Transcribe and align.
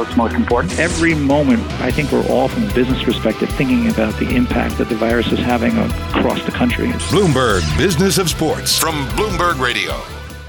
what's 0.00 0.16
most 0.16 0.34
important. 0.34 0.78
Every 0.78 1.14
moment, 1.14 1.62
I 1.82 1.90
think 1.90 2.10
we're 2.10 2.26
all, 2.28 2.48
from 2.48 2.66
a 2.66 2.72
business 2.72 3.02
perspective, 3.02 3.50
thinking 3.50 3.90
about 3.90 4.18
the 4.18 4.34
impact 4.34 4.78
that 4.78 4.88
the 4.88 4.94
virus 4.94 5.30
is 5.30 5.38
having 5.38 5.76
across 5.76 6.42
the 6.44 6.50
country. 6.50 6.88
Bloomberg 7.10 7.60
Business 7.76 8.16
of 8.16 8.30
Sports 8.30 8.78
from 8.78 8.94
Bloomberg 9.10 9.60
Radio. 9.60 9.92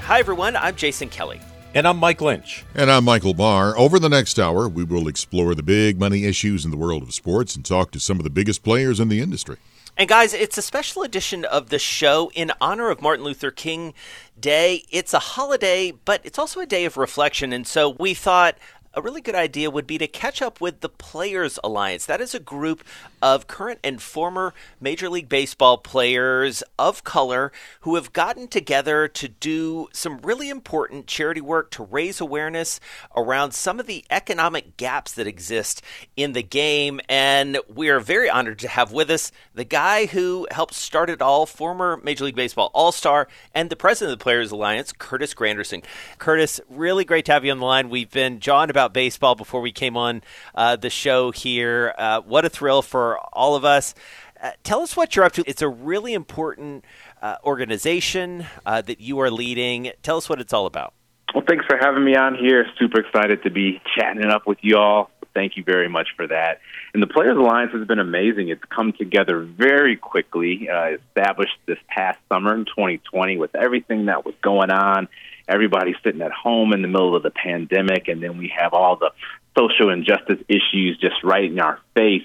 Hi, 0.04 0.20
everyone. 0.20 0.56
I'm 0.56 0.74
Jason 0.74 1.10
Kelly. 1.10 1.38
And 1.74 1.86
I'm 1.86 1.98
Mike 1.98 2.22
Lynch. 2.22 2.64
And 2.74 2.90
I'm 2.90 3.04
Michael 3.04 3.34
Barr. 3.34 3.76
Over 3.76 3.98
the 3.98 4.08
next 4.08 4.38
hour, 4.38 4.70
we 4.70 4.84
will 4.84 5.06
explore 5.06 5.54
the 5.54 5.62
big 5.62 6.00
money 6.00 6.24
issues 6.24 6.64
in 6.64 6.70
the 6.70 6.78
world 6.78 7.02
of 7.02 7.12
sports 7.12 7.54
and 7.54 7.62
talk 7.62 7.90
to 7.90 8.00
some 8.00 8.16
of 8.16 8.24
the 8.24 8.30
biggest 8.30 8.62
players 8.62 9.00
in 9.00 9.08
the 9.08 9.20
industry. 9.20 9.58
And 9.98 10.08
guys, 10.08 10.32
it's 10.32 10.56
a 10.56 10.62
special 10.62 11.02
edition 11.02 11.44
of 11.44 11.68
the 11.68 11.78
show 11.78 12.30
in 12.34 12.52
honor 12.58 12.88
of 12.88 13.02
Martin 13.02 13.26
Luther 13.26 13.50
King 13.50 13.92
Day. 14.40 14.84
It's 14.90 15.12
a 15.12 15.18
holiday, 15.18 15.90
but 15.90 16.22
it's 16.24 16.38
also 16.38 16.60
a 16.60 16.66
day 16.66 16.86
of 16.86 16.96
reflection. 16.96 17.52
And 17.52 17.66
so 17.66 17.90
we 17.90 18.14
thought 18.14 18.56
a 18.94 19.02
really 19.02 19.20
good 19.20 19.34
idea 19.34 19.70
would 19.70 19.86
be 19.86 19.98
to 19.98 20.06
catch 20.06 20.42
up 20.42 20.60
with 20.60 20.80
the 20.80 20.88
Players 20.88 21.58
Alliance. 21.64 22.04
That 22.04 22.20
is 22.20 22.34
a 22.34 22.40
group 22.40 22.84
of 23.22 23.46
current 23.46 23.80
and 23.82 24.02
former 24.02 24.52
Major 24.80 25.08
League 25.08 25.28
Baseball 25.28 25.78
players 25.78 26.62
of 26.78 27.02
color 27.04 27.52
who 27.80 27.94
have 27.94 28.12
gotten 28.12 28.48
together 28.48 29.08
to 29.08 29.28
do 29.28 29.88
some 29.92 30.18
really 30.18 30.50
important 30.50 31.06
charity 31.06 31.40
work 31.40 31.70
to 31.70 31.84
raise 31.84 32.20
awareness 32.20 32.80
around 33.16 33.52
some 33.52 33.80
of 33.80 33.86
the 33.86 34.04
economic 34.10 34.76
gaps 34.76 35.12
that 35.12 35.26
exist 35.26 35.82
in 36.16 36.32
the 36.32 36.42
game. 36.42 37.00
And 37.08 37.58
we 37.72 37.88
are 37.88 38.00
very 38.00 38.28
honored 38.28 38.58
to 38.60 38.68
have 38.68 38.92
with 38.92 39.10
us 39.10 39.32
the 39.54 39.64
guy 39.64 40.06
who 40.06 40.46
helped 40.50 40.74
start 40.74 41.08
it 41.08 41.22
all, 41.22 41.46
former 41.46 41.98
Major 42.02 42.24
League 42.24 42.36
Baseball 42.36 42.70
All 42.74 42.92
Star 42.92 43.28
and 43.54 43.70
the 43.70 43.76
president 43.76 44.12
of 44.12 44.18
the 44.18 44.22
Players 44.22 44.50
Alliance, 44.50 44.92
Curtis 44.92 45.32
Granderson. 45.32 45.82
Curtis, 46.18 46.60
really 46.68 47.04
great 47.04 47.24
to 47.26 47.32
have 47.32 47.44
you 47.44 47.52
on 47.52 47.58
the 47.58 47.64
line. 47.64 47.88
We've 47.88 48.10
been 48.10 48.40
jawing 48.40 48.68
about 48.68 48.81
about 48.82 48.92
baseball 48.92 49.36
before 49.36 49.60
we 49.60 49.70
came 49.70 49.96
on 49.96 50.20
uh, 50.56 50.74
the 50.74 50.90
show 50.90 51.30
here. 51.30 51.94
Uh, 51.96 52.20
what 52.22 52.44
a 52.44 52.48
thrill 52.48 52.82
for 52.82 53.16
all 53.32 53.54
of 53.54 53.64
us. 53.64 53.94
Uh, 54.42 54.50
tell 54.64 54.80
us 54.80 54.96
what 54.96 55.14
you're 55.14 55.24
up 55.24 55.30
to. 55.30 55.44
It's 55.46 55.62
a 55.62 55.68
really 55.68 56.14
important 56.14 56.84
uh, 57.22 57.36
organization 57.44 58.44
uh, 58.66 58.82
that 58.82 59.00
you 59.00 59.20
are 59.20 59.30
leading. 59.30 59.92
Tell 60.02 60.16
us 60.16 60.28
what 60.28 60.40
it's 60.40 60.52
all 60.52 60.66
about. 60.66 60.94
Well, 61.32 61.44
thanks 61.48 61.64
for 61.66 61.78
having 61.80 62.04
me 62.04 62.16
on 62.16 62.34
here. 62.34 62.66
Super 62.76 63.02
excited 63.02 63.44
to 63.44 63.50
be 63.50 63.80
chatting 63.96 64.26
up 64.26 64.48
with 64.48 64.58
you 64.62 64.78
all. 64.78 65.10
Thank 65.32 65.56
you 65.56 65.62
very 65.62 65.88
much 65.88 66.08
for 66.16 66.26
that. 66.26 66.60
And 66.92 67.00
the 67.00 67.06
Players 67.06 67.38
Alliance 67.38 67.70
has 67.72 67.86
been 67.86 68.00
amazing. 68.00 68.48
It's 68.48 68.64
come 68.64 68.92
together 68.92 69.40
very 69.42 69.96
quickly, 69.96 70.68
uh, 70.68 70.96
established 71.08 71.56
this 71.66 71.78
past 71.88 72.18
summer 72.28 72.52
in 72.52 72.64
2020 72.64 73.38
with 73.38 73.54
everything 73.54 74.06
that 74.06 74.26
was 74.26 74.34
going 74.42 74.72
on 74.72 75.08
everybody's 75.48 75.96
sitting 76.04 76.22
at 76.22 76.32
home 76.32 76.72
in 76.72 76.82
the 76.82 76.88
middle 76.88 77.16
of 77.16 77.22
the 77.22 77.30
pandemic, 77.30 78.08
and 78.08 78.22
then 78.22 78.38
we 78.38 78.52
have 78.56 78.72
all 78.74 78.96
the 78.96 79.10
social 79.56 79.90
injustice 79.90 80.38
issues 80.48 80.98
just 81.00 81.22
right 81.22 81.44
in 81.44 81.60
our 81.60 81.78
face. 81.94 82.22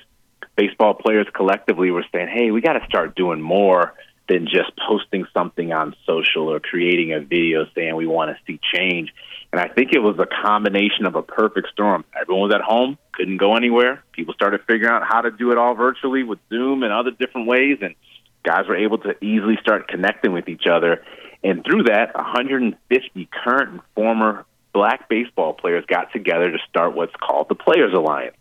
Baseball 0.56 0.94
players 0.94 1.28
collectively 1.34 1.92
were 1.92 2.06
saying, 2.12 2.30
hey, 2.30 2.52
we 2.52 2.62
got 2.62 2.74
to 2.74 2.86
start 2.88 3.16
doing 3.16 3.42
more 3.42 3.94
than 4.28 4.46
just 4.46 4.72
posting 4.88 5.26
something 5.34 5.72
on 5.72 5.96
social 6.06 6.52
or 6.52 6.60
creating 6.60 7.14
a 7.14 7.20
video 7.20 7.66
saying 7.76 7.96
we 7.96 8.08
want 8.08 8.36
to 8.36 8.38
see 8.46 8.60
change. 8.74 9.14
And 9.52 9.62
I 9.62 9.70
think 9.70 9.94
it 9.94 10.00
was 10.00 10.20
a 10.20 10.26
combination 10.26 11.06
of 11.06 11.16
a 11.16 11.22
perfect 11.22 11.70
storm. 11.72 12.04
Everyone 12.20 12.50
was 12.50 12.56
at 12.56 12.62
home, 12.62 12.98
couldn't 13.14 13.38
go 13.38 13.56
anywhere. 13.56 14.04
People 14.12 14.34
started 14.34 14.62
figuring 14.68 14.94
out 14.94 15.04
how 15.08 15.22
to 15.22 15.32
do 15.32 15.52
it 15.52 15.58
all 15.58 15.76
virtually 15.76 16.24
with 16.24 16.40
Zoom 16.50 16.84
and 16.84 16.92
other 16.92 17.12
different 17.12 17.48
ways. 17.48 17.78
And 17.82 17.96
guys 18.44 18.68
were 18.68 18.76
able 18.76 18.98
to 19.00 19.24
easily 19.24 19.58
start 19.62 19.88
connecting 19.88 20.34
with 20.34 20.50
each 20.50 20.68
other. 20.70 21.04
And 21.48 21.64
through 21.64 21.84
that, 21.84 22.14
150 22.14 23.30
current 23.32 23.72
and 23.72 23.82
former 23.96 24.46
black 24.74 25.08
baseball 25.08 25.54
players 25.54 25.86
got 25.88 26.12
together 26.12 26.52
to 26.52 26.58
start 26.68 26.94
what's 26.94 27.16
called 27.16 27.48
the 27.48 27.56
Players 27.56 27.94
Alliance. 27.94 28.36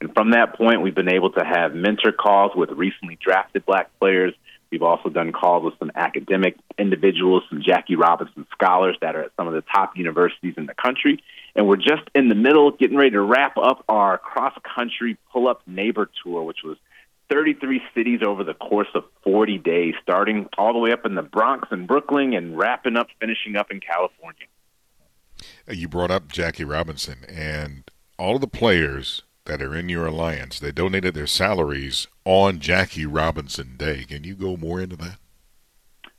And 0.00 0.14
from 0.14 0.30
that 0.30 0.56
point, 0.56 0.80
we've 0.80 0.94
been 0.94 1.12
able 1.12 1.30
to 1.32 1.44
have 1.44 1.74
mentor 1.74 2.12
calls 2.12 2.52
with 2.56 2.70
recently 2.70 3.18
drafted 3.22 3.66
black 3.66 3.90
players. 3.98 4.32
We've 4.70 4.82
also 4.82 5.10
done 5.10 5.32
calls 5.32 5.64
with 5.64 5.74
some 5.78 5.92
academic 5.94 6.56
individuals, 6.78 7.42
some 7.50 7.60
Jackie 7.62 7.94
Robinson 7.94 8.46
scholars 8.52 8.96
that 9.02 9.14
are 9.14 9.24
at 9.24 9.32
some 9.36 9.46
of 9.48 9.52
the 9.52 9.62
top 9.74 9.94
universities 9.94 10.54
in 10.56 10.64
the 10.64 10.74
country. 10.74 11.22
And 11.54 11.68
we're 11.68 11.76
just 11.76 12.08
in 12.14 12.30
the 12.30 12.34
middle, 12.34 12.70
getting 12.70 12.96
ready 12.96 13.10
to 13.10 13.20
wrap 13.20 13.58
up 13.58 13.84
our 13.86 14.16
cross 14.16 14.54
country 14.74 15.18
pull 15.30 15.46
up 15.46 15.60
neighbor 15.66 16.08
tour, 16.22 16.42
which 16.42 16.62
was 16.64 16.78
33 17.30 17.82
cities 17.94 18.20
over 18.24 18.44
the 18.44 18.54
course 18.54 18.88
of 18.94 19.04
40 19.22 19.58
days, 19.58 19.94
starting 20.02 20.48
all 20.56 20.72
the 20.72 20.78
way 20.78 20.92
up 20.92 21.04
in 21.04 21.14
the 21.14 21.22
Bronx 21.22 21.68
and 21.70 21.86
Brooklyn 21.86 22.34
and 22.34 22.56
wrapping 22.56 22.96
up, 22.96 23.08
finishing 23.20 23.56
up 23.56 23.70
in 23.70 23.80
California. 23.80 24.46
Uh, 25.68 25.72
you 25.72 25.88
brought 25.88 26.10
up 26.10 26.28
Jackie 26.28 26.64
Robinson 26.64 27.24
and 27.28 27.90
all 28.18 28.36
of 28.36 28.40
the 28.40 28.46
players 28.46 29.22
that 29.46 29.62
are 29.62 29.74
in 29.74 29.88
your 29.88 30.06
alliance, 30.06 30.58
they 30.58 30.72
donated 30.72 31.14
their 31.14 31.26
salaries 31.26 32.06
on 32.24 32.60
Jackie 32.60 33.06
Robinson 33.06 33.76
Day. 33.76 34.04
Can 34.04 34.24
you 34.24 34.34
go 34.34 34.56
more 34.56 34.80
into 34.80 34.96
that? 34.96 35.18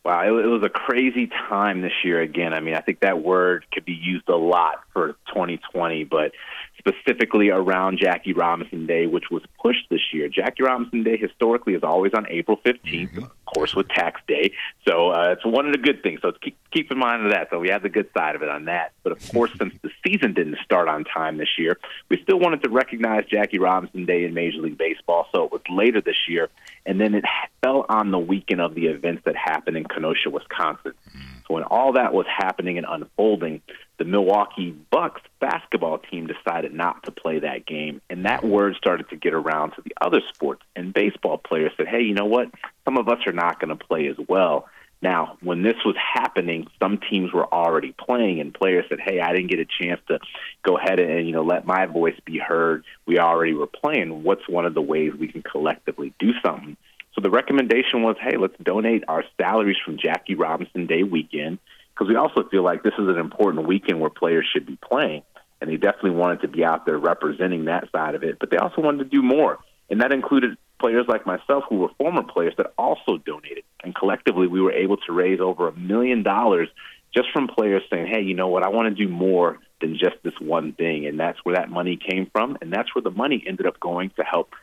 Wow, 0.04 0.26
it, 0.26 0.46
was 0.46 0.64
a 0.64 0.70
crazy 0.70 1.30
time 1.50 1.82
this 1.82 1.92
year 2.04 2.22
again. 2.22 2.54
I 2.54 2.62
mean, 2.62 2.76
I 2.76 2.80
think 2.80 3.02
that 3.02 3.22
word 3.22 3.66
could 3.74 3.84
be 3.84 3.94
used 3.94 4.30
a 4.30 4.38
lot 4.38 4.80
for 4.94 5.18
2020, 5.28 6.06
but 6.06 6.32
specifically 6.78 7.50
around 7.50 8.00
Jackie 8.00 8.34
Robinson 8.34 8.86
Day, 8.86 9.08
which 9.08 9.26
was 9.32 9.44
pushed 9.62 9.90
this 9.90 10.02
year. 10.14 10.30
Jackie 10.30 10.64
Robinson 10.64 11.04
Day 11.04 11.18
historically 11.18 11.74
is 11.74 11.84
always 11.84 12.14
on 12.14 12.26
April 12.30 12.58
15th, 12.66 12.82
mm-hmm. 12.84 13.24
Of 13.48 13.54
course, 13.54 13.76
with 13.76 13.88
tax 13.90 14.22
day. 14.28 14.52
So 14.88 15.12
uh, 15.12 15.32
it's 15.32 15.46
one 15.46 15.66
of 15.66 15.72
the 15.72 15.78
good 15.78 16.04
things. 16.04 16.22
So 16.22 16.32
keep, 16.32 16.58
keep 16.72 16.92
in 16.92 16.98
mind 16.98 17.26
of 17.26 17.32
that. 17.32 17.50
So 17.50 17.60
we 17.60 17.70
have 17.70 17.82
the 17.82 17.90
good 17.90 18.10
side 18.16 18.36
of 18.36 18.42
it 18.42 18.50
on 18.50 18.66
that. 18.66 18.92
But 19.04 19.14
of 19.14 19.32
course, 19.32 19.52
since 19.58 19.74
the 19.82 19.90
season 20.06 20.34
didn't 20.34 20.58
start 20.64 20.88
on 20.88 21.04
time 21.04 21.38
this 21.38 21.58
year, 21.58 21.78
we 22.10 22.22
still 22.22 22.40
wanted 22.40 22.64
to 22.64 22.70
recognize 22.70 23.26
Jackie 23.26 23.60
Robinson 23.60 24.06
Day 24.06 24.26
in 24.26 24.34
Major 24.34 24.60
League 24.60 24.78
Baseball. 24.78 25.28
So 25.32 25.46
it 25.46 25.52
was 25.52 25.62
later 25.70 26.02
this 26.02 26.28
year. 26.28 26.50
And 26.86 27.00
then 27.00 27.16
it 27.16 27.26
fell 27.64 27.86
on 27.90 28.12
the 28.12 28.20
weekend 28.20 28.62
of 28.62 28.76
the 28.76 28.88
events 28.88 29.24
that 29.26 29.36
happened 29.36 29.78
in 29.78 29.86
Kenosha, 29.86 30.30
Wisconsin. 30.30 30.94
Mm-hmm. 31.10 31.38
So 31.48 31.54
when 31.54 31.64
all 31.64 31.94
that 31.94 32.14
was 32.14 32.26
happening 32.28 32.78
and 32.78 32.86
unfolding, 32.88 33.62
the 33.98 34.06
Milwaukee 34.06 34.72
Bucks 34.92 35.22
basketball 35.40 35.98
team 35.98 36.28
decided 36.28 36.74
not 36.74 37.04
to 37.04 37.12
play 37.12 37.40
that 37.40 37.66
game. 37.66 38.02
And 38.10 38.26
that 38.26 38.44
word 38.44 38.76
started 38.76 39.10
to 39.10 39.16
get 39.16 39.34
around 39.34 39.72
to 39.72 39.82
the 39.82 39.94
other 40.02 40.22
sports. 40.34 40.62
And 40.76 40.94
baseball 40.94 41.38
players 41.38 41.72
said, 41.78 41.88
hey, 41.88 42.02
you 42.02 42.14
know 42.14 42.26
what? 42.26 42.50
Some 42.88 42.98
of 42.98 43.10
us 43.10 43.20
are 43.28 43.34
not 43.34 43.60
going 43.60 43.78
to 43.78 43.86
play 43.86 44.08
as 44.08 44.16
well. 44.30 44.70
Now, 45.02 45.38
when 45.42 45.62
this 45.62 45.76
was 45.86 45.96
happening, 45.98 46.68
some 46.82 47.00
teams 47.10 47.34
were 47.34 47.46
already 47.54 47.92
playing, 47.92 48.40
and 48.40 48.54
players 48.54 48.86
said, 48.88 49.00
"Hey, 49.00 49.20
I 49.20 49.34
didn't 49.34 49.52
get 49.52 49.60
a 49.60 49.66
chance 49.66 50.00
to 50.08 50.20
go 50.64 50.78
ahead 50.78 51.00
and 51.00 51.28
you 51.28 51.34
know 51.34 51.44
let 51.44 51.68
my 51.68 51.86
voice 51.86 52.20
be 52.26 52.40
heard. 52.40 52.84
We 53.06 53.20
already 53.20 53.54
were 53.54 53.68
playing. 53.68 54.24
What's 54.24 54.48
one 54.48 54.66
of 54.66 54.74
the 54.74 54.82
ways 54.82 55.14
we 55.14 55.28
can 55.28 55.44
collectively 55.44 56.14
do 56.18 56.32
something?" 56.44 56.78
So 57.14 57.22
the 57.22 57.30
recommendation 57.30 58.04
was, 58.04 58.16
"Hey, 58.20 58.38
let's 58.38 58.58
donate 58.64 59.04
our 59.08 59.24
salaries 59.40 59.78
from 59.84 59.98
Jackie 59.98 60.36
Robinson 60.36 60.88
Day 60.88 61.04
weekend 61.04 61.60
because 61.94 62.08
we 62.08 62.16
also 62.16 62.44
feel 62.50 62.64
like 62.64 62.84
this 62.84 62.94
is 62.98 63.08
an 63.08 63.18
important 63.18 63.68
weekend 63.68 64.00
where 64.00 64.10
players 64.10 64.48
should 64.52 64.66
be 64.66 64.78
playing, 64.78 65.24
and 65.60 65.70
they 65.70 65.78
definitely 65.78 66.12
wanted 66.12 66.42
to 66.42 66.48
be 66.48 66.64
out 66.64 66.86
there 66.86 66.98
representing 66.98 67.66
that 67.66 67.92
side 67.92 68.16
of 68.16 68.24
it. 68.24 68.40
But 68.40 68.50
they 68.50 68.58
also 68.58 68.82
wanted 68.82 69.00
to 69.00 69.10
do 69.10 69.22
more, 69.22 69.60
and 69.92 70.02
that 70.02 70.12
included 70.12 70.58
players 70.80 71.06
like 71.08 71.26
myself 71.26 71.64
who 71.70 71.78
were 71.78 71.90
former 71.98 72.24
players 72.24 72.54
that 72.58 72.74
also 72.78 73.18
donated, 73.18 73.64
and 73.84 73.96
collectively 73.96 74.48
we 74.48 74.62
were 74.62 74.72
able 74.72 74.98
to 74.98 75.12
raise 75.12 75.40
over 75.40 75.68
a 75.68 75.76
million 75.78 76.24
dollars 76.24 76.70
just 77.16 77.30
from 77.32 77.48
players 77.48 77.84
saying, 77.90 78.08
"Hey, 78.08 78.22
you 78.22 78.34
know 78.34 78.48
what? 78.48 78.64
I 78.64 78.70
want 78.70 78.96
to 78.96 79.06
do 79.06 79.12
more 79.12 79.60
than 79.82 79.98
just 79.98 80.18
this 80.24 80.40
one 80.40 80.74
thing," 80.74 81.06
and 81.06 81.20
that's 81.20 81.40
where 81.44 81.56
that 81.56 81.70
money 81.70 81.98
came 81.98 82.28
from, 82.28 82.58
and 82.62 82.72
that's 82.72 82.94
where 82.94 83.02
the 83.02 83.12
money 83.12 83.44
ended 83.48 83.66
up 83.66 83.80
going 83.80 84.12
to 84.18 84.24
help 84.24 84.54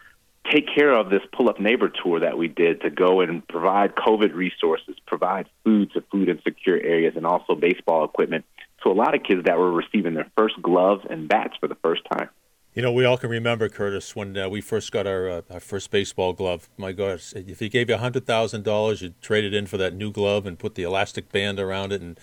take 0.50 0.66
care 0.75 0.93
of 0.93 1.08
this 1.11 1.22
pull 1.32 1.49
up 1.49 1.58
neighbor 1.58 1.88
tour 1.88 2.20
that 2.20 2.37
we 2.37 2.49
did 2.49 2.82
to 2.82 2.90
go 2.90 3.20
and 3.20 3.46
provide 3.49 3.94
COVID 3.94 4.34
resources, 4.34 4.94
provide 5.06 5.49
food 5.64 5.90
to 5.93 6.02
food 6.12 6.28
insecure 6.28 6.76
areas, 6.76 7.14
and 7.17 7.26
also 7.26 7.55
baseball 7.55 8.05
equipment 8.05 8.44
to 8.82 8.90
a 8.90 8.93
lot 8.93 9.14
of 9.14 9.22
kids 9.22 9.44
that 9.44 9.58
were 9.58 9.72
receiving 9.72 10.14
their 10.14 10.31
first 10.37 10.60
gloves 10.60 11.05
and 11.08 11.28
bats 11.28 11.56
for 11.58 11.69
the 11.69 11.76
first 11.76 12.02
time. 12.12 12.28
You 12.74 12.82
know, 12.82 12.90
we 12.90 13.04
all 13.04 13.16
can 13.16 13.30
remember 13.30 13.68
Curtis 13.68 14.16
when 14.16 14.36
uh, 14.36 14.48
we 14.48 14.60
first 14.60 14.90
got 14.90 15.06
our 15.06 15.28
uh, 15.28 15.42
our 15.48 15.60
first 15.60 15.92
baseball 15.92 16.32
glove. 16.32 16.68
My 16.76 16.90
gosh, 16.90 17.32
if 17.34 17.60
he 17.60 17.68
gave 17.68 17.88
you 17.88 17.96
hundred 17.96 18.26
thousand 18.26 18.64
dollars, 18.64 19.00
you'd 19.00 19.20
trade 19.22 19.44
it 19.44 19.54
in 19.54 19.66
for 19.66 19.76
that 19.76 19.94
new 19.94 20.10
glove 20.10 20.44
and 20.44 20.58
put 20.58 20.74
the 20.74 20.82
elastic 20.82 21.30
band 21.30 21.60
around 21.60 21.92
it 21.92 22.02
and 22.02 22.18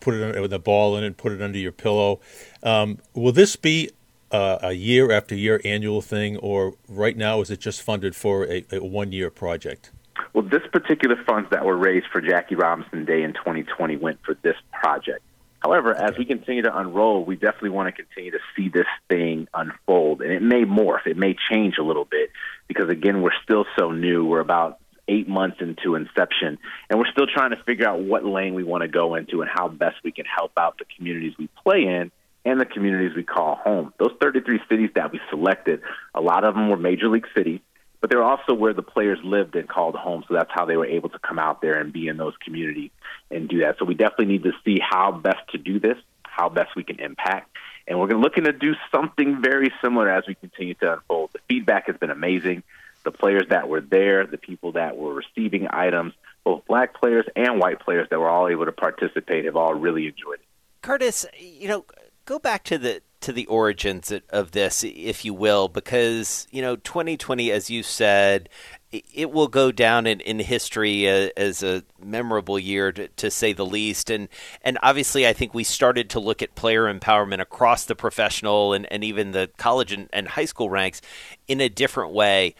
put 0.00 0.12
it 0.12 0.38
with 0.42 0.52
a 0.52 0.58
ball 0.58 0.94
in 0.98 1.04
it, 1.04 1.06
and 1.06 1.16
put 1.16 1.32
it 1.32 1.40
under 1.40 1.56
your 1.56 1.72
pillow. 1.72 2.20
Um, 2.62 2.98
will 3.14 3.32
this 3.32 3.56
be 3.56 3.92
uh, 4.30 4.58
a 4.60 4.72
year 4.74 5.10
after 5.10 5.34
year 5.34 5.62
annual 5.64 6.02
thing, 6.02 6.36
or 6.36 6.74
right 6.86 7.16
now 7.16 7.40
is 7.40 7.50
it 7.50 7.60
just 7.60 7.80
funded 7.80 8.14
for 8.14 8.44
a, 8.44 8.66
a 8.72 8.84
one 8.84 9.10
year 9.10 9.30
project? 9.30 9.90
Well, 10.34 10.44
this 10.44 10.62
particular 10.70 11.16
funds 11.24 11.48
that 11.48 11.64
were 11.64 11.78
raised 11.78 12.08
for 12.12 12.20
Jackie 12.20 12.56
Robinson 12.56 13.06
Day 13.06 13.22
in 13.22 13.32
2020 13.32 13.96
went 13.96 14.18
for 14.22 14.36
this 14.42 14.56
project. 14.70 15.22
However, 15.64 15.94
as 15.94 16.18
we 16.18 16.26
continue 16.26 16.62
to 16.62 16.78
unroll, 16.78 17.24
we 17.24 17.36
definitely 17.36 17.70
want 17.70 17.88
to 17.88 18.02
continue 18.02 18.30
to 18.32 18.38
see 18.54 18.68
this 18.68 18.86
thing 19.08 19.48
unfold. 19.54 20.20
And 20.20 20.30
it 20.30 20.42
may 20.42 20.64
morph, 20.64 21.06
it 21.06 21.16
may 21.16 21.34
change 21.50 21.76
a 21.78 21.82
little 21.82 22.04
bit 22.04 22.30
because, 22.68 22.90
again, 22.90 23.22
we're 23.22 23.32
still 23.42 23.64
so 23.78 23.90
new. 23.90 24.26
We're 24.26 24.40
about 24.40 24.78
eight 25.08 25.26
months 25.26 25.58
into 25.60 25.94
inception, 25.94 26.58
and 26.90 26.98
we're 26.98 27.10
still 27.12 27.26
trying 27.26 27.50
to 27.50 27.62
figure 27.64 27.88
out 27.88 28.00
what 28.00 28.26
lane 28.26 28.52
we 28.52 28.62
want 28.62 28.82
to 28.82 28.88
go 28.88 29.14
into 29.14 29.40
and 29.40 29.50
how 29.52 29.68
best 29.68 29.96
we 30.04 30.12
can 30.12 30.26
help 30.26 30.52
out 30.58 30.76
the 30.78 30.84
communities 30.96 31.32
we 31.38 31.48
play 31.62 31.82
in 31.82 32.10
and 32.44 32.60
the 32.60 32.66
communities 32.66 33.16
we 33.16 33.22
call 33.22 33.54
home. 33.54 33.92
Those 33.98 34.12
33 34.20 34.60
cities 34.68 34.90
that 34.96 35.12
we 35.12 35.20
selected, 35.30 35.80
a 36.14 36.20
lot 36.20 36.44
of 36.44 36.54
them 36.54 36.68
were 36.68 36.76
major 36.76 37.08
league 37.08 37.26
cities 37.34 37.60
but 38.04 38.10
they're 38.10 38.22
also 38.22 38.52
where 38.52 38.74
the 38.74 38.82
players 38.82 39.18
lived 39.24 39.56
and 39.56 39.66
called 39.66 39.94
home. 39.94 40.22
So 40.28 40.34
that's 40.34 40.50
how 40.52 40.66
they 40.66 40.76
were 40.76 40.84
able 40.84 41.08
to 41.08 41.18
come 41.18 41.38
out 41.38 41.62
there 41.62 41.80
and 41.80 41.90
be 41.90 42.06
in 42.06 42.18
those 42.18 42.34
communities 42.44 42.90
and 43.30 43.48
do 43.48 43.60
that. 43.60 43.78
So 43.78 43.86
we 43.86 43.94
definitely 43.94 44.26
need 44.26 44.42
to 44.42 44.52
see 44.62 44.78
how 44.78 45.10
best 45.10 45.38
to 45.52 45.56
do 45.56 45.80
this, 45.80 45.96
how 46.22 46.50
best 46.50 46.76
we 46.76 46.84
can 46.84 47.00
impact. 47.00 47.56
And 47.88 47.98
we're 47.98 48.08
looking 48.08 48.44
to 48.44 48.52
do 48.52 48.74
something 48.92 49.40
very 49.40 49.72
similar 49.80 50.10
as 50.10 50.26
we 50.26 50.34
continue 50.34 50.74
to 50.74 50.92
unfold. 50.92 51.30
The 51.32 51.38
feedback 51.48 51.86
has 51.86 51.96
been 51.96 52.10
amazing. 52.10 52.62
The 53.04 53.10
players 53.10 53.44
that 53.48 53.70
were 53.70 53.80
there, 53.80 54.26
the 54.26 54.36
people 54.36 54.72
that 54.72 54.98
were 54.98 55.14
receiving 55.14 55.68
items, 55.70 56.12
both 56.44 56.66
black 56.66 57.00
players 57.00 57.24
and 57.34 57.58
white 57.58 57.80
players 57.80 58.06
that 58.10 58.20
were 58.20 58.28
all 58.28 58.48
able 58.48 58.66
to 58.66 58.72
participate 58.72 59.46
have 59.46 59.56
all 59.56 59.72
really 59.72 60.08
enjoyed 60.08 60.40
it. 60.40 60.46
Curtis, 60.82 61.24
you 61.40 61.68
know, 61.68 61.86
go 62.26 62.38
back 62.38 62.64
to 62.64 62.76
the 62.76 63.00
to 63.24 63.32
the 63.32 63.46
origins 63.46 64.12
of 64.30 64.50
this, 64.50 64.84
if 64.84 65.24
you 65.24 65.32
will, 65.32 65.68
because 65.68 66.46
you 66.50 66.60
know, 66.60 66.76
2020, 66.76 67.50
as 67.50 67.70
you 67.70 67.82
said, 67.82 68.50
it 68.92 69.30
will 69.30 69.48
go 69.48 69.72
down 69.72 70.06
in, 70.06 70.20
in 70.20 70.38
history 70.38 71.08
as 71.08 71.62
a 71.62 71.82
memorable 72.02 72.58
year, 72.58 72.92
to, 72.92 73.08
to, 73.08 73.30
say 73.30 73.52
the 73.52 73.64
least. 73.64 74.10
And 74.10 74.28
and 74.62 74.78
obviously, 74.82 75.26
I 75.26 75.32
think 75.32 75.54
we 75.54 75.64
started 75.64 76.10
to 76.10 76.20
look 76.20 76.42
at 76.42 76.54
player 76.54 76.92
empowerment 76.92 77.40
across 77.40 77.86
the 77.86 77.96
professional 77.96 78.74
and, 78.74 78.90
and 78.92 79.02
even 79.02 79.32
the 79.32 79.50
college 79.56 79.90
and, 79.90 80.08
and 80.12 80.28
high 80.28 80.44
school 80.44 80.68
ranks 80.68 81.00
in 81.48 81.60
a 81.60 81.68
different 81.68 82.12
way. 82.12 82.54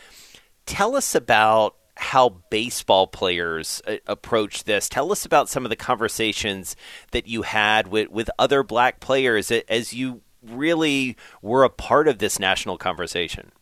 Tell 0.66 0.96
us 0.96 1.14
about 1.14 1.76
how 1.96 2.40
baseball 2.50 3.06
players 3.06 3.82
uh, 3.86 3.96
approach 4.06 4.64
this. 4.64 4.88
Tell 4.88 5.12
us 5.12 5.24
about 5.24 5.48
some 5.48 5.64
of 5.64 5.70
the 5.70 5.76
conversations 5.76 6.74
that 7.12 7.28
you 7.28 7.42
had 7.42 7.86
with, 7.86 8.08
with 8.08 8.30
other 8.38 8.62
black 8.62 8.98
players 8.98 9.52
as 9.52 9.92
you 9.92 10.22
really 10.48 11.16
were 11.42 11.64
a 11.64 11.70
part 11.70 12.08
of 12.08 12.18
this 12.18 12.38
national 12.38 12.78
conversation. 12.78 13.52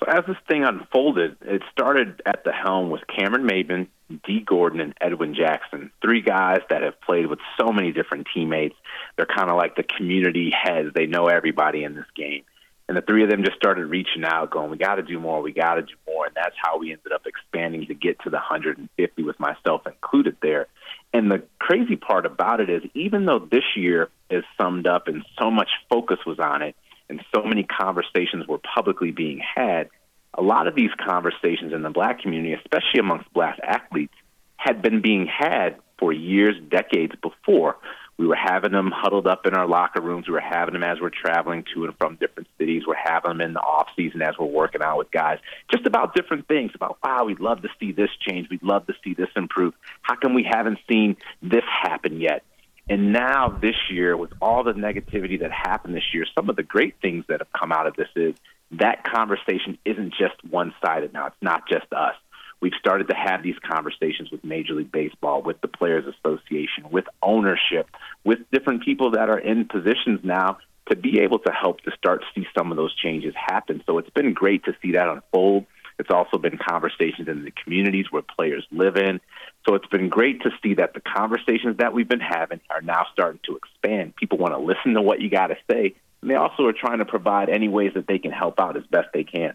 So 0.00 0.10
as 0.10 0.24
this 0.26 0.36
thing 0.48 0.64
unfolded, 0.64 1.36
it 1.42 1.62
started 1.70 2.22
at 2.24 2.44
the 2.44 2.52
helm 2.52 2.88
with 2.88 3.02
Cameron 3.06 3.44
Maybin, 3.46 3.88
Dee 4.24 4.40
Gordon, 4.40 4.80
and 4.80 4.94
Edwin 5.00 5.34
Jackson. 5.34 5.90
Three 6.00 6.22
guys 6.22 6.60
that 6.70 6.82
have 6.82 6.98
played 7.02 7.26
with 7.26 7.38
so 7.58 7.70
many 7.70 7.92
different 7.92 8.26
teammates. 8.32 8.76
They're 9.16 9.26
kind 9.26 9.50
of 9.50 9.56
like 9.56 9.76
the 9.76 9.82
community 9.82 10.50
heads. 10.50 10.88
They 10.94 11.06
know 11.06 11.26
everybody 11.26 11.84
in 11.84 11.94
this 11.94 12.06
game. 12.16 12.44
And 12.88 12.96
the 12.96 13.02
three 13.02 13.22
of 13.22 13.30
them 13.30 13.44
just 13.44 13.56
started 13.56 13.86
reaching 13.86 14.24
out, 14.24 14.50
going, 14.50 14.70
"We 14.70 14.76
got 14.76 14.96
to 14.96 15.02
do 15.02 15.20
more. 15.20 15.42
We 15.42 15.52
got 15.52 15.74
to 15.74 15.82
do 15.82 15.94
more." 16.08 16.26
And 16.26 16.34
that's 16.34 16.56
how 16.60 16.78
we 16.78 16.90
ended 16.90 17.12
up 17.12 17.24
expanding 17.26 17.86
to 17.86 17.94
get 17.94 18.18
to 18.20 18.30
the 18.30 18.38
150, 18.38 19.22
with 19.22 19.38
myself 19.38 19.86
included 19.86 20.36
there. 20.42 20.66
And 21.12 21.30
the 21.30 21.42
crazy 21.58 21.96
part 21.96 22.24
about 22.24 22.60
it 22.60 22.70
is, 22.70 22.82
even 22.94 23.26
though 23.26 23.40
this 23.40 23.64
year 23.76 24.08
is 24.30 24.44
summed 24.60 24.86
up 24.86 25.08
and 25.08 25.24
so 25.38 25.50
much 25.50 25.68
focus 25.88 26.18
was 26.24 26.38
on 26.38 26.62
it, 26.62 26.76
and 27.08 27.20
so 27.34 27.42
many 27.42 27.64
conversations 27.64 28.46
were 28.46 28.58
publicly 28.58 29.10
being 29.10 29.40
had, 29.40 29.90
a 30.34 30.42
lot 30.42 30.68
of 30.68 30.76
these 30.76 30.90
conversations 31.04 31.72
in 31.72 31.82
the 31.82 31.90
black 31.90 32.20
community, 32.20 32.54
especially 32.54 33.00
amongst 33.00 33.32
black 33.32 33.58
athletes, 33.62 34.14
had 34.56 34.80
been 34.80 35.00
being 35.00 35.26
had 35.26 35.76
for 35.98 36.12
years, 36.12 36.54
decades 36.68 37.14
before. 37.20 37.76
We 38.20 38.26
were 38.26 38.36
having 38.36 38.72
them 38.72 38.92
huddled 38.94 39.26
up 39.26 39.46
in 39.46 39.54
our 39.54 39.66
locker 39.66 40.02
rooms. 40.02 40.28
We 40.28 40.34
were 40.34 40.40
having 40.40 40.74
them 40.74 40.82
as 40.82 41.00
we're 41.00 41.08
traveling 41.08 41.64
to 41.72 41.86
and 41.86 41.96
from 41.96 42.16
different 42.16 42.48
cities. 42.58 42.82
We're 42.86 42.94
having 42.94 43.30
them 43.30 43.40
in 43.40 43.54
the 43.54 43.60
off 43.60 43.88
season 43.96 44.20
as 44.20 44.34
we're 44.38 44.44
working 44.44 44.82
out 44.82 44.98
with 44.98 45.10
guys, 45.10 45.38
just 45.72 45.86
about 45.86 46.14
different 46.14 46.46
things. 46.46 46.72
About 46.74 46.98
wow, 47.02 47.24
we'd 47.24 47.40
love 47.40 47.62
to 47.62 47.70
see 47.80 47.92
this 47.92 48.10
change. 48.20 48.50
We'd 48.50 48.62
love 48.62 48.86
to 48.88 48.94
see 49.02 49.14
this 49.14 49.30
improve. 49.36 49.72
How 50.02 50.16
come 50.16 50.34
we 50.34 50.42
haven't 50.42 50.80
seen 50.86 51.16
this 51.40 51.64
happen 51.64 52.20
yet? 52.20 52.42
And 52.90 53.10
now 53.10 53.48
this 53.48 53.76
year, 53.90 54.18
with 54.18 54.34
all 54.42 54.64
the 54.64 54.74
negativity 54.74 55.40
that 55.40 55.50
happened 55.50 55.94
this 55.94 56.12
year, 56.12 56.26
some 56.34 56.50
of 56.50 56.56
the 56.56 56.62
great 56.62 56.96
things 57.00 57.24
that 57.28 57.40
have 57.40 57.50
come 57.58 57.72
out 57.72 57.86
of 57.86 57.96
this 57.96 58.08
is 58.16 58.34
that 58.72 59.02
conversation 59.02 59.78
isn't 59.86 60.12
just 60.12 60.34
one 60.44 60.74
sided 60.84 61.14
now. 61.14 61.28
It's 61.28 61.36
not 61.40 61.66
just 61.66 61.90
us. 61.90 62.16
We've 62.60 62.74
started 62.78 63.08
to 63.08 63.14
have 63.14 63.42
these 63.42 63.56
conversations 63.58 64.30
with 64.30 64.44
Major 64.44 64.74
League 64.74 64.92
Baseball, 64.92 65.42
with 65.42 65.60
the 65.62 65.68
Players 65.68 66.04
Association, 66.06 66.90
with 66.90 67.06
ownership, 67.22 67.88
with 68.24 68.38
different 68.52 68.84
people 68.84 69.12
that 69.12 69.30
are 69.30 69.38
in 69.38 69.66
positions 69.66 70.20
now 70.22 70.58
to 70.90 70.96
be 70.96 71.20
able 71.20 71.38
to 71.38 71.52
help 71.52 71.80
to 71.82 71.92
start 71.96 72.20
to 72.20 72.26
see 72.40 72.46
some 72.56 72.70
of 72.70 72.76
those 72.76 72.94
changes 72.94 73.34
happen. 73.34 73.82
So 73.86 73.98
it's 73.98 74.10
been 74.10 74.34
great 74.34 74.64
to 74.64 74.76
see 74.82 74.92
that 74.92 75.08
unfold. 75.08 75.66
It's 75.98 76.10
also 76.10 76.38
been 76.38 76.58
conversations 76.58 77.28
in 77.28 77.44
the 77.44 77.50
communities 77.50 78.06
where 78.10 78.22
players 78.22 78.66
live 78.70 78.96
in. 78.96 79.20
So 79.66 79.74
it's 79.74 79.86
been 79.86 80.08
great 80.08 80.42
to 80.42 80.50
see 80.62 80.74
that 80.74 80.94
the 80.94 81.00
conversations 81.00 81.76
that 81.78 81.92
we've 81.92 82.08
been 82.08 82.20
having 82.20 82.60
are 82.70 82.80
now 82.80 83.06
starting 83.12 83.40
to 83.46 83.56
expand. 83.56 84.16
People 84.16 84.38
want 84.38 84.54
to 84.54 84.58
listen 84.58 84.94
to 84.94 85.02
what 85.02 85.20
you 85.20 85.30
got 85.30 85.48
to 85.48 85.56
say, 85.70 85.94
and 86.20 86.30
they 86.30 86.34
also 86.34 86.64
are 86.66 86.72
trying 86.72 86.98
to 86.98 87.04
provide 87.04 87.48
any 87.48 87.68
ways 87.68 87.92
that 87.94 88.06
they 88.06 88.18
can 88.18 88.32
help 88.32 88.58
out 88.58 88.76
as 88.76 88.82
best 88.90 89.08
they 89.12 89.24
can. 89.24 89.54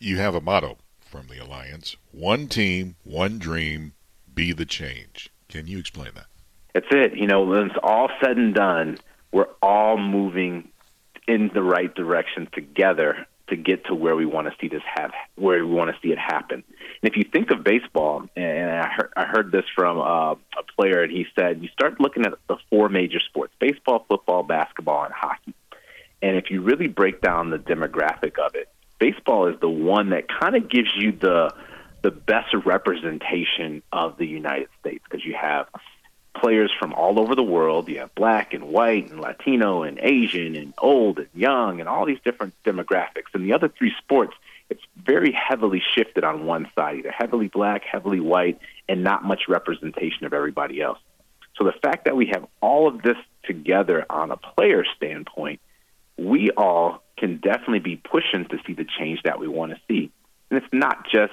You 0.00 0.18
have 0.18 0.34
a 0.34 0.40
motto 0.40 0.78
from 1.14 1.28
the 1.28 1.38
Alliance 1.38 1.94
one 2.10 2.48
team, 2.48 2.96
one 3.04 3.38
dream, 3.38 3.92
be 4.34 4.52
the 4.52 4.66
change. 4.66 5.30
Can 5.48 5.68
you 5.68 5.78
explain 5.78 6.10
that? 6.16 6.26
That's 6.72 6.88
it. 6.90 7.16
You 7.16 7.28
know, 7.28 7.44
when 7.44 7.70
it's 7.70 7.78
all 7.80 8.08
said 8.20 8.36
and 8.36 8.52
done, 8.52 8.98
we're 9.30 9.46
all 9.62 9.96
moving 9.96 10.70
in 11.28 11.52
the 11.54 11.62
right 11.62 11.94
direction 11.94 12.48
together 12.52 13.28
to 13.46 13.54
get 13.54 13.84
to 13.86 13.94
where 13.94 14.16
we 14.16 14.26
want 14.26 14.48
to 14.48 14.54
see 14.60 14.66
this 14.66 14.82
have 14.92 15.12
where 15.36 15.64
we 15.64 15.72
want 15.72 15.94
to 15.94 16.00
see 16.02 16.10
it 16.10 16.18
happen. 16.18 16.64
And 16.66 17.12
if 17.12 17.16
you 17.16 17.22
think 17.22 17.52
of 17.52 17.62
baseball, 17.62 18.24
and 18.34 18.70
I 18.70 18.88
heard, 18.88 19.12
I 19.16 19.24
heard 19.24 19.52
this 19.52 19.66
from 19.72 20.00
uh, 20.00 20.32
a 20.32 20.64
player, 20.76 21.00
and 21.04 21.12
he 21.12 21.26
said, 21.38 21.62
you 21.62 21.68
start 21.68 22.00
looking 22.00 22.26
at 22.26 22.32
the 22.48 22.56
four 22.70 22.88
major 22.88 23.20
sports: 23.20 23.54
baseball, 23.60 24.04
football, 24.08 24.42
basketball, 24.42 25.04
and 25.04 25.14
hockey. 25.14 25.54
And 26.20 26.36
if 26.36 26.50
you 26.50 26.60
really 26.62 26.88
break 26.88 27.20
down 27.20 27.50
the 27.50 27.58
demographic 27.58 28.38
of 28.38 28.56
it, 28.56 28.68
baseball 28.98 29.48
is 29.48 29.58
the 29.60 29.68
one 29.68 30.10
that 30.10 30.28
kind 30.28 30.56
of 30.56 30.68
gives 30.68 30.90
you 30.96 31.12
the 31.12 31.54
the 32.02 32.10
best 32.10 32.54
representation 32.66 33.82
of 33.90 34.18
the 34.18 34.26
United 34.26 34.68
States 34.80 35.02
because 35.08 35.24
you 35.24 35.34
have 35.34 35.66
players 36.36 36.70
from 36.78 36.92
all 36.92 37.18
over 37.18 37.34
the 37.34 37.42
world. 37.42 37.88
You 37.88 38.00
have 38.00 38.14
black 38.14 38.52
and 38.52 38.64
white 38.64 39.10
and 39.10 39.20
Latino 39.20 39.84
and 39.84 39.98
Asian 40.02 40.54
and 40.54 40.74
old 40.76 41.18
and 41.18 41.28
young 41.32 41.80
and 41.80 41.88
all 41.88 42.04
these 42.04 42.18
different 42.22 42.52
demographics. 42.62 43.32
And 43.32 43.42
the 43.42 43.54
other 43.54 43.68
three 43.68 43.92
sports, 43.98 44.34
it's 44.68 44.82
very 44.96 45.32
heavily 45.32 45.82
shifted 45.94 46.24
on 46.24 46.44
one 46.44 46.68
side, 46.74 46.98
either 46.98 47.10
heavily 47.10 47.48
black, 47.48 47.84
heavily 47.84 48.20
white, 48.20 48.58
and 48.86 49.02
not 49.02 49.24
much 49.24 49.48
representation 49.48 50.26
of 50.26 50.34
everybody 50.34 50.82
else. 50.82 50.98
So 51.56 51.64
the 51.64 51.72
fact 51.72 52.04
that 52.04 52.16
we 52.16 52.26
have 52.26 52.46
all 52.60 52.88
of 52.88 53.02
this 53.02 53.16
together 53.44 54.04
on 54.10 54.30
a 54.30 54.36
player 54.36 54.84
standpoint, 54.96 55.60
we 56.16 56.50
all 56.56 57.02
can 57.16 57.38
definitely 57.38 57.80
be 57.80 57.96
pushing 57.96 58.46
to 58.46 58.58
see 58.66 58.74
the 58.74 58.86
change 58.98 59.22
that 59.24 59.38
we 59.38 59.48
want 59.48 59.72
to 59.72 59.80
see. 59.88 60.10
And 60.50 60.62
it's 60.62 60.72
not 60.72 61.06
just 61.10 61.32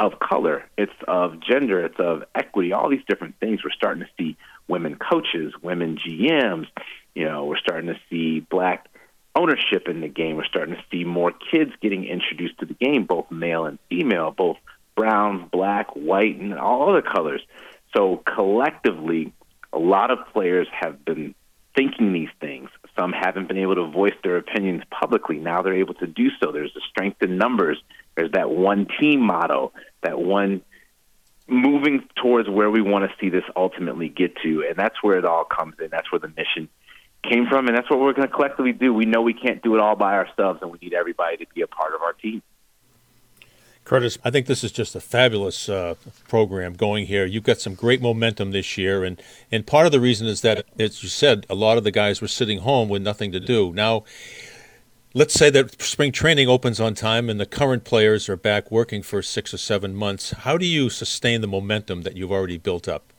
of 0.00 0.18
color, 0.18 0.64
it's 0.76 0.92
of 1.06 1.40
gender, 1.40 1.84
it's 1.84 1.98
of 1.98 2.24
equity, 2.34 2.72
all 2.72 2.88
these 2.88 3.04
different 3.08 3.38
things. 3.38 3.62
We're 3.62 3.70
starting 3.70 4.02
to 4.02 4.10
see 4.18 4.36
women 4.68 4.96
coaches, 4.96 5.52
women 5.62 5.98
GMs, 5.98 6.66
you 7.14 7.24
know, 7.24 7.44
we're 7.44 7.58
starting 7.58 7.86
to 7.88 8.00
see 8.10 8.40
black 8.40 8.88
ownership 9.36 9.88
in 9.88 10.00
the 10.00 10.08
game. 10.08 10.36
We're 10.36 10.44
starting 10.44 10.74
to 10.74 10.82
see 10.90 11.04
more 11.04 11.32
kids 11.32 11.72
getting 11.80 12.04
introduced 12.04 12.58
to 12.58 12.66
the 12.66 12.74
game, 12.74 13.04
both 13.04 13.30
male 13.30 13.66
and 13.66 13.78
female, 13.88 14.30
both 14.30 14.56
brown, 14.96 15.48
black, 15.50 15.90
white, 15.94 16.38
and 16.38 16.54
all 16.54 16.90
other 16.90 17.02
colors. 17.02 17.42
So 17.96 18.22
collectively, 18.34 19.32
a 19.72 19.78
lot 19.78 20.10
of 20.10 20.18
players 20.32 20.68
have 20.72 21.04
been 21.04 21.34
thinking 21.74 22.12
these 22.12 22.28
things. 22.40 22.53
Some 22.96 23.12
haven't 23.12 23.48
been 23.48 23.58
able 23.58 23.74
to 23.74 23.90
voice 23.90 24.14
their 24.22 24.36
opinions 24.36 24.82
publicly. 24.90 25.38
Now 25.38 25.62
they're 25.62 25.74
able 25.74 25.94
to 25.94 26.06
do 26.06 26.28
so. 26.40 26.52
There's 26.52 26.72
the 26.74 26.82
strength 26.88 27.22
in 27.22 27.38
numbers. 27.38 27.82
There's 28.16 28.32
that 28.32 28.50
one 28.50 28.86
team 29.00 29.20
motto, 29.20 29.72
that 30.02 30.18
one 30.18 30.62
moving 31.48 32.08
towards 32.22 32.48
where 32.48 32.70
we 32.70 32.80
want 32.80 33.10
to 33.10 33.16
see 33.20 33.28
this 33.28 33.44
ultimately 33.56 34.08
get 34.08 34.36
to. 34.42 34.64
And 34.68 34.76
that's 34.76 35.02
where 35.02 35.18
it 35.18 35.24
all 35.24 35.44
comes 35.44 35.74
in. 35.80 35.88
That's 35.90 36.10
where 36.12 36.20
the 36.20 36.28
mission 36.28 36.68
came 37.28 37.46
from. 37.48 37.66
And 37.66 37.76
that's 37.76 37.90
what 37.90 37.98
we're 37.98 38.12
going 38.12 38.28
to 38.28 38.34
collectively 38.34 38.72
do. 38.72 38.94
We 38.94 39.06
know 39.06 39.22
we 39.22 39.34
can't 39.34 39.62
do 39.62 39.74
it 39.74 39.80
all 39.80 39.96
by 39.96 40.14
ourselves, 40.14 40.60
and 40.62 40.70
we 40.70 40.78
need 40.80 40.94
everybody 40.94 41.38
to 41.38 41.46
be 41.54 41.62
a 41.62 41.66
part 41.66 41.94
of 41.94 42.02
our 42.02 42.12
team. 42.12 42.42
Curtis, 43.84 44.16
I 44.24 44.30
think 44.30 44.46
this 44.46 44.64
is 44.64 44.72
just 44.72 44.96
a 44.96 45.00
fabulous 45.00 45.68
uh, 45.68 45.94
program 46.26 46.72
going 46.72 47.06
here. 47.06 47.26
You've 47.26 47.44
got 47.44 47.60
some 47.60 47.74
great 47.74 48.00
momentum 48.00 48.50
this 48.50 48.78
year, 48.78 49.04
and, 49.04 49.20
and 49.52 49.66
part 49.66 49.84
of 49.84 49.92
the 49.92 50.00
reason 50.00 50.26
is 50.26 50.40
that, 50.40 50.64
as 50.78 51.02
you 51.02 51.10
said, 51.10 51.44
a 51.50 51.54
lot 51.54 51.76
of 51.76 51.84
the 51.84 51.90
guys 51.90 52.22
were 52.22 52.28
sitting 52.28 52.60
home 52.60 52.88
with 52.88 53.02
nothing 53.02 53.30
to 53.32 53.40
do. 53.40 53.74
Now, 53.74 54.04
let's 55.12 55.34
say 55.34 55.50
that 55.50 55.82
spring 55.82 56.12
training 56.12 56.48
opens 56.48 56.80
on 56.80 56.94
time 56.94 57.28
and 57.28 57.38
the 57.38 57.46
current 57.46 57.84
players 57.84 58.26
are 58.28 58.36
back 58.36 58.70
working 58.70 59.02
for 59.02 59.20
six 59.20 59.52
or 59.52 59.58
seven 59.58 59.94
months. 59.94 60.30
How 60.30 60.56
do 60.56 60.64
you 60.64 60.88
sustain 60.88 61.42
the 61.42 61.46
momentum 61.46 62.02
that 62.02 62.16
you've 62.16 62.32
already 62.32 62.56
built 62.56 62.88
up? 62.88 63.12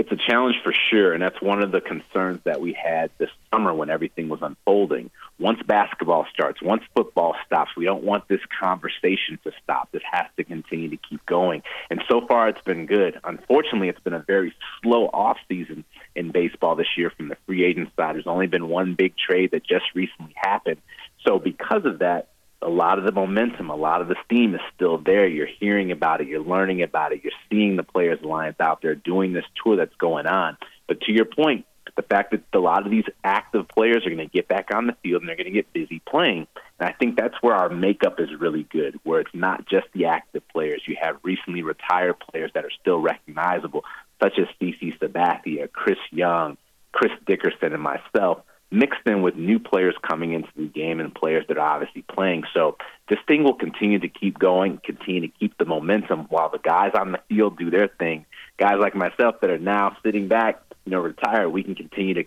It's 0.00 0.10
a 0.10 0.16
challenge 0.16 0.56
for 0.64 0.74
sure, 0.90 1.12
and 1.12 1.22
that's 1.22 1.40
one 1.40 1.62
of 1.62 1.70
the 1.70 1.80
concerns 1.80 2.40
that 2.42 2.60
we 2.60 2.72
had 2.72 3.12
this 3.18 3.30
summer 3.52 3.72
when 3.72 3.90
everything 3.90 4.28
was 4.28 4.42
unfolding. 4.42 5.12
Once 5.38 5.60
basketball 5.66 6.26
starts, 6.32 6.62
once 6.62 6.82
football 6.94 7.34
stops, 7.46 7.70
we 7.76 7.84
don't 7.84 8.04
want 8.04 8.28
this 8.28 8.40
conversation 8.60 9.38
to 9.42 9.50
stop. 9.62 9.90
This 9.90 10.02
has 10.10 10.26
to 10.36 10.44
continue 10.44 10.90
to 10.90 10.96
keep 10.96 11.24
going. 11.26 11.62
And 11.90 12.02
so 12.08 12.24
far, 12.26 12.48
it's 12.48 12.62
been 12.62 12.86
good. 12.86 13.18
Unfortunately, 13.24 13.88
it's 13.88 14.00
been 14.00 14.12
a 14.12 14.24
very 14.24 14.54
slow 14.82 15.06
off 15.06 15.38
season 15.48 15.84
in 16.14 16.30
baseball 16.30 16.76
this 16.76 16.86
year 16.96 17.10
from 17.10 17.28
the 17.28 17.36
free 17.46 17.64
agent 17.64 17.90
side. 17.96 18.14
There's 18.14 18.26
only 18.26 18.46
been 18.46 18.68
one 18.68 18.94
big 18.94 19.14
trade 19.16 19.50
that 19.50 19.66
just 19.66 19.86
recently 19.94 20.34
happened. 20.36 20.78
So 21.26 21.38
because 21.38 21.84
of 21.86 22.00
that, 22.00 22.28
a 22.60 22.68
lot 22.68 22.98
of 22.98 23.04
the 23.04 23.12
momentum, 23.12 23.70
a 23.70 23.76
lot 23.76 24.00
of 24.00 24.08
the 24.08 24.16
steam 24.24 24.54
is 24.54 24.60
still 24.74 24.98
there. 24.98 25.26
You're 25.26 25.48
hearing 25.58 25.90
about 25.90 26.20
it, 26.20 26.28
you're 26.28 26.44
learning 26.44 26.82
about 26.82 27.12
it, 27.12 27.22
you're 27.24 27.32
seeing 27.50 27.76
the 27.76 27.82
Players 27.82 28.20
Alliance 28.22 28.60
out 28.60 28.80
there 28.82 28.94
doing 28.94 29.32
this 29.32 29.44
tour 29.62 29.76
that's 29.76 29.94
going 29.96 30.26
on. 30.26 30.56
But 30.86 31.00
to 31.02 31.12
your 31.12 31.24
point, 31.24 31.66
the 31.96 32.02
fact 32.02 32.30
that 32.30 32.42
a 32.52 32.58
lot 32.58 32.84
of 32.84 32.90
these 32.90 33.04
active 33.22 33.68
players 33.68 34.06
are 34.06 34.10
going 34.10 34.26
to 34.26 34.32
get 34.32 34.48
back 34.48 34.74
on 34.74 34.86
the 34.86 34.96
field 35.02 35.22
and 35.22 35.28
they're 35.28 35.36
going 35.36 35.46
to 35.46 35.52
get 35.52 35.72
busy 35.72 36.00
playing. 36.06 36.46
And 36.78 36.88
I 36.88 36.92
think 36.92 37.16
that's 37.16 37.34
where 37.42 37.54
our 37.54 37.68
makeup 37.68 38.18
is 38.18 38.28
really 38.38 38.64
good, 38.64 38.98
where 39.04 39.20
it's 39.20 39.34
not 39.34 39.66
just 39.66 39.86
the 39.92 40.06
active 40.06 40.46
players. 40.48 40.82
You 40.86 40.96
have 41.00 41.18
recently 41.22 41.62
retired 41.62 42.16
players 42.18 42.50
that 42.54 42.64
are 42.64 42.70
still 42.80 42.98
recognizable, 42.98 43.84
such 44.22 44.38
as 44.38 44.46
CC 44.60 44.98
Sabathia, 44.98 45.70
Chris 45.70 45.98
Young, 46.10 46.56
Chris 46.92 47.12
Dickerson, 47.26 47.72
and 47.72 47.82
myself 47.82 48.42
mixed 48.72 49.06
in 49.06 49.20
with 49.20 49.36
new 49.36 49.58
players 49.58 49.94
coming 50.02 50.32
into 50.32 50.48
the 50.56 50.66
game 50.66 50.98
and 50.98 51.14
players 51.14 51.44
that 51.48 51.58
are 51.58 51.74
obviously 51.74 52.02
playing. 52.02 52.44
So 52.54 52.78
this 53.08 53.18
thing 53.28 53.44
will 53.44 53.54
continue 53.54 53.98
to 53.98 54.08
keep 54.08 54.38
going, 54.38 54.80
continue 54.82 55.20
to 55.20 55.28
keep 55.28 55.58
the 55.58 55.66
momentum 55.66 56.26
while 56.30 56.48
the 56.48 56.58
guys 56.58 56.92
on 56.94 57.12
the 57.12 57.20
field 57.28 57.58
do 57.58 57.70
their 57.70 57.88
thing. 57.88 58.24
Guys 58.62 58.76
like 58.78 58.94
myself 58.94 59.40
that 59.40 59.50
are 59.50 59.58
now 59.58 59.96
sitting 60.04 60.28
back, 60.28 60.62
you 60.84 60.92
know, 60.92 61.00
retired, 61.00 61.48
we 61.48 61.64
can 61.64 61.74
continue 61.74 62.14
to 62.14 62.24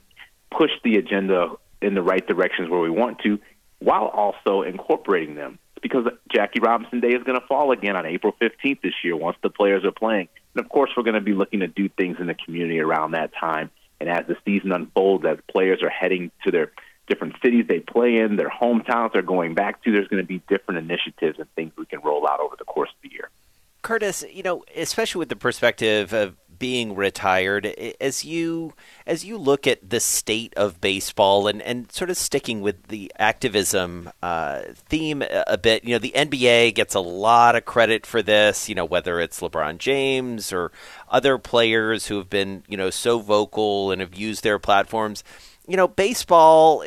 push 0.52 0.72
the 0.84 0.98
agenda 0.98 1.52
in 1.82 1.94
the 1.94 2.02
right 2.02 2.28
directions 2.28 2.70
where 2.70 2.82
we 2.82 2.90
want 2.90 3.20
to 3.20 3.40
while 3.80 4.08
also 4.08 4.62
incorporating 4.62 5.36
them. 5.36 5.60
Because 5.82 6.06
Jackie 6.34 6.60
Robinson 6.60 7.00
Day 7.00 7.14
is 7.14 7.24
going 7.24 7.40
to 7.40 7.48
fall 7.48 7.72
again 7.72 7.96
on 7.96 8.06
April 8.06 8.36
15th 8.42 8.82
this 8.82 8.96
year 9.02 9.16
once 9.16 9.38
the 9.42 9.50
players 9.50 9.86
are 9.86 9.94
playing. 9.94 10.28
And 10.54 10.66
of 10.66 10.70
course, 10.70 10.90
we're 10.98 11.04
going 11.04 11.16
to 11.16 11.22
be 11.22 11.32
looking 11.32 11.62
to 11.62 11.68
do 11.68 11.88
things 11.88 12.18
in 12.20 12.28
the 12.28 12.34
community 12.34 12.82
around 12.82 13.12
that 13.12 13.32
time 13.40 13.72
and 14.02 14.10
as 14.10 14.28
the 14.28 14.36
season 14.44 14.74
unfolds, 14.74 15.26
as 15.26 15.38
players 15.50 15.82
are 15.82 15.90
heading 15.90 16.32
to 16.44 16.52
their 16.52 16.74
different 17.08 17.36
cities 17.42 17.66
they 17.68 17.80
play 17.80 18.18
in, 18.18 18.36
their 18.36 18.50
hometowns 18.50 19.14
they're 19.14 19.22
going 19.22 19.54
back 19.54 19.82
to, 19.84 19.92
there's 19.92 20.08
going 20.08 20.22
to 20.22 20.28
be 20.28 20.42
different 20.50 20.80
initiatives 20.80 21.40
and 21.40 21.50
things 21.56 21.72
we 21.78 21.86
can 21.86 22.02
roll 22.02 22.28
out 22.28 22.40
over 22.40 22.56
the 22.58 22.66
course 22.66 22.90
of 22.90 23.10
the 23.10 23.14
year. 23.14 23.30
Curtis, 23.86 24.24
you 24.34 24.42
know, 24.42 24.64
especially 24.76 25.20
with 25.20 25.30
the 25.30 25.36
perspective 25.36 26.12
of 26.12 26.36
being 26.58 26.96
retired, 26.96 27.68
as 28.02 28.26
you 28.26 28.74
as 29.06 29.24
you 29.24 29.38
look 29.38 29.68
at 29.68 29.88
the 29.88 30.00
state 30.00 30.56
of 30.58 30.82
baseball 30.82 31.48
and, 31.48 31.62
and 31.62 31.92
sort 31.92 32.10
of 32.10 32.18
sticking 32.18 32.62
with 32.62 32.88
the 32.88 33.12
activism 33.20 34.10
uh, 34.24 34.64
theme 34.74 35.24
a 35.46 35.58
bit, 35.60 35.84
you 35.84 35.92
know, 35.92 36.00
the 36.00 36.14
NBA 36.16 36.74
gets 36.74 36.96
a 36.96 37.00
lot 37.00 37.56
of 37.56 37.66
credit 37.66 38.08
for 38.08 38.24
this. 38.24 38.68
You 38.68 38.74
know, 38.74 38.86
whether 38.86 39.20
it's 39.20 39.40
LeBron 39.40 39.78
James 39.78 40.52
or 40.52 40.72
other 41.08 41.38
players 41.38 42.08
who 42.08 42.18
have 42.18 42.30
been 42.30 42.64
you 42.68 42.78
know 42.78 42.90
so 42.90 43.20
vocal 43.20 43.92
and 43.92 44.02
have 44.02 44.16
used 44.16 44.42
their 44.44 44.58
platforms. 44.58 45.24
You 45.68 45.78
know, 45.78 45.88
baseball, 45.88 46.84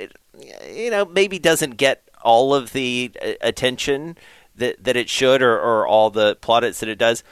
you 0.69 0.91
know, 0.91 1.05
maybe 1.05 1.39
doesn't 1.39 1.77
get 1.77 2.09
all 2.23 2.57
of 2.57 2.73
the 2.73 3.13
uh, 3.23 3.35
attention 3.41 4.17
that 4.59 4.83
that 4.85 4.97
it 4.97 5.09
should 5.09 5.43
or, 5.43 5.59
or 5.59 5.87
all 5.87 6.11
the 6.11 6.37
plaudits 6.37 6.81
that 6.81 6.89
it 6.89 6.99
does 6.99 7.23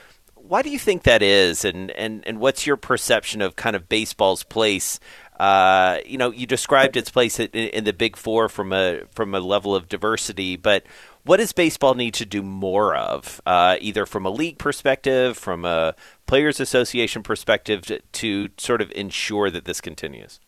why 0.49 0.63
do 0.63 0.71
you 0.71 0.79
think 0.79 1.03
that 1.03 1.23
is, 1.23 1.65
and, 1.65 1.91
and, 1.93 2.27
and 2.27 2.39
what's 2.39 2.67
your 2.67 2.77
perception 2.77 3.43
of 3.43 3.57
kind 3.57 3.75
of 3.75 3.89
baseball's 3.89 4.43
place? 4.45 5.01
Uh, 5.39 5.99
you 6.07 6.17
know, 6.17 6.31
you 6.31 6.47
described 6.47 6.97
its 6.97 7.11
place 7.11 7.39
in, 7.39 7.49
in, 7.49 7.85
the 7.85 7.93
Big 7.93 8.17
Four 8.17 8.49
from 8.49 8.73
a 8.73 9.03
from 9.11 9.35
a 9.35 9.41
level 9.41 9.75
of 9.75 9.87
diversity, 9.87 10.57
but 10.57 10.85
what 11.25 11.39
does 11.39 11.53
baseball 11.53 11.95
need 11.95 12.15
to 12.15 12.25
do 12.25 12.43
more 12.43 12.95
of, 12.95 13.41
uh, 13.45 13.77
either 13.81 14.07
from 14.07 14.25
a 14.25 14.31
league 14.31 14.59
perspective, 14.59 15.37
from 15.37 15.65
a 15.65 15.95
players' 16.27 16.61
association 16.61 17.23
perspective, 17.23 17.83
to, 17.83 18.01
to 18.13 18.49
sort 18.57 18.81
of 18.81 18.91
ensure 18.93 19.51
that 19.51 19.67
this 19.67 19.83
continues? 19.83 20.41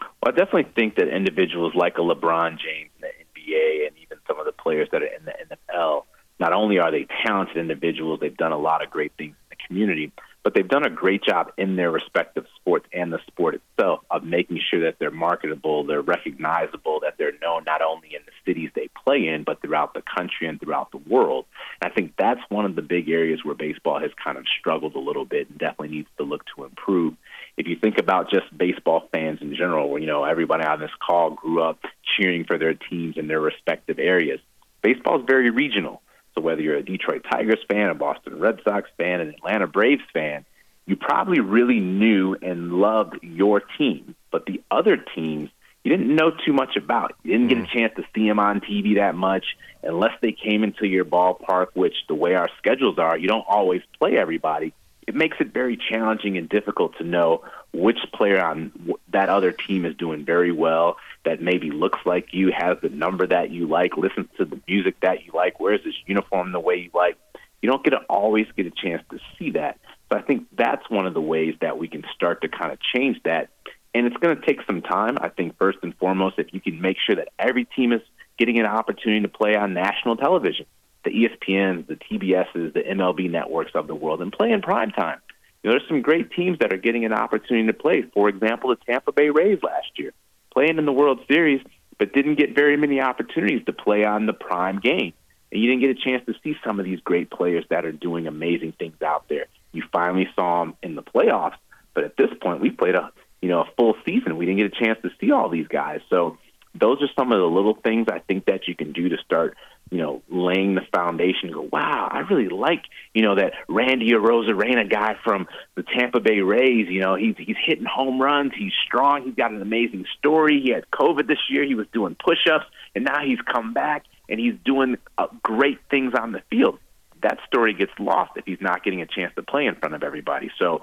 Well, 0.00 0.32
I 0.34 0.36
definitely 0.36 0.70
think 0.74 0.96
that 0.96 1.08
individuals 1.08 1.74
like 1.74 1.96
a 1.96 2.02
LeBron 2.02 2.58
James 2.58 2.90
in 2.96 3.00
the 3.00 3.06
NBA 3.06 3.86
and 3.86 3.96
some 4.30 4.38
of 4.38 4.46
the 4.46 4.52
players 4.52 4.88
that 4.92 5.02
are 5.02 5.06
in 5.06 5.24
the 5.24 5.56
NFL 5.76 6.04
not 6.38 6.52
only 6.54 6.78
are 6.78 6.90
they 6.90 7.06
talented 7.24 7.58
individuals, 7.58 8.18
they've 8.20 8.36
done 8.36 8.52
a 8.52 8.58
lot 8.58 8.82
of 8.82 8.90
great 8.90 9.12
things 9.18 9.34
in 9.34 9.50
the 9.50 9.66
community, 9.66 10.10
but 10.42 10.54
they've 10.54 10.66
done 10.66 10.86
a 10.86 10.90
great 10.90 11.22
job 11.22 11.52
in 11.58 11.76
their 11.76 11.90
respective 11.90 12.46
sports 12.56 12.86
and 12.94 13.12
the 13.12 13.18
sport 13.26 13.56
itself 13.56 14.00
of 14.10 14.24
making 14.24 14.58
sure 14.70 14.80
that 14.80 14.98
they're 14.98 15.10
marketable, 15.10 15.84
they're 15.84 16.00
recognizable, 16.00 17.00
that 17.00 17.16
they're 17.18 17.38
known 17.42 17.64
not 17.64 17.82
only 17.82 18.14
in 18.14 18.22
the 18.24 18.32
cities 18.46 18.70
they 18.74 18.88
play 19.04 19.28
in, 19.28 19.44
but 19.44 19.60
throughout 19.60 19.92
the 19.92 20.02
country 20.02 20.48
and 20.48 20.58
throughout 20.58 20.90
the 20.92 20.96
world. 20.96 21.44
And 21.82 21.92
I 21.92 21.94
think 21.94 22.14
that's 22.16 22.40
one 22.48 22.64
of 22.64 22.74
the 22.74 22.82
big 22.82 23.10
areas 23.10 23.44
where 23.44 23.54
baseball 23.54 24.00
has 24.00 24.10
kind 24.22 24.38
of 24.38 24.46
struggled 24.58 24.94
a 24.94 24.98
little 24.98 25.26
bit 25.26 25.50
and 25.50 25.58
definitely 25.58 25.88
needs 25.88 26.08
to 26.16 26.24
look 26.24 26.44
to 26.56 26.64
improve. 26.64 27.14
If 27.60 27.66
you 27.66 27.76
think 27.76 27.98
about 27.98 28.30
just 28.30 28.46
baseball 28.56 29.06
fans 29.12 29.42
in 29.42 29.54
general, 29.54 29.98
you 29.98 30.06
know, 30.06 30.24
everybody 30.24 30.64
on 30.64 30.80
this 30.80 30.90
call 31.06 31.32
grew 31.32 31.62
up 31.62 31.78
cheering 32.16 32.46
for 32.46 32.56
their 32.56 32.72
teams 32.72 33.18
in 33.18 33.28
their 33.28 33.38
respective 33.38 33.98
areas. 33.98 34.40
Baseball 34.80 35.20
is 35.20 35.26
very 35.26 35.50
regional. 35.50 36.00
So 36.34 36.40
whether 36.40 36.62
you're 36.62 36.78
a 36.78 36.82
Detroit 36.82 37.26
Tigers 37.30 37.58
fan, 37.68 37.90
a 37.90 37.94
Boston 37.94 38.38
Red 38.38 38.60
Sox 38.64 38.88
fan, 38.96 39.20
an 39.20 39.28
Atlanta 39.28 39.66
Braves 39.66 40.00
fan, 40.10 40.46
you 40.86 40.96
probably 40.96 41.40
really 41.40 41.80
knew 41.80 42.34
and 42.40 42.72
loved 42.72 43.18
your 43.20 43.60
team. 43.76 44.14
But 44.32 44.46
the 44.46 44.62
other 44.70 44.96
teams, 44.96 45.50
you 45.84 45.90
didn't 45.90 46.16
know 46.16 46.30
too 46.30 46.54
much 46.54 46.76
about. 46.76 47.12
You 47.24 47.32
didn't 47.32 47.48
get 47.48 47.58
a 47.58 47.60
mm. 47.60 47.72
chance 47.74 47.92
to 47.96 48.04
see 48.14 48.26
them 48.26 48.38
on 48.38 48.62
TV 48.62 48.94
that 48.94 49.14
much 49.14 49.44
unless 49.82 50.14
they 50.22 50.32
came 50.32 50.64
into 50.64 50.86
your 50.86 51.04
ballpark, 51.04 51.66
which 51.74 51.94
the 52.08 52.14
way 52.14 52.36
our 52.36 52.48
schedules 52.56 52.98
are, 52.98 53.18
you 53.18 53.28
don't 53.28 53.44
always 53.46 53.82
play 53.98 54.16
everybody. 54.16 54.72
It 55.10 55.16
makes 55.16 55.38
it 55.40 55.52
very 55.52 55.76
challenging 55.76 56.38
and 56.38 56.48
difficult 56.48 56.96
to 56.98 57.02
know 57.02 57.42
which 57.72 57.98
player 58.14 58.40
on 58.40 58.70
that 59.12 59.28
other 59.28 59.50
team 59.50 59.84
is 59.84 59.96
doing 59.96 60.24
very 60.24 60.52
well 60.52 60.98
that 61.24 61.42
maybe 61.42 61.72
looks 61.72 61.98
like 62.06 62.28
you, 62.30 62.52
has 62.56 62.76
the 62.80 62.90
number 62.90 63.26
that 63.26 63.50
you 63.50 63.66
like, 63.66 63.96
listens 63.96 64.28
to 64.38 64.44
the 64.44 64.60
music 64.68 65.00
that 65.02 65.24
you 65.24 65.32
like, 65.34 65.58
wears 65.58 65.80
this 65.84 65.96
uniform 66.06 66.52
the 66.52 66.60
way 66.60 66.76
you 66.76 66.90
like. 66.94 67.16
You 67.60 67.68
don't 67.68 67.82
get 67.82 67.90
to 67.90 68.02
always 68.08 68.46
get 68.56 68.66
a 68.66 68.70
chance 68.70 69.02
to 69.10 69.18
see 69.36 69.50
that. 69.50 69.80
So 70.12 70.16
I 70.16 70.22
think 70.22 70.46
that's 70.56 70.88
one 70.88 71.08
of 71.08 71.14
the 71.14 71.20
ways 71.20 71.56
that 71.60 71.76
we 71.76 71.88
can 71.88 72.04
start 72.14 72.42
to 72.42 72.48
kind 72.48 72.70
of 72.70 72.78
change 72.94 73.20
that. 73.24 73.50
And 73.92 74.06
it's 74.06 74.16
going 74.18 74.36
to 74.36 74.46
take 74.46 74.60
some 74.64 74.80
time. 74.80 75.18
I 75.20 75.28
think 75.28 75.58
first 75.58 75.78
and 75.82 75.92
foremost, 75.96 76.38
if 76.38 76.54
you 76.54 76.60
can 76.60 76.80
make 76.80 76.98
sure 77.04 77.16
that 77.16 77.30
every 77.36 77.64
team 77.64 77.92
is 77.92 78.02
getting 78.38 78.60
an 78.60 78.66
opportunity 78.66 79.22
to 79.22 79.28
play 79.28 79.56
on 79.56 79.74
national 79.74 80.18
television, 80.18 80.66
the 81.04 81.10
ESPNs, 81.10 81.86
the 81.86 81.96
TBSs, 81.96 82.74
the 82.74 82.80
MLB 82.80 83.30
networks 83.30 83.72
of 83.74 83.86
the 83.86 83.94
world, 83.94 84.22
and 84.22 84.32
play 84.32 84.50
in 84.50 84.60
prime 84.60 84.90
time. 84.90 85.18
You 85.62 85.70
know, 85.70 85.76
there's 85.76 85.88
some 85.88 86.02
great 86.02 86.30
teams 86.32 86.58
that 86.60 86.72
are 86.72 86.78
getting 86.78 87.04
an 87.04 87.12
opportunity 87.12 87.66
to 87.66 87.72
play. 87.72 88.02
For 88.14 88.28
example, 88.28 88.70
the 88.70 88.76
Tampa 88.76 89.12
Bay 89.12 89.30
Rays 89.30 89.58
last 89.62 89.90
year 89.96 90.12
playing 90.52 90.78
in 90.78 90.86
the 90.86 90.92
World 90.92 91.20
Series, 91.30 91.60
but 91.98 92.12
didn't 92.12 92.36
get 92.36 92.54
very 92.54 92.76
many 92.76 93.00
opportunities 93.00 93.64
to 93.66 93.72
play 93.72 94.04
on 94.04 94.26
the 94.26 94.32
prime 94.32 94.80
game. 94.80 95.12
And 95.52 95.60
you 95.60 95.68
didn't 95.68 95.80
get 95.82 95.90
a 95.90 96.08
chance 96.08 96.24
to 96.26 96.34
see 96.42 96.56
some 96.64 96.78
of 96.78 96.86
these 96.86 97.00
great 97.00 97.30
players 97.30 97.64
that 97.70 97.84
are 97.84 97.92
doing 97.92 98.26
amazing 98.26 98.72
things 98.72 99.00
out 99.02 99.28
there. 99.28 99.46
You 99.72 99.82
finally 99.92 100.28
saw 100.34 100.60
them 100.60 100.76
in 100.82 100.94
the 100.94 101.02
playoffs, 101.02 101.56
but 101.94 102.04
at 102.04 102.16
this 102.16 102.30
point, 102.40 102.60
we 102.60 102.70
played 102.70 102.94
a 102.94 103.12
you 103.42 103.48
know 103.48 103.62
a 103.62 103.70
full 103.76 103.94
season. 104.04 104.36
We 104.36 104.46
didn't 104.46 104.58
get 104.58 104.72
a 104.78 104.84
chance 104.84 104.98
to 105.02 105.10
see 105.20 105.30
all 105.30 105.48
these 105.48 105.68
guys. 105.68 106.00
So 106.08 106.38
those 106.74 107.02
are 107.02 107.08
some 107.18 107.32
of 107.32 107.38
the 107.38 107.46
little 107.46 107.74
things 107.74 108.06
I 108.10 108.20
think 108.20 108.46
that 108.46 108.68
you 108.68 108.74
can 108.74 108.92
do 108.92 109.08
to 109.08 109.16
start 109.18 109.56
you 109.90 109.98
know, 109.98 110.22
laying 110.28 110.76
the 110.76 110.82
foundation. 110.94 111.50
Go, 111.52 111.68
wow, 111.72 112.08
I 112.10 112.20
really 112.20 112.48
like, 112.48 112.84
you 113.12 113.22
know, 113.22 113.34
that 113.34 113.54
Randy 113.68 114.10
Arozarena 114.12 114.88
guy 114.88 115.16
from 115.24 115.48
the 115.74 115.82
Tampa 115.82 116.20
Bay 116.20 116.40
Rays. 116.40 116.86
You 116.88 117.00
know, 117.00 117.16
he's 117.16 117.34
he's 117.36 117.56
hitting 117.64 117.84
home 117.84 118.22
runs. 118.22 118.52
He's 118.56 118.72
strong. 118.86 119.24
He's 119.24 119.34
got 119.34 119.50
an 119.50 119.60
amazing 119.60 120.06
story. 120.18 120.60
He 120.62 120.70
had 120.70 120.88
COVID 120.90 121.26
this 121.26 121.38
year. 121.50 121.64
He 121.64 121.74
was 121.74 121.86
doing 121.92 122.16
push-ups, 122.24 122.66
and 122.94 123.04
now 123.04 123.24
he's 123.24 123.40
come 123.40 123.74
back 123.74 124.04
and 124.28 124.38
he's 124.38 124.54
doing 124.64 124.96
uh, 125.18 125.26
great 125.42 125.78
things 125.90 126.14
on 126.18 126.30
the 126.30 126.40
field. 126.50 126.78
That 127.22 127.38
story 127.48 127.74
gets 127.74 127.92
lost 127.98 128.32
if 128.36 128.46
he's 128.46 128.60
not 128.60 128.84
getting 128.84 129.02
a 129.02 129.06
chance 129.06 129.34
to 129.34 129.42
play 129.42 129.66
in 129.66 129.74
front 129.74 129.96
of 129.96 130.04
everybody. 130.04 130.50
So, 130.56 130.80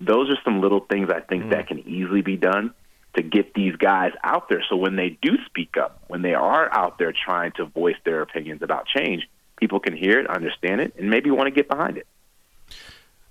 those 0.00 0.30
are 0.30 0.38
some 0.44 0.60
little 0.60 0.80
things 0.80 1.08
I 1.10 1.20
think 1.20 1.44
mm. 1.44 1.50
that 1.50 1.68
can 1.68 1.78
easily 1.88 2.22
be 2.22 2.36
done 2.36 2.74
to 3.18 3.22
get 3.22 3.54
these 3.54 3.76
guys 3.76 4.12
out 4.22 4.48
there. 4.48 4.64
So 4.68 4.76
when 4.76 4.96
they 4.96 5.18
do 5.20 5.32
speak 5.46 5.76
up, 5.76 6.02
when 6.06 6.22
they 6.22 6.34
are 6.34 6.66
out 6.72 6.98
there 6.98 7.12
trying 7.12 7.52
to 7.58 7.64
voice 7.66 7.98
their 8.04 8.22
opinions 8.22 8.62
about 8.62 8.86
change, 8.86 9.28
people 9.56 9.80
can 9.80 9.94
hear 9.94 10.20
it, 10.20 10.26
understand 10.28 10.80
it, 10.80 10.94
and 10.98 11.10
maybe 11.10 11.30
want 11.30 11.46
to 11.46 11.50
get 11.50 11.68
behind 11.68 11.96
it. 11.98 12.06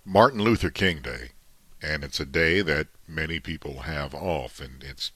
Martin 0.06 0.41
Luther 0.41 0.70
King 0.70 1.01
Day, 1.01 1.32
and 1.82 2.03
it's 2.03 2.20
a 2.20 2.25
day 2.25 2.62
that 2.62 2.88
many 3.08 3.39
people 3.39 3.82
have 3.82 4.13
off, 4.13 4.60
and 4.60 4.84
it's 4.84 5.12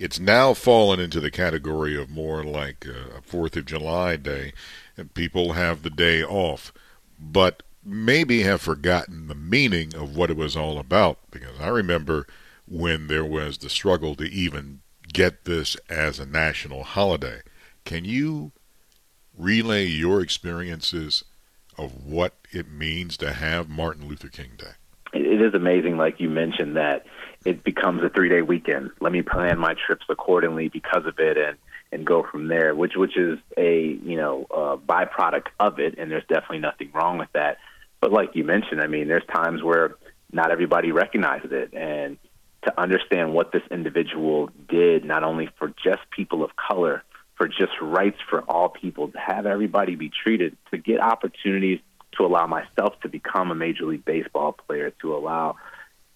It's 0.00 0.18
now 0.18 0.54
fallen 0.54 0.98
into 0.98 1.20
the 1.20 1.30
category 1.30 1.94
of 1.94 2.08
more 2.08 2.42
like 2.42 2.86
a 2.86 3.20
Fourth 3.20 3.54
of 3.54 3.66
July 3.66 4.16
day, 4.16 4.54
and 4.96 5.12
people 5.12 5.52
have 5.52 5.82
the 5.82 5.90
day 5.90 6.24
off, 6.24 6.72
but 7.18 7.62
maybe 7.84 8.42
have 8.42 8.62
forgotten 8.62 9.28
the 9.28 9.34
meaning 9.34 9.94
of 9.94 10.16
what 10.16 10.30
it 10.30 10.38
was 10.38 10.56
all 10.56 10.78
about. 10.78 11.18
Because 11.30 11.60
I 11.60 11.68
remember 11.68 12.26
when 12.70 13.08
there 13.08 13.24
was 13.24 13.58
the 13.58 13.68
struggle 13.68 14.14
to 14.14 14.24
even 14.24 14.80
get 15.12 15.44
this 15.44 15.76
as 15.90 16.18
a 16.18 16.24
national 16.24 16.84
holiday. 16.84 17.40
Can 17.84 18.04
you 18.04 18.52
relay 19.36 19.84
your 19.86 20.20
experiences 20.20 21.24
of 21.76 22.04
what 22.06 22.34
it 22.52 22.70
means 22.70 23.16
to 23.16 23.32
have 23.32 23.68
Martin 23.68 24.08
Luther 24.08 24.28
King 24.28 24.50
Day? 24.56 24.72
It 25.12 25.42
is 25.42 25.54
amazing, 25.54 25.96
like 25.96 26.20
you 26.20 26.30
mentioned, 26.30 26.76
that 26.76 27.04
it 27.44 27.64
becomes 27.64 28.02
a 28.04 28.08
three 28.08 28.28
day 28.28 28.42
weekend. 28.42 28.90
Let 29.00 29.10
me 29.10 29.22
plan 29.22 29.58
my 29.58 29.74
trips 29.74 30.06
accordingly 30.08 30.68
because 30.68 31.04
of 31.06 31.18
it 31.18 31.36
and 31.36 31.56
and 31.92 32.06
go 32.06 32.22
from 32.22 32.46
there, 32.46 32.76
which 32.76 32.94
which 32.94 33.16
is 33.16 33.38
a 33.56 33.98
you 34.04 34.16
know 34.16 34.46
byproduct 34.86 35.46
of 35.58 35.80
it, 35.80 35.96
and 35.98 36.10
there's 36.10 36.26
definitely 36.28 36.60
nothing 36.60 36.90
wrong 36.94 37.18
with 37.18 37.32
that. 37.32 37.58
But 38.00 38.12
like 38.12 38.36
you 38.36 38.44
mentioned, 38.44 38.80
I 38.80 38.86
mean, 38.86 39.08
there's 39.08 39.26
times 39.34 39.62
where 39.62 39.96
not 40.32 40.52
everybody 40.52 40.92
recognizes 40.92 41.50
it, 41.50 41.74
and 41.74 42.16
to 42.64 42.80
understand 42.80 43.32
what 43.32 43.52
this 43.52 43.62
individual 43.70 44.50
did, 44.68 45.04
not 45.04 45.24
only 45.24 45.48
for 45.58 45.68
just 45.82 46.00
people 46.10 46.44
of 46.44 46.50
color, 46.56 47.02
for 47.36 47.48
just 47.48 47.72
rights 47.80 48.18
for 48.28 48.42
all 48.42 48.68
people, 48.68 49.08
to 49.08 49.18
have 49.18 49.46
everybody 49.46 49.96
be 49.96 50.10
treated, 50.10 50.56
to 50.70 50.78
get 50.78 51.00
opportunities 51.00 51.80
to 52.16 52.24
allow 52.26 52.46
myself 52.46 53.00
to 53.00 53.08
become 53.08 53.50
a 53.50 53.54
Major 53.54 53.86
League 53.86 54.04
Baseball 54.04 54.52
player, 54.52 54.90
to 55.00 55.14
allow 55.14 55.56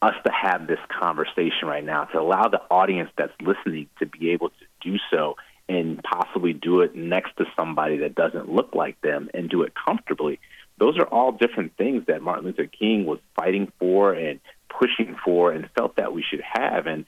us 0.02 0.14
to 0.24 0.30
have 0.30 0.66
this 0.66 0.80
conversation 1.00 1.66
right 1.66 1.84
now, 1.84 2.04
to 2.04 2.20
allow 2.20 2.48
the 2.48 2.60
audience 2.70 3.10
that's 3.16 3.32
listening 3.40 3.88
to 3.98 4.06
be 4.06 4.30
able 4.30 4.50
to 4.50 4.64
do 4.82 4.96
so 5.10 5.36
and 5.68 6.02
possibly 6.02 6.52
do 6.52 6.82
it 6.82 6.94
next 6.94 7.36
to 7.38 7.46
somebody 7.56 7.98
that 7.98 8.14
doesn't 8.14 8.52
look 8.52 8.74
like 8.74 9.00
them 9.00 9.30
and 9.32 9.48
do 9.48 9.62
it 9.62 9.72
comfortably. 9.74 10.38
Those 10.76 10.98
are 10.98 11.06
all 11.06 11.32
different 11.32 11.76
things 11.76 12.04
that 12.06 12.20
Martin 12.20 12.44
Luther 12.44 12.66
King 12.66 13.06
was 13.06 13.18
fighting 13.34 13.72
for 13.78 14.12
and 14.12 14.40
pushing 14.78 15.16
for 15.25 15.52
and 15.52 15.69
felt 15.76 15.97
that 15.97 16.12
we 16.12 16.23
should 16.23 16.43
have. 16.43 16.87
And 16.87 17.04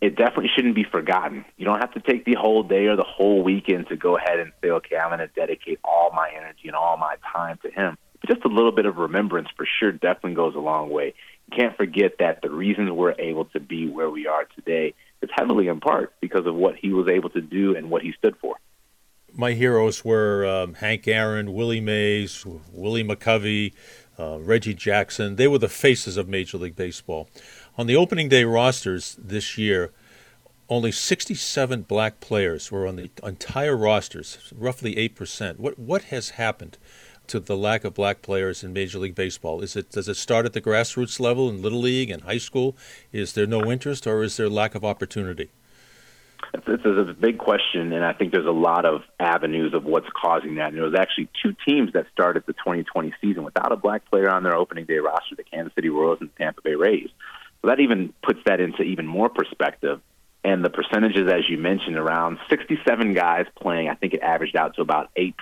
it 0.00 0.16
definitely 0.16 0.50
shouldn't 0.54 0.74
be 0.74 0.84
forgotten. 0.84 1.44
You 1.56 1.64
don't 1.64 1.80
have 1.80 1.94
to 1.94 2.00
take 2.00 2.24
the 2.24 2.34
whole 2.34 2.62
day 2.62 2.86
or 2.86 2.96
the 2.96 3.04
whole 3.04 3.42
weekend 3.42 3.88
to 3.88 3.96
go 3.96 4.16
ahead 4.16 4.38
and 4.38 4.52
say, 4.62 4.70
okay, 4.70 4.96
I'm 4.96 5.08
going 5.08 5.20
to 5.20 5.28
dedicate 5.28 5.78
all 5.82 6.10
my 6.14 6.30
energy 6.36 6.66
and 6.66 6.76
all 6.76 6.96
my 6.96 7.16
time 7.32 7.58
to 7.62 7.70
him. 7.70 7.96
But 8.20 8.30
just 8.30 8.44
a 8.44 8.48
little 8.48 8.72
bit 8.72 8.86
of 8.86 8.96
remembrance 8.96 9.48
for 9.56 9.66
sure 9.78 9.92
definitely 9.92 10.34
goes 10.34 10.54
a 10.54 10.60
long 10.60 10.90
way. 10.90 11.14
You 11.50 11.56
can't 11.56 11.76
forget 11.76 12.18
that 12.18 12.42
the 12.42 12.50
reasons 12.50 12.90
we're 12.90 13.14
able 13.18 13.46
to 13.46 13.60
be 13.60 13.88
where 13.88 14.10
we 14.10 14.26
are 14.26 14.44
today 14.54 14.94
is 15.22 15.30
heavily 15.32 15.68
in 15.68 15.80
part 15.80 16.12
because 16.20 16.46
of 16.46 16.54
what 16.54 16.76
he 16.76 16.92
was 16.92 17.08
able 17.08 17.30
to 17.30 17.40
do 17.40 17.76
and 17.76 17.90
what 17.90 18.02
he 18.02 18.12
stood 18.12 18.36
for. 18.40 18.56
My 19.36 19.52
heroes 19.52 20.04
were 20.04 20.46
um, 20.46 20.74
Hank 20.74 21.08
Aaron, 21.08 21.52
Willie 21.52 21.80
Mays, 21.80 22.46
Willie 22.72 23.02
McCovey, 23.02 23.72
uh, 24.18 24.38
Reggie 24.40 24.74
Jackson. 24.74 25.36
They 25.36 25.48
were 25.48 25.58
the 25.58 25.68
faces 25.68 26.16
of 26.16 26.28
Major 26.28 26.58
League 26.58 26.76
Baseball. 26.76 27.28
On 27.76 27.86
the 27.86 27.96
opening 27.96 28.28
day 28.28 28.44
rosters 28.44 29.16
this 29.18 29.58
year, 29.58 29.90
only 30.68 30.92
67 30.92 31.82
black 31.82 32.20
players 32.20 32.70
were 32.72 32.86
on 32.86 32.96
the 32.96 33.10
entire 33.22 33.76
rosters, 33.76 34.52
roughly 34.56 34.94
8%. 34.94 35.58
What, 35.58 35.78
what 35.78 36.04
has 36.04 36.30
happened 36.30 36.78
to 37.26 37.40
the 37.40 37.56
lack 37.56 37.84
of 37.84 37.94
black 37.94 38.22
players 38.22 38.62
in 38.62 38.72
Major 38.72 38.98
League 38.98 39.14
Baseball? 39.14 39.60
Is 39.60 39.76
it, 39.76 39.90
does 39.90 40.08
it 40.08 40.16
start 40.16 40.46
at 40.46 40.52
the 40.52 40.60
grassroots 40.60 41.20
level 41.20 41.48
in 41.48 41.62
Little 41.62 41.80
League 41.80 42.10
and 42.10 42.22
high 42.22 42.38
school? 42.38 42.76
Is 43.12 43.32
there 43.32 43.46
no 43.46 43.70
interest 43.70 44.06
or 44.06 44.22
is 44.22 44.36
there 44.36 44.48
lack 44.48 44.74
of 44.74 44.84
opportunity? 44.84 45.50
This 46.52 46.80
is 46.84 46.98
a 46.98 47.14
big 47.14 47.38
question, 47.38 47.92
and 47.92 48.04
I 48.04 48.12
think 48.12 48.32
there's 48.32 48.46
a 48.46 48.50
lot 48.50 48.84
of 48.84 49.02
avenues 49.18 49.74
of 49.74 49.84
what's 49.84 50.06
causing 50.14 50.56
that. 50.56 50.68
And 50.68 50.76
there 50.76 50.84
was 50.84 50.94
actually 50.94 51.28
two 51.42 51.54
teams 51.66 51.92
that 51.94 52.06
started 52.12 52.44
the 52.46 52.52
2020 52.52 53.12
season 53.20 53.44
without 53.44 53.72
a 53.72 53.76
black 53.76 54.08
player 54.10 54.30
on 54.30 54.42
their 54.42 54.54
opening 54.54 54.84
day 54.84 54.98
roster: 54.98 55.34
the 55.36 55.44
Kansas 55.44 55.74
City 55.74 55.88
Royals 55.88 56.18
and 56.20 56.30
the 56.30 56.38
Tampa 56.38 56.62
Bay 56.62 56.74
Rays. 56.74 57.08
So 57.62 57.68
that 57.68 57.80
even 57.80 58.12
puts 58.22 58.40
that 58.46 58.60
into 58.60 58.82
even 58.82 59.06
more 59.06 59.28
perspective. 59.28 60.00
And 60.44 60.62
the 60.62 60.70
percentages, 60.70 61.30
as 61.32 61.48
you 61.48 61.56
mentioned, 61.56 61.96
around 61.96 62.38
67 62.50 63.14
guys 63.14 63.46
playing, 63.60 63.88
I 63.88 63.94
think 63.94 64.12
it 64.12 64.20
averaged 64.20 64.56
out 64.56 64.74
to 64.76 64.82
about 64.82 65.10
8% 65.16 65.32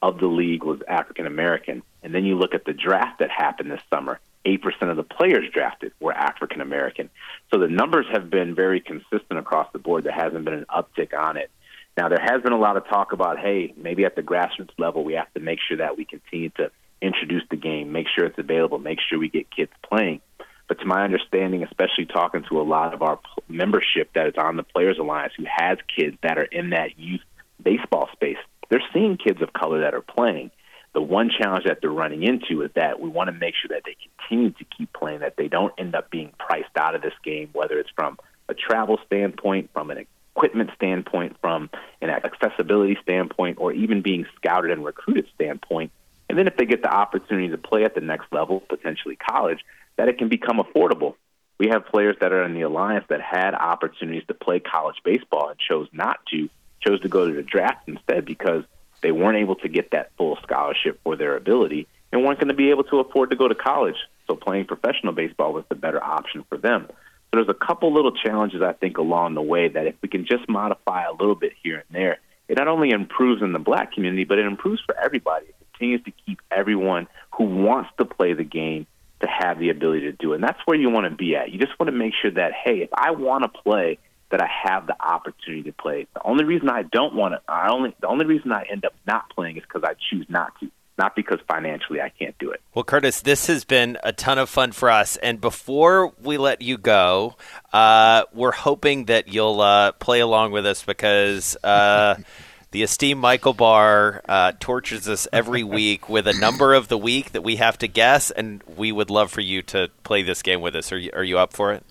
of 0.00 0.18
the 0.18 0.26
league 0.26 0.64
was 0.64 0.80
African 0.88 1.26
American. 1.26 1.82
And 2.02 2.14
then 2.14 2.24
you 2.24 2.36
look 2.36 2.54
at 2.54 2.64
the 2.64 2.72
draft 2.72 3.18
that 3.18 3.30
happened 3.30 3.70
this 3.70 3.82
summer, 3.90 4.18
8% 4.46 4.90
of 4.90 4.96
the 4.96 5.02
players 5.02 5.50
drafted 5.52 5.92
were 6.00 6.12
African 6.12 6.60
American. 6.60 7.10
So 7.52 7.58
the 7.58 7.68
numbers 7.68 8.06
have 8.12 8.30
been 8.30 8.54
very 8.54 8.80
consistent 8.80 9.38
across 9.38 9.68
the 9.72 9.78
board. 9.78 10.04
There 10.04 10.12
hasn't 10.12 10.44
been 10.44 10.54
an 10.54 10.66
uptick 10.68 11.18
on 11.18 11.36
it. 11.36 11.50
Now, 11.96 12.08
there 12.08 12.20
has 12.20 12.42
been 12.42 12.52
a 12.52 12.58
lot 12.58 12.76
of 12.76 12.86
talk 12.88 13.12
about, 13.12 13.38
hey, 13.38 13.72
maybe 13.76 14.04
at 14.04 14.16
the 14.16 14.22
grassroots 14.22 14.70
level, 14.78 15.04
we 15.04 15.14
have 15.14 15.32
to 15.34 15.40
make 15.40 15.60
sure 15.66 15.76
that 15.76 15.96
we 15.96 16.04
continue 16.04 16.50
to 16.56 16.70
introduce 17.00 17.42
the 17.50 17.56
game, 17.56 17.92
make 17.92 18.06
sure 18.08 18.26
it's 18.26 18.38
available, 18.38 18.78
make 18.78 18.98
sure 19.08 19.18
we 19.18 19.28
get 19.28 19.50
kids 19.50 19.70
playing. 19.88 20.20
But 20.66 20.80
to 20.80 20.86
my 20.86 21.04
understanding, 21.04 21.62
especially 21.62 22.06
talking 22.06 22.44
to 22.48 22.60
a 22.60 22.62
lot 22.62 22.94
of 22.94 23.02
our 23.02 23.20
membership 23.48 24.10
that 24.14 24.26
is 24.26 24.34
on 24.38 24.56
the 24.56 24.62
Players 24.62 24.98
Alliance 24.98 25.34
who 25.36 25.44
has 25.46 25.78
kids 25.94 26.16
that 26.22 26.38
are 26.38 26.44
in 26.44 26.70
that 26.70 26.98
youth 26.98 27.20
baseball 27.62 28.08
space, 28.12 28.38
they're 28.70 28.82
seeing 28.92 29.16
kids 29.16 29.42
of 29.42 29.52
color 29.52 29.82
that 29.82 29.94
are 29.94 30.00
playing. 30.00 30.50
The 30.94 31.02
one 31.02 31.28
challenge 31.28 31.64
that 31.64 31.78
they're 31.80 31.90
running 31.90 32.22
into 32.22 32.62
is 32.62 32.70
that 32.74 33.00
we 33.00 33.08
want 33.08 33.28
to 33.28 33.32
make 33.32 33.54
sure 33.54 33.76
that 33.76 33.82
they 33.84 33.96
continue 34.18 34.50
to 34.50 34.64
keep 34.64 34.92
playing, 34.92 35.20
that 35.20 35.36
they 35.36 35.48
don't 35.48 35.74
end 35.76 35.94
up 35.94 36.08
being 36.10 36.32
priced 36.38 36.76
out 36.76 36.94
of 36.94 37.02
this 37.02 37.14
game, 37.24 37.50
whether 37.52 37.78
it's 37.78 37.90
from 37.90 38.16
a 38.48 38.54
travel 38.54 38.98
standpoint, 39.06 39.70
from 39.72 39.90
an 39.90 40.06
equipment 40.36 40.70
standpoint, 40.76 41.36
from 41.40 41.68
an 42.00 42.10
accessibility 42.10 42.96
standpoint, 43.02 43.58
or 43.60 43.72
even 43.72 44.02
being 44.02 44.24
scouted 44.36 44.70
and 44.70 44.84
recruited 44.84 45.26
standpoint. 45.34 45.90
And 46.28 46.38
then 46.38 46.46
if 46.46 46.56
they 46.56 46.64
get 46.64 46.82
the 46.82 46.92
opportunity 46.92 47.48
to 47.48 47.58
play 47.58 47.84
at 47.84 47.94
the 47.94 48.00
next 48.00 48.32
level, 48.32 48.60
potentially 48.60 49.16
college, 49.16 49.60
that 49.96 50.08
it 50.08 50.18
can 50.18 50.28
become 50.28 50.58
affordable. 50.58 51.14
We 51.58 51.68
have 51.68 51.86
players 51.86 52.16
that 52.20 52.32
are 52.32 52.44
in 52.44 52.54
the 52.54 52.62
alliance 52.62 53.04
that 53.08 53.20
had 53.20 53.54
opportunities 53.54 54.24
to 54.28 54.34
play 54.34 54.60
college 54.60 54.96
baseball 55.04 55.48
and 55.48 55.58
chose 55.58 55.88
not 55.92 56.18
to, 56.30 56.48
chose 56.80 57.00
to 57.02 57.08
go 57.08 57.28
to 57.28 57.34
the 57.34 57.42
draft 57.42 57.88
instead 57.88 58.24
because 58.24 58.64
they 59.04 59.12
weren't 59.12 59.36
able 59.36 59.54
to 59.56 59.68
get 59.68 59.90
that 59.90 60.10
full 60.16 60.38
scholarship 60.42 60.98
for 61.04 61.14
their 61.14 61.36
ability 61.36 61.86
and 62.10 62.24
weren't 62.24 62.38
going 62.38 62.48
to 62.48 62.54
be 62.54 62.70
able 62.70 62.84
to 62.84 63.00
afford 63.00 63.28
to 63.28 63.36
go 63.36 63.46
to 63.46 63.54
college. 63.54 63.96
So 64.26 64.34
playing 64.34 64.64
professional 64.64 65.12
baseball 65.12 65.52
was 65.52 65.64
the 65.68 65.74
better 65.74 66.02
option 66.02 66.42
for 66.48 66.56
them. 66.56 66.86
So 66.88 66.94
there's 67.32 67.48
a 67.50 67.66
couple 67.66 67.92
little 67.92 68.12
challenges 68.12 68.62
I 68.62 68.72
think 68.72 68.96
along 68.96 69.34
the 69.34 69.42
way 69.42 69.68
that 69.68 69.86
if 69.86 69.94
we 70.00 70.08
can 70.08 70.24
just 70.24 70.48
modify 70.48 71.04
a 71.04 71.12
little 71.12 71.34
bit 71.34 71.52
here 71.62 71.84
and 71.86 71.94
there, 71.94 72.18
it 72.48 72.56
not 72.56 72.66
only 72.66 72.92
improves 72.92 73.42
in 73.42 73.52
the 73.52 73.58
black 73.58 73.92
community, 73.92 74.24
but 74.24 74.38
it 74.38 74.46
improves 74.46 74.80
for 74.86 74.98
everybody. 74.98 75.46
It 75.46 75.56
continues 75.72 76.02
to 76.04 76.12
keep 76.24 76.40
everyone 76.50 77.06
who 77.36 77.44
wants 77.44 77.90
to 77.98 78.06
play 78.06 78.32
the 78.32 78.44
game 78.44 78.86
to 79.20 79.26
have 79.26 79.58
the 79.58 79.68
ability 79.68 80.02
to 80.02 80.12
do 80.12 80.32
it. 80.32 80.36
And 80.36 80.44
that's 80.44 80.60
where 80.64 80.78
you 80.78 80.88
want 80.88 81.10
to 81.10 81.14
be 81.14 81.36
at. 81.36 81.50
You 81.50 81.58
just 81.58 81.78
want 81.78 81.88
to 81.88 81.96
make 81.96 82.14
sure 82.22 82.30
that, 82.30 82.52
hey, 82.52 82.78
if 82.78 82.90
I 82.94 83.10
want 83.10 83.42
to 83.42 83.48
play, 83.48 83.98
that 84.34 84.42
I 84.42 84.50
have 84.68 84.88
the 84.88 84.96
opportunity 85.00 85.62
to 85.70 85.72
play. 85.72 86.08
The 86.12 86.22
only 86.24 86.44
reason 86.44 86.68
I 86.68 86.82
don't 86.82 87.14
want 87.14 87.34
to, 87.34 87.40
I 87.48 87.70
only, 87.70 87.94
the 88.00 88.08
only 88.08 88.26
reason 88.26 88.50
I 88.50 88.66
end 88.68 88.84
up 88.84 88.92
not 89.06 89.30
playing 89.30 89.58
is 89.58 89.62
because 89.62 89.84
I 89.84 89.94
choose 90.10 90.26
not 90.28 90.58
to 90.58 90.70
not 90.98 91.14
because 91.14 91.38
financially 91.48 92.00
I 92.00 92.08
can't 92.08 92.36
do 92.38 92.50
it. 92.50 92.60
Well, 92.72 92.84
Curtis, 92.84 93.20
this 93.20 93.46
has 93.46 93.64
been 93.64 93.96
a 94.02 94.12
ton 94.12 94.38
of 94.38 94.48
fun 94.48 94.72
for 94.72 94.90
us. 94.90 95.16
And 95.16 95.40
before 95.40 96.12
we 96.22 96.36
let 96.36 96.62
you 96.62 96.78
go, 96.78 97.36
uh, 97.72 98.24
we're 98.32 98.52
hoping 98.52 99.06
that 99.06 99.26
you'll 99.26 99.60
uh, 99.60 99.92
play 99.92 100.20
along 100.20 100.50
with 100.52 100.66
us 100.66 100.82
because. 100.84 101.56
Uh, 101.62 102.16
the 102.72 102.82
esteemed 102.82 103.20
Michael 103.20 103.52
Barr 103.54 104.20
uh, 104.28 104.52
tortures 104.58 105.08
us 105.08 105.28
every 105.32 105.62
week 105.78 106.08
with 106.08 106.26
a 106.26 106.32
number 106.32 106.74
of 106.74 106.88
the 106.88 106.98
week 106.98 107.30
that 107.32 107.42
we 107.42 107.54
have 107.56 107.78
to 107.78 107.86
guess, 107.86 108.32
and 108.32 108.64
we 108.76 108.90
would 108.90 109.10
love 109.10 109.30
for 109.30 109.42
you 109.42 109.62
to 109.62 109.90
play 110.02 110.22
this 110.24 110.42
game 110.42 110.60
with 110.60 110.74
us. 110.74 110.90
Are 110.90 110.98
you, 110.98 111.10
are 111.12 111.22
you 111.22 111.38
up 111.38 111.52
for 111.52 111.72
it? 111.72 111.84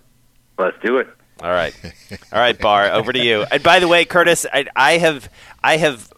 Let's 0.58 0.76
do 0.84 0.98
it. 0.98 1.08
All 1.42 1.50
right, 1.52 1.74
all 2.32 2.40
right, 2.40 2.58
Barr. 2.58 2.92
over 2.92 3.12
to 3.12 3.20
you. 3.20 3.44
And 3.52 3.62
by 3.64 3.80
the 3.80 3.88
way, 3.88 4.06
Curtis, 4.06 4.46
I, 4.54 4.66
I 4.76 4.98
have 5.00 5.30
I 5.64 5.78
have 5.78 6.12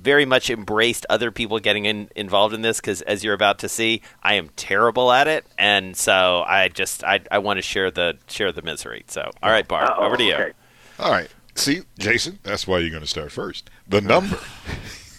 very 0.00 0.24
much 0.26 0.50
embraced 0.50 1.06
other 1.08 1.30
people 1.30 1.58
getting 1.60 1.84
in, 1.86 2.08
involved 2.16 2.54
in 2.54 2.62
this 2.62 2.80
because, 2.80 3.00
as 3.02 3.22
you're 3.22 3.34
about 3.34 3.58
to 3.60 3.68
see, 3.68 4.02
I 4.22 4.34
am 4.34 4.50
terrible 4.56 5.12
at 5.12 5.28
it, 5.28 5.46
and 5.58 5.96
so 5.96 6.42
I 6.46 6.68
just 6.68 7.04
I, 7.04 7.20
I 7.30 7.38
want 7.38 7.58
to 7.58 7.62
share 7.62 7.90
the 7.90 8.18
share 8.26 8.50
the 8.52 8.62
misery. 8.62 9.04
So, 9.06 9.30
all 9.42 9.50
right, 9.50 9.66
Barr, 9.66 9.84
Uh-oh, 9.84 10.06
over 10.06 10.16
to 10.16 10.24
you. 10.24 10.34
okay. 10.34 10.52
All 10.98 11.10
right. 11.12 11.28
See, 11.54 11.82
Jason, 11.98 12.40
that's 12.42 12.66
why 12.66 12.78
you're 12.80 12.90
going 12.90 13.02
to 13.02 13.08
start 13.08 13.30
first. 13.30 13.70
The 13.86 14.00
number. 14.00 14.38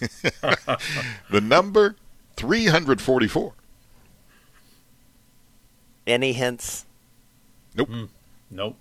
the 1.30 1.40
number 1.40 1.96
344. 2.36 3.52
Any 6.06 6.32
hints? 6.34 6.84
Nope. 7.74 7.88
Hmm. 7.88 8.04
Nope. 8.50 8.76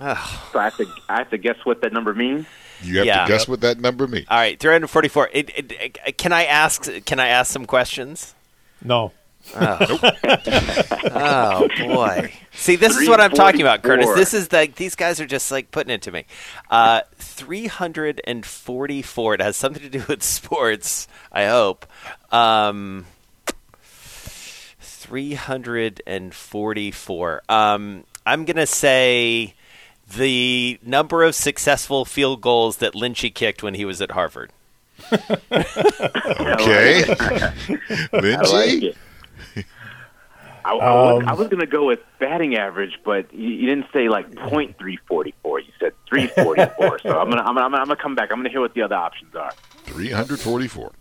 Ugh. 0.00 0.28
So 0.52 0.58
I 0.58 0.64
have 0.64 0.76
to, 0.76 0.86
I 1.08 1.18
have 1.18 1.30
to 1.30 1.38
guess 1.38 1.56
what 1.64 1.82
that 1.82 1.92
number 1.92 2.14
means. 2.14 2.46
You 2.82 2.98
have 2.98 3.06
Yeah. 3.06 3.24
to 3.26 3.32
guess 3.32 3.48
what 3.48 3.60
that 3.62 3.80
number 3.80 4.06
means. 4.06 4.26
All 4.28 4.36
right, 4.38 4.58
344. 4.58 5.30
It, 5.32 5.50
it, 5.56 5.72
it, 6.06 6.18
can 6.18 6.32
I 6.32 6.44
ask? 6.44 6.88
Can 7.04 7.18
I 7.20 7.28
ask 7.28 7.50
some 7.52 7.66
questions? 7.66 8.34
No. 8.82 9.12
Oh. 9.56 9.98
oh 11.14 11.68
boy! 11.78 12.32
See, 12.52 12.76
this 12.76 12.96
is 12.98 13.08
what 13.08 13.18
I'm 13.20 13.30
talking 13.30 13.62
about, 13.62 13.82
Curtis. 13.82 14.08
This 14.14 14.34
is 14.34 14.52
like 14.52 14.74
these 14.74 14.94
guys 14.94 15.20
are 15.20 15.26
just 15.26 15.50
like 15.50 15.70
putting 15.70 15.90
it 15.92 16.02
to 16.02 16.12
me. 16.12 16.26
Uh, 16.70 17.00
344. 17.16 19.34
It 19.34 19.40
has 19.40 19.56
something 19.56 19.82
to 19.82 19.88
do 19.88 20.04
with 20.08 20.22
sports. 20.22 21.08
I 21.32 21.46
hope. 21.46 21.86
Um, 22.30 23.06
344. 24.80 27.42
Um, 27.48 28.04
I'm 28.26 28.44
gonna 28.44 28.66
say 28.66 29.54
the 30.16 30.78
number 30.82 31.22
of 31.22 31.34
successful 31.34 32.04
field 32.04 32.40
goals 32.40 32.78
that 32.78 32.94
Lynchy 32.94 33.32
kicked 33.32 33.62
when 33.62 33.74
he 33.74 33.84
was 33.84 34.00
at 34.00 34.12
Harvard. 34.12 34.52
Okay. 35.50 37.04
I 38.12 38.42
like. 38.52 38.96
I, 40.64 40.70
I 40.70 40.74
was, 40.74 41.22
Um, 41.22 41.28
I 41.28 41.34
was 41.34 41.48
going 41.48 41.60
to 41.60 41.66
go 41.66 41.86
with 41.86 42.00
batting 42.18 42.56
average, 42.56 42.98
but 43.04 43.32
you, 43.32 43.48
you 43.48 43.66
didn't 43.66 43.86
say 43.92 44.08
like 44.08 44.34
point 44.34 44.76
three 44.78 44.98
forty 45.08 45.34
four. 45.42 45.60
You 45.60 45.72
said 45.80 45.92
three 46.08 46.26
forty 46.28 46.64
four. 46.76 46.98
so 46.98 47.18
I'm 47.18 47.30
gonna 47.30 47.42
I'm 47.42 47.54
gonna 47.54 47.60
I'm 47.66 47.70
gonna, 47.70 47.76
I'm 47.82 47.86
gonna 47.88 47.96
come 47.96 48.14
back. 48.14 48.30
I'm 48.30 48.38
gonna 48.38 48.50
hear 48.50 48.60
what 48.60 48.74
the 48.74 48.82
other 48.82 48.96
options 48.96 49.34
are. 49.34 49.52
344. 49.86 50.92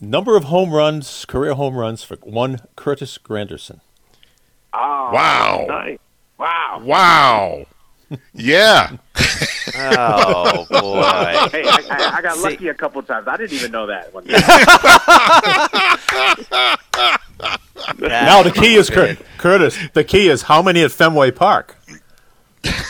Number 0.00 0.36
of 0.36 0.44
home 0.44 0.70
runs, 0.72 1.24
career 1.24 1.54
home 1.54 1.74
runs 1.76 2.02
for 2.04 2.16
one 2.22 2.60
Curtis 2.76 3.18
Granderson. 3.18 3.80
Oh, 4.72 5.10
Wow. 5.12 5.64
nice. 5.68 5.98
Wow. 6.38 6.80
Wow. 6.84 7.66
Yeah. 8.34 8.96
Oh 9.76 10.66
boy! 10.70 11.02
Hey, 11.52 11.62
I, 11.64 11.82
I, 11.90 12.16
I 12.16 12.22
got 12.22 12.36
See- 12.36 12.42
lucky 12.42 12.68
a 12.68 12.74
couple 12.74 13.02
times. 13.02 13.28
I 13.28 13.36
didn't 13.36 13.52
even 13.52 13.70
know 13.70 13.86
that 13.86 14.12
one. 14.12 14.24
now 17.98 18.42
the 18.42 18.52
key 18.54 18.74
is 18.74 18.90
Cur- 18.90 19.16
Curtis. 19.38 19.78
The 19.94 20.04
key 20.04 20.28
is 20.28 20.42
how 20.42 20.62
many 20.62 20.82
at 20.82 20.92
Fenway 20.92 21.30
Park? 21.30 21.76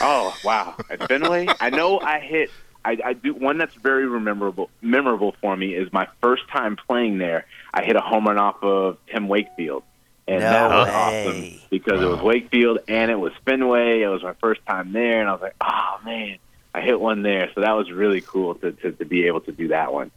Oh 0.01 0.37
wow! 0.45 0.75
At 0.89 1.07
Fenway, 1.09 1.49
I 1.61 1.71
know 1.71 2.01
I 2.01 2.21
hit. 2.21 2.51
I, 2.85 2.97
I 3.05 3.13
do 3.13 3.35
one 3.35 3.59
that's 3.59 3.75
very 3.75 4.09
memorable. 4.09 4.71
Memorable 4.81 5.35
for 5.43 5.55
me 5.57 5.75
is 5.75 5.93
my 5.93 6.09
first 6.23 6.49
time 6.49 6.77
playing 6.77 7.19
there. 7.19 7.45
I 7.75 7.85
hit 7.85 7.95
a 7.95 8.01
home 8.01 8.25
run 8.27 8.39
off 8.39 8.63
of 8.63 8.97
Tim 9.13 9.29
Wakefield, 9.29 9.83
and 10.31 10.41
No 10.41 10.51
that 10.51 10.71
was 10.71 10.87
way. 10.89 10.95
awesome 10.95 11.61
because 11.71 12.01
it 12.01 12.07
was 12.07 12.21
Wakefield 12.21 12.79
and 12.89 13.11
it 13.11 13.17
was 13.19 13.33
Fenway. 13.45 14.01
It 14.03 14.09
was 14.09 14.23
my 14.23 14.35
first 14.35 14.61
time 14.67 14.93
there, 14.93 15.21
and 15.21 15.29
I 15.29 15.33
was 15.33 15.43
like, 15.43 15.57
oh 15.61 15.99
man, 16.05 16.39
I 16.75 16.81
hit 16.81 17.01
one 17.01 17.23
there. 17.23 17.51
So 17.55 17.61
that 17.63 17.73
was 17.73 17.91
really 17.91 18.21
cool 18.21 18.55
to 18.57 18.73
to, 18.73 18.93
to 18.93 19.05
be 19.05 19.27
able 19.27 19.41
to 19.43 19.53
do 19.53 19.69
that 19.69 19.93
one. 19.93 20.11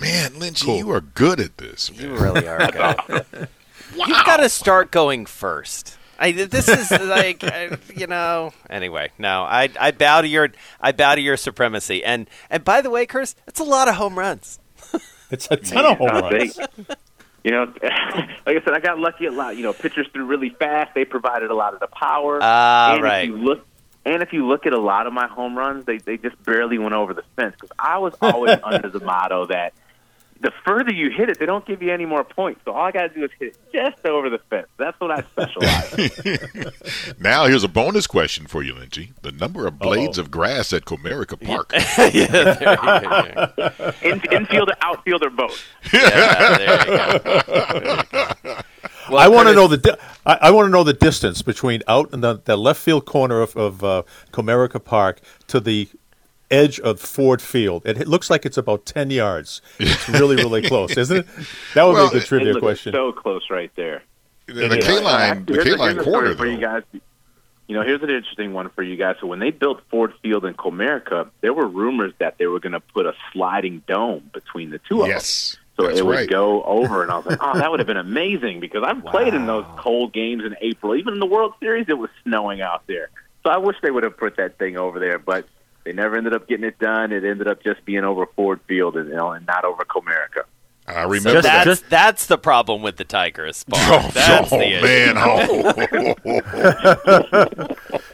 Man, 0.00 0.32
Lynchy, 0.32 0.78
you 0.78 0.90
are 0.90 1.00
good 1.02 1.40
at 1.40 1.58
this. 1.58 1.90
You 1.94 2.16
really 2.16 2.48
are 2.48 2.70
good. 3.06 3.48
You've 3.94 4.24
got 4.24 4.38
to 4.38 4.48
start 4.48 4.90
going 4.90 5.26
first. 5.26 5.98
I, 6.18 6.32
this 6.32 6.68
is 6.68 6.90
like 6.90 7.44
uh, 7.44 7.76
you 7.94 8.06
know. 8.06 8.52
Anyway, 8.70 9.10
no, 9.18 9.42
I 9.42 9.68
I 9.78 9.90
bow 9.90 10.22
to 10.22 10.28
your 10.28 10.48
I 10.80 10.92
bow 10.92 11.14
to 11.16 11.20
your 11.20 11.36
supremacy. 11.36 12.02
And 12.04 12.28
and 12.50 12.64
by 12.64 12.80
the 12.80 12.90
way, 12.90 13.04
Chris, 13.04 13.34
it's 13.46 13.60
a 13.60 13.64
lot 13.64 13.88
of 13.88 13.96
home 13.96 14.18
runs. 14.18 14.58
It's 15.30 15.48
a 15.50 15.56
ton 15.56 15.84
of 15.86 15.98
home 15.98 16.08
runs. 16.30 16.58
You 17.44 17.50
know, 17.50 17.64
like 17.82 18.56
I 18.56 18.64
said, 18.64 18.72
I 18.72 18.80
got 18.80 18.98
lucky 18.98 19.26
a 19.26 19.30
lot. 19.30 19.56
You 19.56 19.62
know, 19.62 19.74
pitchers 19.74 20.08
threw 20.12 20.24
really 20.24 20.48
fast. 20.48 20.94
They 20.94 21.04
provided 21.04 21.50
a 21.50 21.54
lot 21.54 21.74
of 21.74 21.80
the 21.80 21.86
power. 21.86 22.38
Ah, 22.42 22.94
and 22.94 23.02
right. 23.02 23.28
If 23.28 23.28
you 23.28 23.36
look, 23.36 23.66
and 24.06 24.22
if 24.22 24.32
you 24.32 24.46
look 24.46 24.66
at 24.66 24.72
a 24.72 24.80
lot 24.80 25.06
of 25.06 25.12
my 25.12 25.28
home 25.28 25.56
runs, 25.56 25.84
they 25.84 25.98
they 25.98 26.16
just 26.16 26.42
barely 26.42 26.78
went 26.78 26.94
over 26.94 27.12
the 27.12 27.22
fence 27.36 27.54
because 27.54 27.70
I 27.78 27.98
was 27.98 28.14
always 28.22 28.58
under 28.64 28.88
the 28.88 29.00
motto 29.00 29.46
that 29.46 29.74
the 30.40 30.52
further 30.64 30.92
you 30.92 31.10
hit 31.10 31.28
it, 31.28 31.38
they 31.38 31.46
don't 31.46 31.64
give 31.66 31.82
you 31.82 31.92
any 31.92 32.04
more 32.04 32.24
points. 32.24 32.60
So 32.64 32.72
all 32.72 32.84
I 32.84 32.92
got 32.92 33.08
to 33.08 33.08
do 33.14 33.24
is 33.24 33.30
hit 33.38 33.48
it 33.48 33.58
just 33.72 34.04
over 34.04 34.28
the 34.28 34.38
fence. 34.50 34.68
That's 34.76 34.98
what 35.00 35.10
I 35.10 35.22
specialize. 35.22 37.14
Now, 37.20 37.46
here's 37.46 37.64
a 37.64 37.68
bonus 37.68 38.06
question 38.06 38.46
for 38.46 38.62
you, 38.62 38.74
Lynchy. 38.74 39.12
The 39.22 39.32
number 39.32 39.66
of 39.66 39.78
blades 39.78 40.18
of 40.18 40.30
grass 40.30 40.72
at 40.72 40.84
Comerica 40.84 41.40
Park. 41.40 41.72
yeah, 42.12 42.26
there 42.26 42.58
you 42.60 42.76
go. 42.76 43.92
In, 44.02 44.20
infielder, 44.20 44.74
outfielder, 44.80 45.30
both. 45.30 45.62
Yeah, 45.92 46.58
there 46.58 46.80
you 46.80 46.96
go. 46.96 47.18
There 47.18 47.96
you 48.12 48.34
go. 48.42 48.60
Well, 49.10 49.18
I 49.18 49.28
want 49.28 49.48
to 49.48 49.54
know 49.54 49.68
the 49.68 49.76
di- 49.76 49.96
I, 50.24 50.38
I 50.42 50.50
want 50.50 50.66
to 50.66 50.70
know 50.70 50.82
the 50.82 50.94
distance 50.94 51.42
between 51.42 51.82
out 51.86 52.12
in 52.12 52.20
the, 52.20 52.40
the 52.42 52.56
left 52.56 52.80
field 52.80 53.04
corner 53.04 53.42
of, 53.42 53.56
of 53.56 53.84
uh, 53.84 54.02
Comerica 54.32 54.82
Park 54.82 55.20
to 55.48 55.60
the 55.60 55.88
edge 56.54 56.78
of 56.80 57.00
Ford 57.00 57.42
Field. 57.42 57.84
It, 57.86 57.98
it 58.00 58.08
looks 58.08 58.30
like 58.30 58.46
it's 58.46 58.56
about 58.58 58.86
ten 58.86 59.10
yards. 59.10 59.60
It's 59.78 60.08
really 60.08 60.36
really 60.36 60.62
close, 60.72 60.96
isn't 60.96 61.16
it? 61.18 61.26
That 61.74 61.84
would 61.84 61.94
Well, 61.94 62.10
be 62.10 62.16
a 62.16 62.20
good 62.20 62.26
trivia 62.26 62.48
It 62.50 62.52
looks 62.54 62.62
question. 62.62 62.92
so 62.92 63.12
close 63.12 63.42
right 63.50 63.70
there. 63.76 64.02
The, 64.46 64.68
the 64.68 64.78
K 64.78 65.00
line, 65.00 65.44
the 65.46 65.54
Here's 65.54 65.64
K 65.64 65.70
a- 65.72 65.76
line 65.76 65.94
here's 65.96 66.06
a 66.06 66.10
corner, 66.10 66.34
story 66.34 66.36
for 66.36 66.46
you 66.46 66.56
though. 66.56 66.80
guys. 66.80 66.82
You 67.66 67.74
know, 67.74 67.82
here's 67.82 68.02
an 68.02 68.10
interesting 68.10 68.52
one 68.52 68.68
for 68.68 68.82
you 68.82 68.96
guys. 68.96 69.16
So 69.20 69.26
when 69.26 69.38
they 69.38 69.50
built 69.50 69.80
Ford 69.90 70.12
Field 70.22 70.44
in 70.44 70.52
Comerica, 70.52 71.30
there 71.40 71.54
were 71.54 71.66
rumors 71.66 72.12
that 72.18 72.36
they 72.36 72.46
were 72.46 72.60
going 72.60 72.74
to 72.74 72.80
put 72.80 73.06
a 73.06 73.14
sliding 73.32 73.82
dome 73.88 74.30
between 74.34 74.68
the 74.68 74.78
two 74.86 74.96
of 74.96 75.06
them. 75.06 75.10
Yes, 75.16 75.56
So 75.78 75.86
that's 75.86 75.98
it 75.98 76.04
would 76.04 76.14
right. 76.14 76.28
go 76.28 76.62
over, 76.64 77.02
and 77.02 77.10
I 77.10 77.16
was 77.16 77.24
like, 77.24 77.38
"Oh, 77.40 77.56
that 77.58 77.70
would 77.70 77.80
have 77.80 77.86
been 77.86 77.96
amazing!" 77.96 78.60
Because 78.60 78.82
I've 78.86 79.02
played 79.06 79.32
in 79.32 79.46
those 79.46 79.64
cold 79.78 80.12
games 80.12 80.44
in 80.44 80.54
April. 80.60 80.94
Even 80.94 81.14
in 81.14 81.20
the 81.20 81.26
World 81.26 81.54
Series, 81.58 81.86
it 81.88 81.96
was 81.96 82.10
snowing 82.22 82.60
out 82.60 82.82
there. 82.86 83.08
So 83.44 83.50
I 83.50 83.56
wish 83.56 83.76
they 83.82 83.90
would 83.90 84.04
have 84.04 84.18
put 84.18 84.36
that 84.36 84.58
thing 84.58 84.76
over 84.76 85.00
there, 85.00 85.18
but 85.18 85.46
they 85.84 85.92
never 85.92 86.16
ended 86.16 86.32
up 86.34 86.48
getting 86.48 86.64
it 86.64 86.78
done. 86.78 87.12
It 87.12 87.24
ended 87.24 87.46
up 87.48 87.62
just 87.62 87.84
being 87.84 88.04
over 88.04 88.26
Ford 88.36 88.60
Field, 88.66 88.96
and, 88.96 89.08
you 89.08 89.14
know, 89.16 89.32
and 89.32 89.46
not 89.46 89.64
over 89.64 89.84
Comerica. 89.84 90.44
I 90.86 91.04
So 91.04 91.08
remember 91.08 91.40
that's 91.42 91.80
that. 91.80 91.88
that's 91.90 92.26
the 92.26 92.36
problem 92.36 92.82
with 92.82 92.96
the 92.98 93.04
Tigers. 93.04 93.64
Paul. 93.64 93.80
Oh, 94.04 94.10
that's 94.12 94.52
oh, 94.52 94.58
the 94.58 94.66
issue. 94.74 94.84
man. 94.84 95.14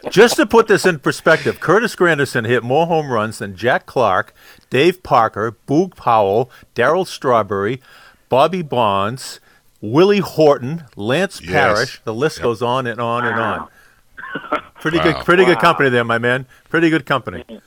Oh. 0.05 0.07
Just 0.11 0.37
to 0.37 0.47
put 0.47 0.69
this 0.69 0.87
in 0.87 1.01
perspective, 1.01 1.59
Curtis 1.59 1.97
Granderson 1.97 2.47
hit 2.47 2.63
more 2.63 2.87
home 2.87 3.11
runs 3.11 3.39
than 3.39 3.57
Jack 3.57 3.87
Clark, 3.87 4.33
Dave 4.71 5.03
Parker, 5.03 5.57
Boog 5.67 5.97
Powell, 5.97 6.49
Darryl 6.77 7.05
Strawberry, 7.07 7.81
Bobby 8.29 8.63
Bonds, 8.63 9.41
Willie 9.81 10.19
Horton, 10.19 10.85
Lance 10.95 11.41
Yes. 11.41 11.51
Parrish. 11.53 12.01
The 12.05 12.15
list 12.15 12.41
goes 12.41 12.63
on 12.63 12.87
and 12.87 13.01
on 13.01 13.27
and 13.27 13.41
on. 13.41 13.69
Pretty 14.81 14.99
Wow. 14.99 15.05
good, 15.05 15.17
pretty 15.25 15.45
good 15.45 15.59
company 15.59 15.89
there, 15.91 16.05
my 16.05 16.19
man. 16.19 16.47
Pretty 16.69 16.91
good 16.91 17.07
company. 17.07 17.45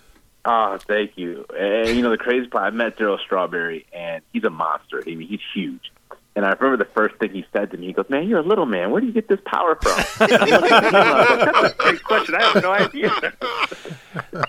Oh, 0.46 0.78
thank 0.78 1.12
you. 1.18 1.46
And 1.58 1.88
you 1.96 2.02
know 2.02 2.10
the 2.10 2.18
crazy 2.18 2.48
part, 2.48 2.66
I 2.66 2.70
met 2.76 2.98
Darryl 2.98 3.18
Strawberry, 3.18 3.86
and 3.94 4.22
he's 4.34 4.44
a 4.44 4.50
monster. 4.50 5.02
I 5.02 5.16
mean, 5.16 5.26
he's 5.26 5.40
huge. 5.54 5.90
And 6.36 6.44
I 6.46 6.50
remember 6.52 6.76
the 6.76 6.90
first 6.92 7.16
thing 7.16 7.30
he 7.32 7.46
said 7.54 7.72
to 7.72 7.78
me. 7.78 7.86
He 7.88 7.94
goes, 7.94 8.10
"Man, 8.10 8.28
you're 8.28 8.40
a 8.40 8.44
little 8.44 8.66
man. 8.66 8.92
Where 8.92 9.00
do 9.00 9.08
you 9.08 9.14
get 9.14 9.30
this 9.30 9.40
power 9.46 9.76
from?" 9.82 9.94
I'm 10.20 10.30
looking 10.30 10.70
at 10.70 10.84
him, 10.84 10.96
I 10.96 11.22
was 11.22 11.30
like, 11.40 11.54
That's 11.62 11.74
a 11.74 11.78
great 11.78 12.04
question. 12.04 12.36
I 12.36 12.44
have 12.44 12.62
no 12.62 12.72
idea. 12.72 13.34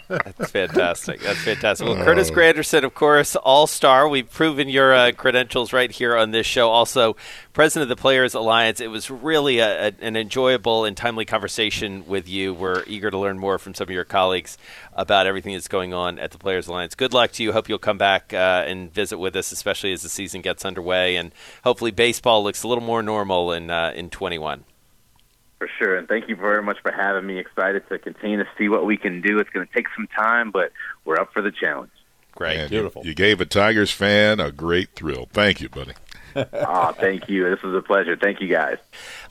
That's 0.09 0.51
fantastic. 0.51 1.21
That's 1.21 1.41
fantastic. 1.41 1.87
Well, 1.87 2.03
Curtis 2.05 2.31
Granderson, 2.31 2.85
of 2.85 2.95
course, 2.95 3.37
all 3.37 3.67
star. 3.67 4.09
We've 4.09 4.31
proven 4.31 4.69
your 4.69 4.95
uh, 4.95 5.13
credentials 5.13 5.73
right 5.73 5.91
here 5.91 6.17
on 6.17 6.31
this 6.31 6.47
show. 6.47 6.71
Also, 6.71 7.17
president 7.53 7.91
of 7.91 7.97
the 7.97 8.01
Players 8.01 8.35
Alliance. 8.35 8.81
It 8.81 8.89
was 8.89 9.11
really 9.11 9.59
a, 9.59 9.89
a, 9.89 9.93
an 10.01 10.17
enjoyable 10.17 10.85
and 10.85 10.97
timely 10.97 11.25
conversation 11.25 12.07
with 12.07 12.29
you. 12.29 12.53
We're 12.53 12.85
eager 12.87 13.11
to 13.11 13.19
learn 13.19 13.39
more 13.39 13.59
from 13.59 13.75
some 13.75 13.85
of 13.85 13.91
your 13.91 14.05
colleagues 14.05 14.59
about 14.93 15.27
everything 15.27 15.55
that's 15.55 15.69
going 15.69 15.95
on 15.95 16.19
at 16.19 16.31
the 16.31 16.39
Players 16.39 16.67
Alliance. 16.67 16.95
Good 16.95 17.15
luck 17.15 17.33
to 17.33 17.43
you. 17.43 17.53
Hope 17.53 17.69
you'll 17.69 17.79
come 17.79 17.99
back 17.99 18.33
uh, 18.33 18.65
and 18.67 18.93
visit 18.93 19.19
with 19.19 19.37
us, 19.37 19.53
especially 19.53 19.93
as 19.93 20.03
the 20.03 20.09
season 20.09 20.41
gets 20.41 20.65
underway, 20.65 21.17
and 21.17 21.33
hopefully 21.63 21.91
baseball 21.91 22.43
looks 22.43 22.63
a 22.63 22.69
little 22.69 22.85
more 22.85 23.03
normal 23.03 23.53
in 23.53 23.71
uh, 23.71 23.93
in 23.95 24.11
21. 24.11 24.65
For 25.65 25.71
sure, 25.79 25.97
and 25.97 26.07
thank 26.07 26.29
you 26.29 26.37
very 26.37 26.63
much 26.63 26.77
for 26.83 26.93
having 26.93 27.27
me. 27.27 27.39
Excited 27.39 27.89
to 27.89 27.99
continue 27.99 28.37
to 28.37 28.47
see 28.59 28.69
what 28.69 28.85
we 28.85 28.99
can 28.99 29.23
do. 29.23 29.39
It's 29.39 29.49
going 29.49 29.67
to 29.67 29.73
take 29.73 29.87
some 29.97 30.07
time, 30.09 30.51
but 30.51 30.73
we're 31.07 31.19
up 31.19 31.33
for 31.33 31.41
the 31.41 31.51
challenge. 31.51 31.91
Great. 32.33 32.57
Man, 32.57 32.65
you- 32.65 32.69
Beautiful. 32.69 33.07
You, 33.07 33.15
gave 33.15 33.41
a 33.41 33.47
Tigers 33.47 33.91
fan 33.91 34.41
a 34.41 34.53
great 34.53 34.91
thrill. 34.91 35.27
Thank 35.33 35.63
you, 35.63 35.71
buddy. 35.71 35.93
oh, 36.37 36.93
thank 37.01 37.31
you. 37.31 37.49
This 37.49 37.63
was 37.63 37.75
a 37.75 37.81
pleasure. 37.81 38.15
Thank 38.15 38.43
you, 38.43 38.49
guys. 38.49 38.77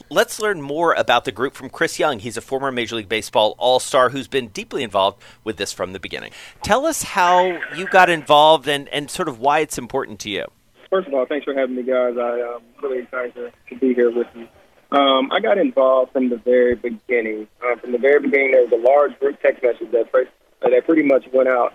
Let's 0.09 0.39
learn 0.39 0.59
more 0.59 0.93
about 0.95 1.25
the 1.25 1.31
group 1.31 1.53
from 1.53 1.69
Chris 1.69 1.99
Young. 1.99 2.17
He's 2.17 2.35
a 2.35 2.41
former 2.41 2.71
Major 2.71 2.95
League 2.95 3.09
Baseball 3.09 3.53
All 3.59 3.79
Star 3.79 4.09
who's 4.09 4.27
been 4.27 4.47
deeply 4.47 4.81
involved 4.81 5.21
with 5.43 5.57
this 5.57 5.71
from 5.71 5.93
the 5.93 5.99
beginning. 5.99 6.31
Tell 6.63 6.87
us 6.87 7.03
how 7.03 7.59
you 7.75 7.85
got 7.85 8.09
involved 8.09 8.67
and, 8.67 8.89
and 8.89 9.11
sort 9.11 9.27
of 9.27 9.37
why 9.39 9.59
it's 9.59 9.77
important 9.77 10.19
to 10.21 10.31
you. 10.31 10.47
First 10.89 11.07
of 11.07 11.13
all, 11.13 11.27
thanks 11.27 11.43
for 11.43 11.53
having 11.53 11.75
me, 11.75 11.83
guys. 11.83 12.17
I 12.17 12.39
am 12.39 12.61
really 12.81 13.03
excited 13.03 13.35
to, 13.35 13.51
to 13.69 13.79
be 13.79 13.93
here 13.93 14.09
with 14.09 14.25
you. 14.33 14.47
Um, 14.93 15.31
I 15.31 15.39
got 15.39 15.57
involved 15.57 16.13
from 16.13 16.29
the 16.29 16.37
very 16.37 16.75
beginning. 16.75 17.47
Uh, 17.65 17.75
from 17.77 17.93
the 17.93 17.97
very 17.97 18.19
beginning, 18.19 18.51
there 18.51 18.61
was 18.61 18.71
a 18.71 18.87
large 18.87 19.19
group 19.19 19.41
text 19.41 19.63
message 19.63 19.91
that, 19.91 20.11
pre- 20.11 20.27
uh, 20.61 20.69
that 20.69 20.85
pretty 20.85 21.01
much 21.01 21.25
went 21.33 21.49
out 21.49 21.73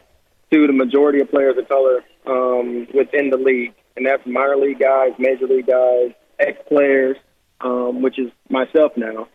to 0.53 0.67
the 0.69 0.73
majority 0.73 1.21
of 1.21 1.29
players 1.29 1.59
of 1.59 1.69
color 1.69 2.05
um, 2.27 2.87
within 2.95 3.31
the 3.31 3.37
league, 3.37 3.75
and 3.97 4.07
that's 4.07 4.25
minor 4.25 4.57
league 4.57 4.79
guys, 4.79 5.11
major 5.19 5.49
league 5.49 5.67
guys, 5.67 6.13
ex-players, 6.39 7.17
um, 7.61 8.03
which 8.03 8.21
is 8.21 8.31
myself 8.51 8.93
now. 8.97 9.27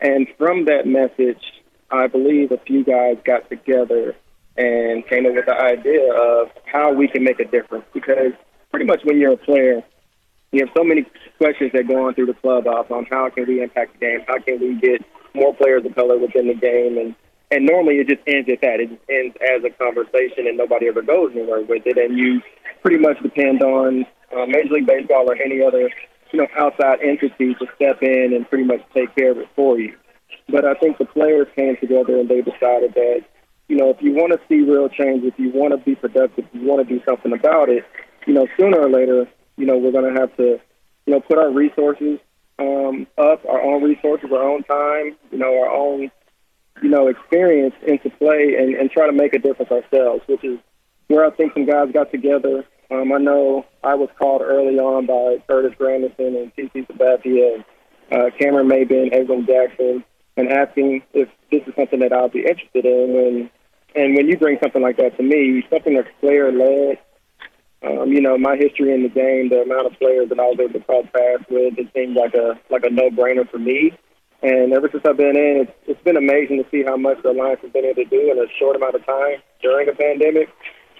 And 0.00 0.28
from 0.38 0.66
that 0.66 0.86
message, 0.86 1.42
I 1.90 2.06
believe 2.06 2.52
a 2.52 2.58
few 2.58 2.84
guys 2.84 3.16
got 3.24 3.50
together 3.50 4.14
and 4.56 5.04
came 5.08 5.26
up 5.26 5.34
with 5.34 5.46
the 5.46 5.60
idea 5.60 6.14
of 6.14 6.50
how 6.66 6.92
we 6.92 7.08
can 7.08 7.24
make 7.24 7.40
a 7.40 7.44
difference. 7.44 7.84
Because 7.92 8.32
pretty 8.70 8.86
much 8.86 9.00
when 9.02 9.18
you're 9.18 9.32
a 9.32 9.36
player, 9.36 9.82
you 10.54 10.64
have 10.64 10.74
so 10.76 10.84
many 10.84 11.04
questions 11.38 11.72
that 11.74 11.88
go 11.88 12.06
on 12.06 12.14
through 12.14 12.26
the 12.26 12.34
clubhouse 12.34 12.86
on 12.90 13.06
how 13.10 13.28
can 13.30 13.46
we 13.46 13.62
impact 13.62 13.94
the 13.94 14.06
game, 14.06 14.20
how 14.26 14.38
can 14.38 14.60
we 14.60 14.74
get 14.80 15.04
more 15.34 15.54
players 15.54 15.84
of 15.84 15.94
color 15.94 16.16
within 16.16 16.48
the 16.48 16.54
game, 16.54 16.96
and 16.98 17.14
and 17.50 17.66
normally 17.66 17.96
it 17.96 18.08
just 18.08 18.22
ends 18.26 18.48
at 18.48 18.60
that. 18.62 18.80
It 18.80 18.90
just 18.90 19.02
ends 19.10 19.36
as 19.42 19.62
a 19.64 19.70
conversation, 19.70 20.46
and 20.46 20.56
nobody 20.56 20.88
ever 20.88 21.02
goes 21.02 21.32
anywhere 21.34 21.62
with 21.62 21.82
it. 21.86 21.98
And 21.98 22.18
you 22.18 22.40
pretty 22.82 22.98
much 22.98 23.20
depend 23.22 23.62
on 23.62 24.06
uh, 24.34 24.46
Major 24.46 24.74
League 24.74 24.86
Baseball 24.86 25.30
or 25.30 25.36
any 25.36 25.62
other 25.62 25.90
you 26.32 26.38
know 26.38 26.48
outside 26.58 27.00
entity 27.02 27.54
to 27.54 27.66
step 27.76 28.02
in 28.02 28.32
and 28.34 28.48
pretty 28.48 28.64
much 28.64 28.80
take 28.94 29.14
care 29.16 29.32
of 29.32 29.38
it 29.38 29.48
for 29.54 29.78
you. 29.78 29.94
But 30.48 30.64
I 30.64 30.74
think 30.74 30.98
the 30.98 31.04
players 31.04 31.46
came 31.56 31.76
together 31.80 32.18
and 32.18 32.28
they 32.28 32.42
decided 32.42 32.94
that 32.94 33.24
you 33.68 33.76
know 33.76 33.90
if 33.90 34.00
you 34.00 34.12
want 34.12 34.32
to 34.32 34.40
see 34.48 34.62
real 34.62 34.88
change, 34.88 35.24
if 35.24 35.38
you 35.38 35.50
want 35.50 35.72
to 35.72 35.84
be 35.84 35.94
productive, 35.94 36.46
if 36.46 36.54
you 36.54 36.66
want 36.66 36.86
to 36.86 36.94
do 36.94 37.02
something 37.04 37.32
about 37.32 37.68
it, 37.68 37.84
you 38.26 38.34
know 38.34 38.46
sooner 38.58 38.78
or 38.78 38.90
later, 38.90 39.28
you 39.56 39.66
know 39.66 39.78
we're 39.78 39.92
going 39.92 40.12
to 40.12 40.20
have 40.20 40.36
to 40.36 40.60
you 41.06 41.12
know 41.12 41.20
put 41.20 41.38
our 41.38 41.50
resources 41.50 42.18
um, 42.58 43.06
up, 43.18 43.44
our 43.46 43.62
own 43.62 43.82
resources, 43.82 44.30
our 44.32 44.42
own 44.42 44.62
time, 44.64 45.16
you 45.30 45.38
know 45.38 45.58
our 45.62 45.70
own 45.70 46.10
you 46.82 46.88
know, 46.88 47.08
experience 47.08 47.74
into 47.86 48.10
play 48.10 48.56
and, 48.58 48.74
and 48.74 48.90
try 48.90 49.06
to 49.06 49.12
make 49.12 49.34
a 49.34 49.38
difference 49.38 49.70
ourselves, 49.70 50.22
which 50.26 50.44
is 50.44 50.58
where 51.08 51.24
I 51.24 51.30
think 51.30 51.54
some 51.54 51.66
guys 51.66 51.92
got 51.92 52.10
together. 52.10 52.64
Um, 52.90 53.12
I 53.12 53.18
know 53.18 53.64
I 53.82 53.94
was 53.94 54.08
called 54.18 54.42
early 54.42 54.78
on 54.78 55.06
by 55.06 55.42
Curtis 55.46 55.76
Granderson 55.78 56.42
and 56.42 56.54
CC 56.56 56.86
Sabathia 56.86 57.54
and 57.54 57.64
uh, 58.12 58.30
Cameron 58.38 58.68
Maybin, 58.68 59.12
Edwin 59.12 59.46
Jackson, 59.46 60.04
and 60.36 60.48
asking 60.48 61.02
if 61.12 61.28
this 61.50 61.62
is 61.66 61.74
something 61.76 62.00
that 62.00 62.12
I'll 62.12 62.28
be 62.28 62.40
interested 62.40 62.84
in. 62.84 63.16
And, 63.16 63.50
and 63.94 64.16
when 64.16 64.28
you 64.28 64.36
bring 64.36 64.58
something 64.62 64.82
like 64.82 64.96
that 64.98 65.16
to 65.16 65.22
me, 65.22 65.64
something 65.70 65.94
that's 65.94 66.08
player 66.20 66.50
led, 66.52 66.98
um, 67.84 68.12
you 68.12 68.20
know, 68.20 68.38
my 68.38 68.56
history 68.56 68.92
in 68.92 69.02
the 69.02 69.08
game, 69.08 69.50
the 69.50 69.62
amount 69.62 69.86
of 69.86 69.98
players 69.98 70.28
that 70.30 70.40
I 70.40 70.44
was 70.44 70.58
able 70.58 70.72
to 70.72 70.84
cross 70.84 71.04
paths 71.12 71.44
with, 71.50 71.78
it 71.78 71.88
seemed 71.94 72.16
like 72.16 72.34
a 72.34 72.58
like 72.70 72.84
a 72.84 72.90
no 72.90 73.10
brainer 73.10 73.48
for 73.50 73.58
me. 73.58 73.92
And 74.42 74.72
ever 74.72 74.88
since 74.90 75.02
I've 75.06 75.16
been 75.16 75.36
in, 75.36 75.64
it's, 75.64 75.72
it's 75.86 76.02
been 76.02 76.16
amazing 76.16 76.62
to 76.62 76.68
see 76.70 76.82
how 76.82 76.96
much 76.96 77.22
the 77.22 77.30
Alliance 77.30 77.60
has 77.62 77.72
been 77.72 77.84
able 77.84 78.04
to 78.04 78.04
do 78.04 78.30
in 78.30 78.38
a 78.38 78.46
short 78.58 78.76
amount 78.76 78.94
of 78.94 79.04
time 79.06 79.38
during 79.62 79.88
a 79.88 79.92
pandemic. 79.92 80.50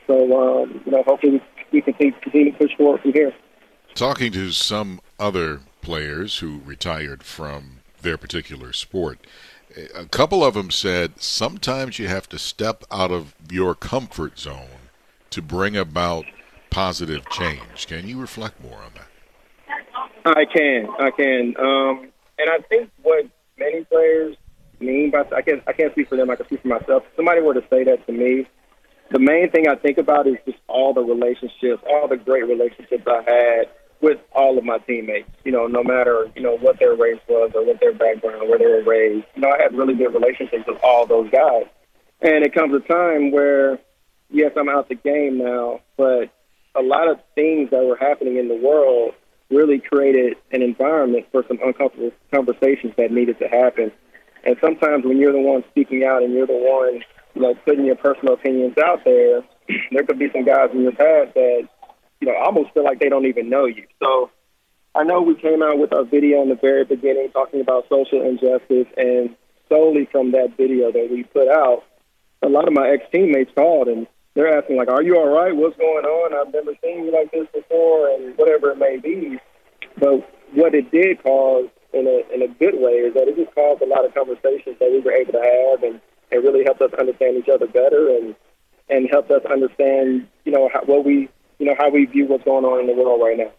So, 0.06 0.62
um, 0.62 0.80
you 0.84 0.92
know, 0.92 1.02
hopefully 1.02 1.42
we 1.72 1.82
can 1.82 1.94
continue 1.94 2.52
to 2.52 2.58
push 2.58 2.70
forward 2.76 3.02
from 3.02 3.12
here. 3.12 3.34
Talking 3.94 4.32
to 4.32 4.50
some 4.50 5.00
other 5.18 5.60
players 5.82 6.38
who 6.38 6.60
retired 6.64 7.22
from 7.22 7.80
their 8.00 8.16
particular 8.16 8.72
sport, 8.72 9.26
a 9.94 10.06
couple 10.06 10.44
of 10.44 10.54
them 10.54 10.70
said 10.70 11.20
sometimes 11.20 11.98
you 11.98 12.08
have 12.08 12.28
to 12.30 12.38
step 12.38 12.84
out 12.90 13.10
of 13.10 13.34
your 13.50 13.74
comfort 13.74 14.38
zone 14.38 14.88
to 15.30 15.42
bring 15.42 15.76
about 15.76 16.24
positive 16.74 17.24
change. 17.30 17.86
Can 17.86 18.08
you 18.08 18.20
reflect 18.20 18.60
more 18.60 18.78
on 18.78 18.90
that? 18.94 19.06
I 20.24 20.44
can. 20.44 20.88
I 20.98 21.10
can. 21.12 21.54
Um, 21.56 22.10
and 22.36 22.50
I 22.50 22.58
think 22.68 22.90
what 23.02 23.26
many 23.56 23.84
players 23.84 24.36
mean 24.80 25.12
by 25.12 25.22
I 25.34 25.42
can't 25.42 25.62
I 25.68 25.72
can't 25.72 25.92
speak 25.92 26.08
for 26.08 26.16
them. 26.16 26.30
I 26.30 26.36
can 26.36 26.46
speak 26.46 26.62
for 26.62 26.68
myself. 26.68 27.04
If 27.06 27.14
somebody 27.14 27.42
were 27.42 27.54
to 27.54 27.62
say 27.70 27.84
that 27.84 28.04
to 28.06 28.12
me, 28.12 28.48
the 29.12 29.20
main 29.20 29.50
thing 29.50 29.68
I 29.68 29.76
think 29.76 29.98
about 29.98 30.26
is 30.26 30.34
just 30.44 30.58
all 30.66 30.92
the 30.92 31.02
relationships, 31.02 31.80
all 31.88 32.08
the 32.08 32.16
great 32.16 32.48
relationships 32.48 33.04
I 33.06 33.22
had 33.24 33.68
with 34.00 34.18
all 34.32 34.58
of 34.58 34.64
my 34.64 34.78
teammates. 34.78 35.30
You 35.44 35.52
know, 35.52 35.68
no 35.68 35.84
matter 35.84 36.28
you 36.34 36.42
know 36.42 36.56
what 36.56 36.80
their 36.80 36.96
race 36.96 37.20
was 37.28 37.52
or 37.54 37.64
what 37.64 37.78
their 37.78 37.92
background, 37.92 38.48
where 38.48 38.58
they 38.58 38.66
were 38.66 38.82
raised. 38.82 39.26
You 39.36 39.42
know, 39.42 39.50
I 39.50 39.62
had 39.62 39.74
really 39.74 39.94
good 39.94 40.12
relationships 40.12 40.64
with 40.66 40.78
all 40.82 41.06
those 41.06 41.30
guys. 41.30 41.66
And 42.20 42.44
it 42.44 42.52
comes 42.52 42.74
a 42.74 42.80
time 42.80 43.30
where, 43.30 43.78
yes, 44.30 44.52
I'm 44.56 44.68
out 44.68 44.88
the 44.88 44.94
game 44.96 45.38
now, 45.38 45.80
but 45.96 46.33
a 46.74 46.82
lot 46.82 47.08
of 47.08 47.18
things 47.34 47.70
that 47.70 47.84
were 47.84 47.96
happening 47.96 48.36
in 48.36 48.48
the 48.48 48.56
world 48.56 49.14
really 49.50 49.78
created 49.78 50.36
an 50.52 50.62
environment 50.62 51.26
for 51.30 51.44
some 51.46 51.58
uncomfortable 51.64 52.10
conversations 52.32 52.92
that 52.96 53.10
needed 53.10 53.38
to 53.38 53.48
happen. 53.48 53.92
And 54.44 54.56
sometimes 54.60 55.04
when 55.04 55.18
you're 55.18 55.32
the 55.32 55.40
one 55.40 55.64
speaking 55.70 56.04
out 56.04 56.22
and 56.22 56.32
you're 56.32 56.46
the 56.46 56.52
one, 56.52 57.02
you 57.34 57.42
know, 57.42 57.54
putting 57.64 57.84
your 57.84 57.96
personal 57.96 58.34
opinions 58.34 58.76
out 58.78 59.04
there, 59.04 59.42
there 59.92 60.04
could 60.04 60.18
be 60.18 60.30
some 60.32 60.44
guys 60.44 60.70
in 60.72 60.82
your 60.82 60.92
past 60.92 61.34
that, 61.34 61.68
you 62.20 62.26
know, 62.28 62.36
almost 62.36 62.72
feel 62.74 62.84
like 62.84 63.00
they 63.00 63.08
don't 63.08 63.26
even 63.26 63.48
know 63.48 63.66
you. 63.66 63.86
So 64.02 64.30
I 64.94 65.04
know 65.04 65.20
we 65.20 65.34
came 65.34 65.62
out 65.62 65.78
with 65.78 65.92
our 65.92 66.04
video 66.04 66.42
in 66.42 66.48
the 66.48 66.54
very 66.54 66.84
beginning 66.84 67.30
talking 67.32 67.60
about 67.60 67.86
social 67.88 68.22
injustice, 68.22 68.86
and 68.96 69.34
solely 69.68 70.06
from 70.10 70.32
that 70.32 70.56
video 70.56 70.92
that 70.92 71.08
we 71.10 71.24
put 71.24 71.48
out, 71.48 71.84
a 72.42 72.48
lot 72.48 72.68
of 72.68 72.74
my 72.74 72.88
ex 72.88 73.04
teammates 73.10 73.50
called 73.54 73.88
and 73.88 74.06
they're 74.34 74.56
asking 74.56 74.76
like, 74.76 74.88
"Are 74.88 75.02
you 75.02 75.16
all 75.16 75.28
right? 75.28 75.54
What's 75.54 75.76
going 75.76 76.04
on? 76.04 76.34
I've 76.34 76.52
never 76.52 76.72
seen 76.82 77.04
you 77.04 77.12
like 77.12 77.30
this 77.32 77.46
before," 77.54 78.10
and 78.10 78.36
whatever 78.36 78.70
it 78.70 78.78
may 78.78 78.98
be. 78.98 79.38
But 79.98 80.28
what 80.52 80.74
it 80.74 80.90
did 80.90 81.22
cause, 81.22 81.68
in 81.92 82.06
a 82.06 82.34
in 82.34 82.42
a 82.42 82.48
good 82.48 82.74
way, 82.74 83.06
is 83.06 83.14
that 83.14 83.28
it 83.28 83.36
just 83.36 83.54
caused 83.54 83.82
a 83.82 83.86
lot 83.86 84.04
of 84.04 84.14
conversations 84.14 84.76
that 84.80 84.90
we 84.90 85.00
were 85.00 85.12
able 85.12 85.32
to 85.32 85.42
have, 85.42 85.82
and 85.82 86.00
it 86.30 86.42
really 86.42 86.64
helped 86.64 86.82
us 86.82 86.92
understand 86.98 87.36
each 87.36 87.48
other 87.48 87.66
better, 87.66 88.08
and 88.10 88.34
and 88.90 89.08
helped 89.10 89.30
us 89.30 89.42
understand, 89.50 90.26
you 90.44 90.52
know, 90.52 90.68
how, 90.72 90.82
what 90.84 91.04
we, 91.04 91.28
you 91.58 91.66
know, 91.66 91.74
how 91.78 91.88
we 91.90 92.04
view 92.04 92.26
what's 92.26 92.44
going 92.44 92.64
on 92.64 92.80
in 92.80 92.86
the 92.86 92.92
world 92.92 93.20
right 93.22 93.38
now. 93.38 93.50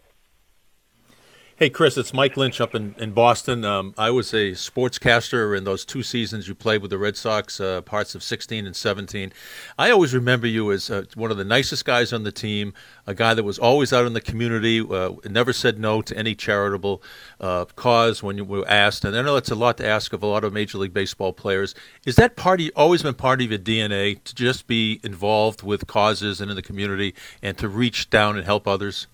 Hey, 1.58 1.70
Chris, 1.70 1.96
it's 1.96 2.12
Mike 2.12 2.36
Lynch 2.36 2.60
up 2.60 2.74
in, 2.74 2.94
in 2.98 3.12
Boston. 3.12 3.64
Um, 3.64 3.94
I 3.96 4.10
was 4.10 4.34
a 4.34 4.50
sportscaster 4.50 5.56
in 5.56 5.64
those 5.64 5.86
two 5.86 6.02
seasons 6.02 6.46
you 6.46 6.54
played 6.54 6.82
with 6.82 6.90
the 6.90 6.98
Red 6.98 7.16
Sox, 7.16 7.58
uh, 7.58 7.80
parts 7.80 8.14
of 8.14 8.22
16 8.22 8.66
and 8.66 8.76
17. 8.76 9.32
I 9.78 9.90
always 9.90 10.12
remember 10.12 10.46
you 10.46 10.70
as 10.70 10.90
uh, 10.90 11.04
one 11.14 11.30
of 11.30 11.38
the 11.38 11.46
nicest 11.46 11.86
guys 11.86 12.12
on 12.12 12.24
the 12.24 12.30
team, 12.30 12.74
a 13.06 13.14
guy 13.14 13.32
that 13.32 13.42
was 13.42 13.58
always 13.58 13.90
out 13.90 14.04
in 14.04 14.12
the 14.12 14.20
community, 14.20 14.80
uh, 14.80 15.12
never 15.30 15.54
said 15.54 15.78
no 15.78 16.02
to 16.02 16.14
any 16.14 16.34
charitable 16.34 17.02
uh, 17.40 17.64
cause 17.74 18.22
when 18.22 18.36
you 18.36 18.44
were 18.44 18.68
asked. 18.68 19.06
And 19.06 19.16
I 19.16 19.22
know 19.22 19.32
that's 19.32 19.50
a 19.50 19.54
lot 19.54 19.78
to 19.78 19.86
ask 19.86 20.12
of 20.12 20.22
a 20.22 20.26
lot 20.26 20.44
of 20.44 20.52
Major 20.52 20.76
League 20.76 20.92
Baseball 20.92 21.32
players. 21.32 21.74
Is 22.04 22.16
that 22.16 22.36
part 22.36 22.60
of, 22.60 22.70
always 22.76 23.02
been 23.02 23.14
part 23.14 23.40
of 23.40 23.48
your 23.48 23.58
DNA 23.58 24.22
to 24.24 24.34
just 24.34 24.66
be 24.66 25.00
involved 25.02 25.62
with 25.62 25.86
causes 25.86 26.42
and 26.42 26.50
in 26.50 26.54
the 26.56 26.60
community 26.60 27.14
and 27.40 27.56
to 27.56 27.66
reach 27.66 28.10
down 28.10 28.36
and 28.36 28.44
help 28.44 28.68
others? 28.68 29.06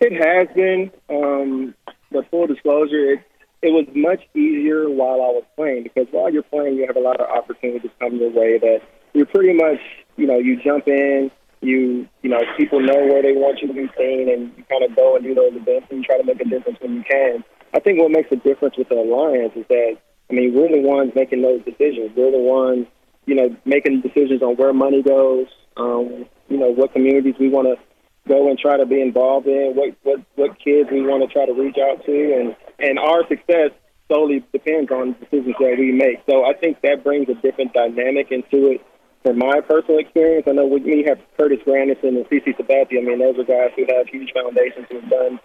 It 0.00 0.12
has 0.12 0.54
been. 0.54 0.90
Um, 1.08 1.74
but 2.10 2.30
full 2.30 2.46
disclosure, 2.46 3.12
it 3.12 3.20
it 3.62 3.70
was 3.72 3.86
much 3.94 4.20
easier 4.34 4.88
while 4.88 5.22
I 5.22 5.32
was 5.32 5.44
playing 5.56 5.84
because 5.84 6.06
while 6.10 6.32
you're 6.32 6.42
playing, 6.44 6.76
you 6.76 6.86
have 6.86 6.96
a 6.96 7.00
lot 7.00 7.20
of 7.20 7.28
opportunities 7.28 7.90
come 7.98 8.16
your 8.16 8.30
way 8.30 8.58
that 8.58 8.80
you're 9.14 9.26
pretty 9.26 9.54
much, 9.54 9.80
you 10.16 10.26
know, 10.26 10.38
you 10.38 10.62
jump 10.62 10.86
in, 10.86 11.30
you, 11.62 12.06
you 12.22 12.30
know, 12.30 12.40
people 12.56 12.80
know 12.80 13.06
where 13.06 13.22
they 13.22 13.32
want 13.32 13.60
you 13.60 13.68
to 13.68 13.74
be 13.74 13.88
seen, 13.96 14.28
and 14.28 14.52
you 14.56 14.64
kind 14.68 14.84
of 14.84 14.94
go 14.94 15.16
and 15.16 15.24
do 15.24 15.34
those 15.34 15.52
events 15.54 15.86
and 15.90 15.98
you 16.00 16.04
try 16.04 16.18
to 16.18 16.24
make 16.24 16.40
a 16.40 16.44
difference 16.44 16.78
when 16.80 16.94
you 16.94 17.02
can. 17.10 17.42
I 17.74 17.80
think 17.80 17.98
what 17.98 18.10
makes 18.10 18.30
a 18.30 18.36
difference 18.36 18.76
with 18.76 18.88
the 18.88 18.96
alliance 18.96 19.52
is 19.56 19.64
that, 19.68 19.96
I 20.30 20.32
mean, 20.32 20.54
we're 20.54 20.68
the 20.68 20.80
ones 20.80 21.12
making 21.14 21.42
those 21.42 21.64
decisions. 21.64 22.12
We're 22.16 22.30
the 22.30 22.38
ones, 22.38 22.86
you 23.24 23.34
know, 23.34 23.56
making 23.64 24.02
decisions 24.02 24.42
on 24.42 24.56
where 24.56 24.72
money 24.72 25.02
goes, 25.02 25.46
um, 25.76 26.26
you 26.48 26.58
know, 26.58 26.70
what 26.70 26.92
communities 26.92 27.34
we 27.40 27.48
want 27.48 27.66
to 27.66 27.82
go 28.28 28.48
and 28.48 28.58
try 28.58 28.76
to 28.76 28.86
be 28.86 29.00
involved 29.00 29.46
in, 29.46 29.72
what 29.74 29.96
what 30.02 30.20
what 30.34 30.58
kids 30.58 30.90
we 30.90 31.02
want 31.02 31.26
to 31.26 31.32
try 31.32 31.46
to 31.46 31.52
reach 31.52 31.76
out 31.78 32.04
to, 32.04 32.34
and 32.34 32.56
and 32.78 32.98
our 32.98 33.26
success 33.28 33.70
solely 34.10 34.44
depends 34.52 34.90
on 34.90 35.16
decisions 35.18 35.56
that 35.58 35.76
we 35.78 35.92
make. 35.92 36.22
So 36.28 36.44
I 36.44 36.54
think 36.54 36.80
that 36.82 37.02
brings 37.02 37.28
a 37.28 37.34
different 37.34 37.72
dynamic 37.72 38.30
into 38.30 38.70
it. 38.70 38.86
From 39.24 39.38
my 39.38 39.60
personal 39.60 39.98
experience, 39.98 40.46
I 40.46 40.52
know 40.52 40.66
with 40.66 40.84
me 40.84 41.02
have 41.08 41.18
Curtis 41.36 41.58
Granderson 41.66 42.14
and 42.14 42.26
CC 42.26 42.56
Sabathia. 42.56 42.98
I 42.98 43.02
mean, 43.02 43.18
those 43.18 43.36
are 43.38 43.44
guys 43.44 43.74
who 43.74 43.84
have 43.90 44.06
huge 44.06 44.30
foundations 44.32 44.86
who 44.88 45.00
have 45.00 45.10
done 45.10 45.40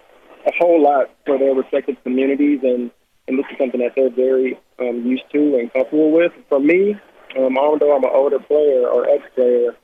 a 0.46 0.52
whole 0.60 0.82
lot 0.82 1.10
for 1.26 1.40
their 1.40 1.54
respective 1.56 1.96
communities, 2.04 2.60
and 2.64 2.92
and 3.28 3.40
this 3.40 3.46
is 3.52 3.58
something 3.58 3.82
that 3.82 3.94
they're 3.96 4.10
very 4.10 4.60
um, 4.80 5.06
used 5.06 5.24
to 5.32 5.58
and 5.58 5.72
comfortable 5.74 6.12
with. 6.12 6.32
For 6.50 6.60
me, 6.60 6.96
um, 7.38 7.58
although 7.58 7.96
I'm 7.96 8.04
an 8.04 8.10
older 8.14 8.40
player 8.40 8.88
or 8.88 9.10
ex-player, 9.10 9.76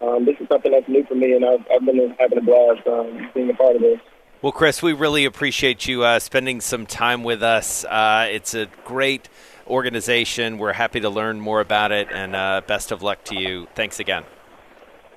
um, 0.00 0.24
this 0.24 0.36
is 0.40 0.48
something 0.48 0.72
that's 0.72 0.88
new 0.88 1.04
for 1.04 1.14
me, 1.14 1.32
and 1.32 1.44
I've, 1.44 1.64
I've 1.72 1.84
been 1.84 2.14
having 2.18 2.38
a 2.38 2.42
blast 2.42 2.86
um, 2.86 3.30
being 3.34 3.50
a 3.50 3.54
part 3.54 3.76
of 3.76 3.82
this. 3.82 4.00
Well, 4.42 4.52
Chris, 4.52 4.82
we 4.82 4.94
really 4.94 5.26
appreciate 5.26 5.86
you 5.86 6.02
uh, 6.02 6.18
spending 6.18 6.62
some 6.62 6.86
time 6.86 7.24
with 7.24 7.42
us. 7.42 7.84
Uh, 7.84 8.26
it's 8.30 8.54
a 8.54 8.68
great 8.86 9.28
organization. 9.66 10.56
We're 10.56 10.72
happy 10.72 11.00
to 11.00 11.10
learn 11.10 11.40
more 11.40 11.60
about 11.60 11.92
it, 11.92 12.08
and 12.10 12.34
uh, 12.34 12.62
best 12.66 12.90
of 12.90 13.02
luck 13.02 13.22
to 13.24 13.38
you. 13.38 13.68
Thanks 13.74 14.00
again. 14.00 14.24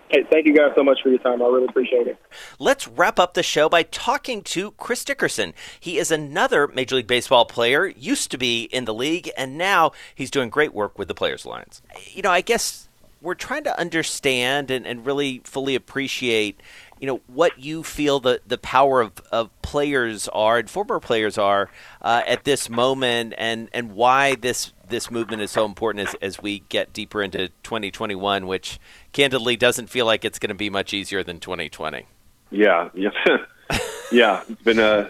Hey, 0.09 0.23
thank 0.29 0.45
you 0.45 0.53
guys 0.53 0.71
so 0.75 0.83
much 0.83 0.99
for 1.01 1.09
your 1.09 1.19
time. 1.19 1.41
I 1.41 1.45
really 1.45 1.65
appreciate 1.65 2.05
it. 2.05 2.17
Let's 2.59 2.87
wrap 2.87 3.17
up 3.17 3.33
the 3.33 3.41
show 3.41 3.67
by 3.67 3.83
talking 3.83 4.43
to 4.43 4.71
Chris 4.71 5.03
Dickerson. 5.03 5.53
He 5.79 5.97
is 5.97 6.11
another 6.11 6.67
Major 6.67 6.97
League 6.97 7.07
Baseball 7.07 7.45
player, 7.45 7.87
used 7.87 8.29
to 8.31 8.37
be 8.37 8.65
in 8.65 8.85
the 8.85 8.93
league, 8.93 9.31
and 9.35 9.57
now 9.57 9.91
he's 10.13 10.29
doing 10.29 10.49
great 10.49 10.73
work 10.73 10.99
with 10.99 11.07
the 11.07 11.15
Players 11.15 11.45
Alliance. 11.45 11.81
You 12.11 12.21
know, 12.21 12.29
I 12.29 12.41
guess 12.41 12.89
we're 13.23 13.33
trying 13.33 13.63
to 13.63 13.79
understand 13.79 14.69
and, 14.69 14.85
and 14.85 15.05
really 15.05 15.41
fully 15.45 15.73
appreciate 15.73 16.61
you 16.99 17.07
know 17.07 17.21
what 17.27 17.57
you 17.59 17.83
feel 17.83 18.19
the, 18.19 18.41
the 18.45 18.57
power 18.57 19.01
of, 19.01 19.13
of 19.31 19.49
players 19.61 20.27
are 20.29 20.59
and 20.59 20.69
former 20.69 20.99
players 20.99 21.37
are 21.37 21.69
uh, 22.01 22.21
at 22.27 22.43
this 22.43 22.69
moment 22.69 23.33
and, 23.37 23.69
and 23.73 23.93
why 23.93 24.35
this 24.35 24.73
this 24.87 25.09
movement 25.09 25.41
is 25.41 25.49
so 25.49 25.65
important 25.65 26.07
as, 26.07 26.15
as 26.21 26.41
we 26.41 26.59
get 26.69 26.93
deeper 26.93 27.23
into 27.23 27.47
2021 27.63 28.45
which 28.45 28.79
candidly 29.13 29.55
doesn't 29.55 29.87
feel 29.87 30.05
like 30.05 30.23
it's 30.23 30.37
going 30.37 30.49
to 30.49 30.55
be 30.55 30.69
much 30.69 30.93
easier 30.93 31.23
than 31.23 31.39
2020 31.39 32.05
yeah 32.51 32.89
yeah. 32.93 33.09
Yeah, 34.13 34.43
it's 34.47 34.61
been 34.61 34.77
a 34.77 35.09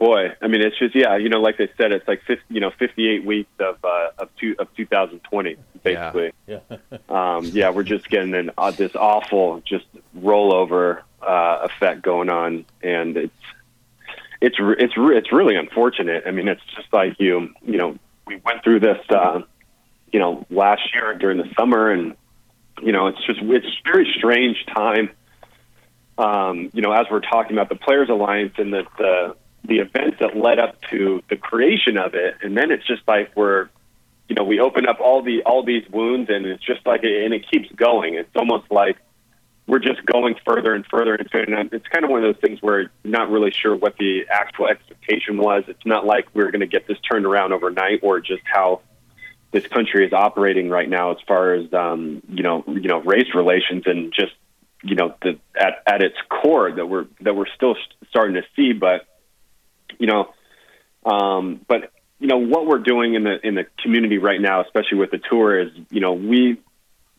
boy. 0.00 0.34
I 0.40 0.48
mean, 0.48 0.62
it's 0.62 0.76
just 0.76 0.96
yeah, 0.96 1.16
you 1.16 1.28
know, 1.28 1.40
like 1.40 1.58
they 1.58 1.68
said, 1.76 1.92
it's 1.92 2.08
like 2.08 2.22
50, 2.22 2.42
you 2.48 2.58
know, 2.58 2.70
58 2.76 3.24
weeks 3.24 3.50
of 3.60 3.76
uh, 3.84 4.10
of 4.18 4.34
two 4.40 4.56
of 4.58 4.74
2020 4.74 5.56
basically. 5.84 6.32
Yeah. 6.48 6.60
um, 7.08 7.44
yeah, 7.44 7.70
we're 7.70 7.84
just 7.84 8.08
getting 8.08 8.34
an 8.34 8.50
uh, 8.58 8.72
this 8.72 8.96
awful 8.96 9.62
just 9.64 9.86
rollover 10.18 11.02
uh, 11.22 11.58
effect 11.62 12.02
going 12.02 12.30
on, 12.30 12.64
and 12.82 13.16
it's 13.16 13.34
it's 14.40 14.56
it's 14.58 14.94
it's 14.96 15.32
really 15.32 15.54
unfortunate. 15.54 16.24
I 16.26 16.32
mean, 16.32 16.48
it's 16.48 16.64
just 16.74 16.92
like 16.92 17.20
you 17.20 17.54
you 17.62 17.78
know 17.78 17.98
we 18.26 18.36
went 18.44 18.64
through 18.64 18.80
this 18.80 18.98
uh, 19.10 19.42
you 20.12 20.18
know 20.18 20.46
last 20.50 20.82
year 20.94 21.14
during 21.14 21.38
the 21.38 21.48
summer, 21.56 21.90
and 21.90 22.16
you 22.82 22.92
know 22.92 23.06
it's 23.08 23.24
just 23.26 23.40
it's 23.42 23.66
a 23.66 23.90
very 23.92 24.12
strange 24.16 24.64
time. 24.74 25.10
Um, 26.18 26.70
you 26.74 26.82
know, 26.82 26.92
as 26.92 27.06
we're 27.10 27.20
talking 27.20 27.52
about 27.52 27.70
the 27.70 27.76
Players 27.76 28.10
Alliance 28.10 28.52
and 28.58 28.74
the, 28.74 28.84
the 28.98 29.36
the 29.64 29.78
events 29.78 30.18
that 30.20 30.36
led 30.36 30.58
up 30.58 30.80
to 30.90 31.22
the 31.28 31.36
creation 31.36 31.96
of 31.96 32.14
it, 32.14 32.36
and 32.42 32.56
then 32.56 32.70
it's 32.70 32.86
just 32.86 33.02
like 33.06 33.32
we're 33.36 33.68
you 34.28 34.34
know 34.34 34.44
we 34.44 34.60
open 34.60 34.86
up 34.86 35.00
all 35.00 35.22
the 35.22 35.42
all 35.42 35.64
these 35.64 35.88
wounds, 35.90 36.30
and 36.30 36.46
it's 36.46 36.64
just 36.64 36.86
like 36.86 37.02
and 37.02 37.34
it 37.34 37.50
keeps 37.50 37.70
going. 37.72 38.14
It's 38.14 38.34
almost 38.36 38.70
like 38.70 38.96
we're 39.66 39.78
just 39.78 40.04
going 40.04 40.34
further 40.44 40.74
and 40.74 40.84
further 40.86 41.14
into 41.14 41.38
it. 41.38 41.48
And 41.48 41.72
it's 41.72 41.86
kind 41.86 42.04
of 42.04 42.10
one 42.10 42.24
of 42.24 42.34
those 42.34 42.40
things 42.40 42.60
where 42.60 42.80
you're 42.80 42.90
not 43.04 43.30
really 43.30 43.52
sure 43.52 43.76
what 43.76 43.96
the 43.98 44.22
actual 44.28 44.66
expectation 44.66 45.36
was. 45.38 45.62
It's 45.68 45.86
not 45.86 46.04
like 46.04 46.26
we're 46.34 46.50
going 46.50 46.60
to 46.60 46.66
get 46.66 46.88
this 46.88 46.98
turned 47.08 47.24
around 47.24 47.52
overnight 47.52 48.00
or 48.02 48.20
just 48.20 48.42
how 48.44 48.80
this 49.52 49.66
country 49.68 50.06
is 50.06 50.12
operating 50.12 50.70
right 50.70 50.88
now 50.88 51.12
as 51.12 51.18
far 51.26 51.54
as 51.54 51.72
um, 51.72 52.22
you 52.28 52.42
know 52.42 52.64
you 52.66 52.88
know 52.88 53.00
race 53.00 53.34
relations 53.34 53.84
and 53.86 54.12
just 54.12 54.32
you 54.82 54.94
know 54.94 55.14
the 55.22 55.38
at 55.58 55.82
at 55.86 56.02
its 56.02 56.16
core 56.28 56.70
that 56.72 56.86
we're 56.86 57.06
that 57.20 57.34
we're 57.34 57.48
still 57.54 57.76
starting 58.08 58.34
to 58.34 58.42
see 58.54 58.72
but 58.72 59.06
you 59.98 60.06
know 60.06 60.32
um, 61.04 61.60
but 61.66 61.92
you 62.18 62.26
know 62.26 62.38
what 62.38 62.66
we're 62.66 62.78
doing 62.78 63.14
in 63.14 63.24
the 63.24 63.46
in 63.46 63.54
the 63.54 63.66
community 63.82 64.18
right 64.18 64.40
now 64.40 64.62
especially 64.62 64.98
with 64.98 65.10
the 65.10 65.20
tour 65.30 65.58
is 65.58 65.70
you 65.90 66.00
know 66.00 66.12
we 66.12 66.60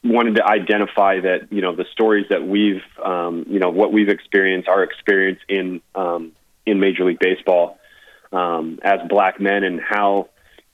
wanted 0.04 0.36
to 0.36 0.46
identify 0.46 1.20
that 1.20 1.52
you 1.52 1.62
know 1.62 1.76
the 1.76 1.86
stories 1.92 2.26
that 2.30 2.46
we've 2.48 2.84
um, 3.04 3.46
you 3.50 3.60
know 3.60 3.70
what 3.70 3.92
we've 3.92 4.10
experienced 4.10 4.68
our 4.68 4.84
experience 4.84 5.40
in 5.48 5.82
um, 5.96 6.32
in 6.66 6.80
Major 6.80 7.06
League 7.06 7.20
Baseball 7.20 7.80
um, 8.32 8.80
as 8.84 9.00
black 9.08 9.40
men 9.40 9.64
and 9.64 9.80
how 9.80 10.30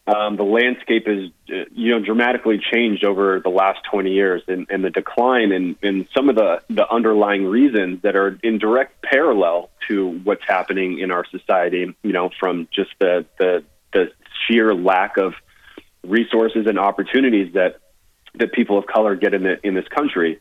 um, 0.08 0.38
the 0.38 0.44
landscape 0.44 1.06
has 1.08 1.30
uh, 1.50 1.66
you 1.72 1.92
know 1.92 2.04
dramatically 2.04 2.60
changed 2.74 3.04
over 3.04 3.42
the 3.44 3.50
last 3.50 3.80
20 3.92 4.12
years 4.12 4.42
and, 4.48 4.68
and 4.70 4.84
the 4.84 4.90
decline 4.90 5.52
and, 5.52 5.76
and 5.84 6.08
some 6.16 6.30
of 6.30 6.36
the, 6.36 6.62
the 6.70 6.90
underlying 6.90 7.46
reasons 7.46 8.02
that 8.04 8.16
are 8.16 8.40
in 8.42 8.58
direct 8.58 9.02
parallel 9.04 9.70
to 9.88 10.20
what's 10.24 10.44
happening 10.48 11.00
in 11.00 11.12
our 11.12 11.26
society 11.30 11.94
you 12.04 12.14
know 12.14 12.30
from 12.40 12.68
just 12.74 12.92
the 13.00 13.26
the, 13.38 13.64
the 13.94 14.12
sheer 14.48 14.74
lack 14.74 15.18
of 15.18 15.34
resources 16.04 16.66
and 16.68 16.80
opportunities 16.80 17.54
that 17.54 17.80
that 18.36 18.54
people 18.54 18.78
of 18.78 18.86
color 18.86 19.16
get 19.16 19.34
in 19.34 19.44
the 19.44 19.56
in 19.66 19.74
this 19.74 19.88
country. 19.88 20.40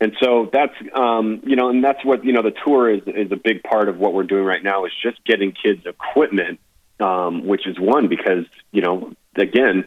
And 0.00 0.12
so 0.20 0.50
that's 0.52 0.74
um, 0.94 1.40
you 1.46 1.56
know, 1.56 1.70
and 1.70 1.82
that's 1.82 2.04
what 2.04 2.24
you 2.24 2.32
know. 2.32 2.42
The 2.42 2.54
tour 2.64 2.92
is 2.92 3.02
is 3.06 3.32
a 3.32 3.36
big 3.36 3.62
part 3.62 3.88
of 3.88 3.98
what 3.98 4.12
we're 4.12 4.24
doing 4.24 4.44
right 4.44 4.62
now. 4.62 4.84
Is 4.84 4.92
just 5.02 5.24
getting 5.24 5.52
kids 5.52 5.86
equipment, 5.86 6.60
um, 7.00 7.46
which 7.46 7.66
is 7.66 7.78
one 7.78 8.08
because 8.08 8.46
you 8.72 8.82
know, 8.82 9.12
again, 9.36 9.86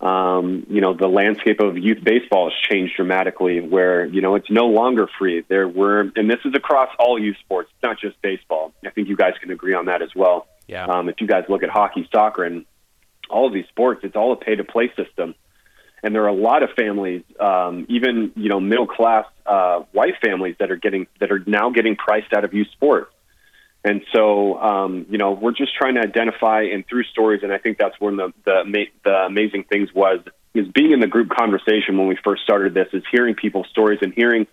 um, 0.00 0.66
you 0.68 0.80
know, 0.80 0.94
the 0.94 1.08
landscape 1.08 1.60
of 1.60 1.76
youth 1.76 2.02
baseball 2.02 2.50
has 2.50 2.58
changed 2.70 2.94
dramatically. 2.96 3.60
Where 3.60 4.04
you 4.04 4.20
know, 4.20 4.34
it's 4.34 4.50
no 4.50 4.66
longer 4.66 5.08
free. 5.18 5.44
There 5.48 5.68
were, 5.68 6.10
and 6.16 6.30
this 6.30 6.40
is 6.44 6.54
across 6.54 6.88
all 6.98 7.18
youth 7.18 7.36
sports, 7.40 7.70
not 7.82 7.98
just 8.00 8.20
baseball. 8.22 8.72
I 8.84 8.90
think 8.90 9.08
you 9.08 9.16
guys 9.16 9.34
can 9.40 9.50
agree 9.50 9.74
on 9.74 9.86
that 9.86 10.02
as 10.02 10.14
well. 10.14 10.46
Yeah. 10.66 10.86
Um, 10.86 11.08
if 11.08 11.20
you 11.20 11.26
guys 11.26 11.44
look 11.48 11.62
at 11.62 11.70
hockey, 11.70 12.08
soccer, 12.12 12.44
and 12.44 12.64
all 13.28 13.46
of 13.46 13.52
these 13.52 13.66
sports, 13.68 14.00
it's 14.04 14.16
all 14.16 14.32
a 14.32 14.36
pay 14.36 14.56
to 14.56 14.64
play 14.64 14.92
system 14.96 15.34
and 16.02 16.14
there 16.14 16.24
are 16.24 16.28
a 16.28 16.34
lot 16.34 16.62
of 16.62 16.70
families, 16.70 17.22
um, 17.38 17.86
even 17.88 18.32
you 18.36 18.48
know 18.48 18.60
middle 18.60 18.86
class 18.86 19.26
uh, 19.46 19.80
white 19.92 20.14
families 20.24 20.56
that 20.58 20.70
are 20.70 20.76
getting 20.76 21.06
that 21.20 21.30
are 21.30 21.42
now 21.46 21.70
getting 21.70 21.96
priced 21.96 22.32
out 22.32 22.44
of 22.44 22.54
youth 22.54 22.68
sports. 22.72 23.12
And 23.82 24.02
so, 24.12 24.58
um, 24.60 25.06
you 25.08 25.16
know, 25.16 25.32
we're 25.32 25.52
just 25.52 25.74
trying 25.74 25.94
to 25.94 26.00
identify 26.00 26.62
and 26.62 26.86
through 26.86 27.04
stories, 27.04 27.42
and 27.42 27.52
I 27.52 27.58
think 27.58 27.78
that's 27.78 27.98
one 27.98 28.20
of 28.20 28.32
the, 28.44 28.62
the 28.64 28.84
the 29.04 29.14
amazing 29.26 29.64
things 29.64 29.88
was 29.94 30.20
is 30.52 30.66
being 30.68 30.92
in 30.92 31.00
the 31.00 31.06
group 31.06 31.30
conversation 31.30 31.96
when 31.96 32.08
we 32.08 32.18
first 32.22 32.42
started 32.42 32.74
this 32.74 32.88
is 32.92 33.02
hearing 33.10 33.34
people's 33.36 33.68
stories 33.70 34.00
and 34.02 34.12
hearing 34.12 34.46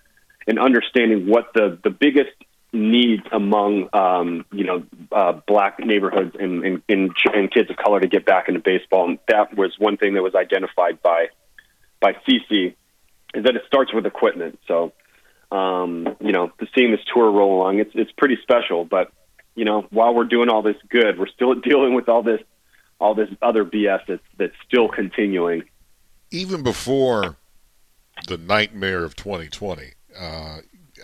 and 0.48 0.60
understanding 0.60 1.28
what 1.28 1.52
the 1.54 1.78
the 1.84 1.90
biggest 1.90 2.32
needs 2.72 3.24
among 3.32 3.90
um, 3.94 4.46
you 4.54 4.64
know 4.64 4.84
uh, 5.12 5.34
black 5.46 5.80
neighborhoods 5.80 6.36
and, 6.40 6.64
and, 6.64 6.82
and, 6.88 7.12
and 7.34 7.52
kids 7.52 7.70
of 7.70 7.76
color 7.76 8.00
to 8.00 8.08
get 8.08 8.26
back 8.26 8.48
into 8.48 8.62
baseball. 8.62 9.10
And 9.10 9.20
that 9.28 9.58
was 9.58 9.76
one 9.78 9.98
thing 9.98 10.14
that 10.14 10.24
was 10.24 10.36
identified 10.36 11.02
by 11.02 11.28
by 12.00 12.14
CC 12.28 12.76
is 13.34 13.44
that 13.44 13.56
it 13.56 13.64
starts 13.68 13.94
with 13.94 14.06
equipment. 14.06 14.60
So 14.68 14.94
um, 15.52 16.16
you 16.20 16.32
know, 16.32 16.52
seeing 16.78 16.92
this 16.92 17.00
tour 17.14 17.32
roll 17.32 17.62
along, 17.62 17.80
it's 17.80 17.92
it's 17.94 18.12
pretty 18.18 18.38
special. 18.42 18.86
But 18.86 19.12
you 19.58 19.66
know, 19.66 19.88
while 19.90 20.14
we're 20.14 20.24
doing 20.24 20.50
all 20.50 20.62
this 20.62 20.78
good, 20.88 21.20
we're 21.20 21.28
still 21.28 21.56
dealing 21.62 21.94
with 21.94 22.08
all 22.08 22.24
this 22.24 22.42
all 23.00 23.14
this 23.14 23.30
other 23.42 23.66
BS 23.66 24.02
that's 24.08 24.24
that's 24.38 24.56
still 24.66 24.88
continuing. 24.88 25.64
Even 26.32 26.64
before 26.64 27.36
the 28.28 28.38
nightmare 28.38 29.04
of 29.04 29.16
2020, 29.16 29.92
uh, 30.18 30.58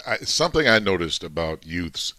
I, 0.06 0.18
something 0.18 0.68
I 0.68 0.80
noticed 0.80 1.24
about 1.24 1.66
youths, 1.66 2.13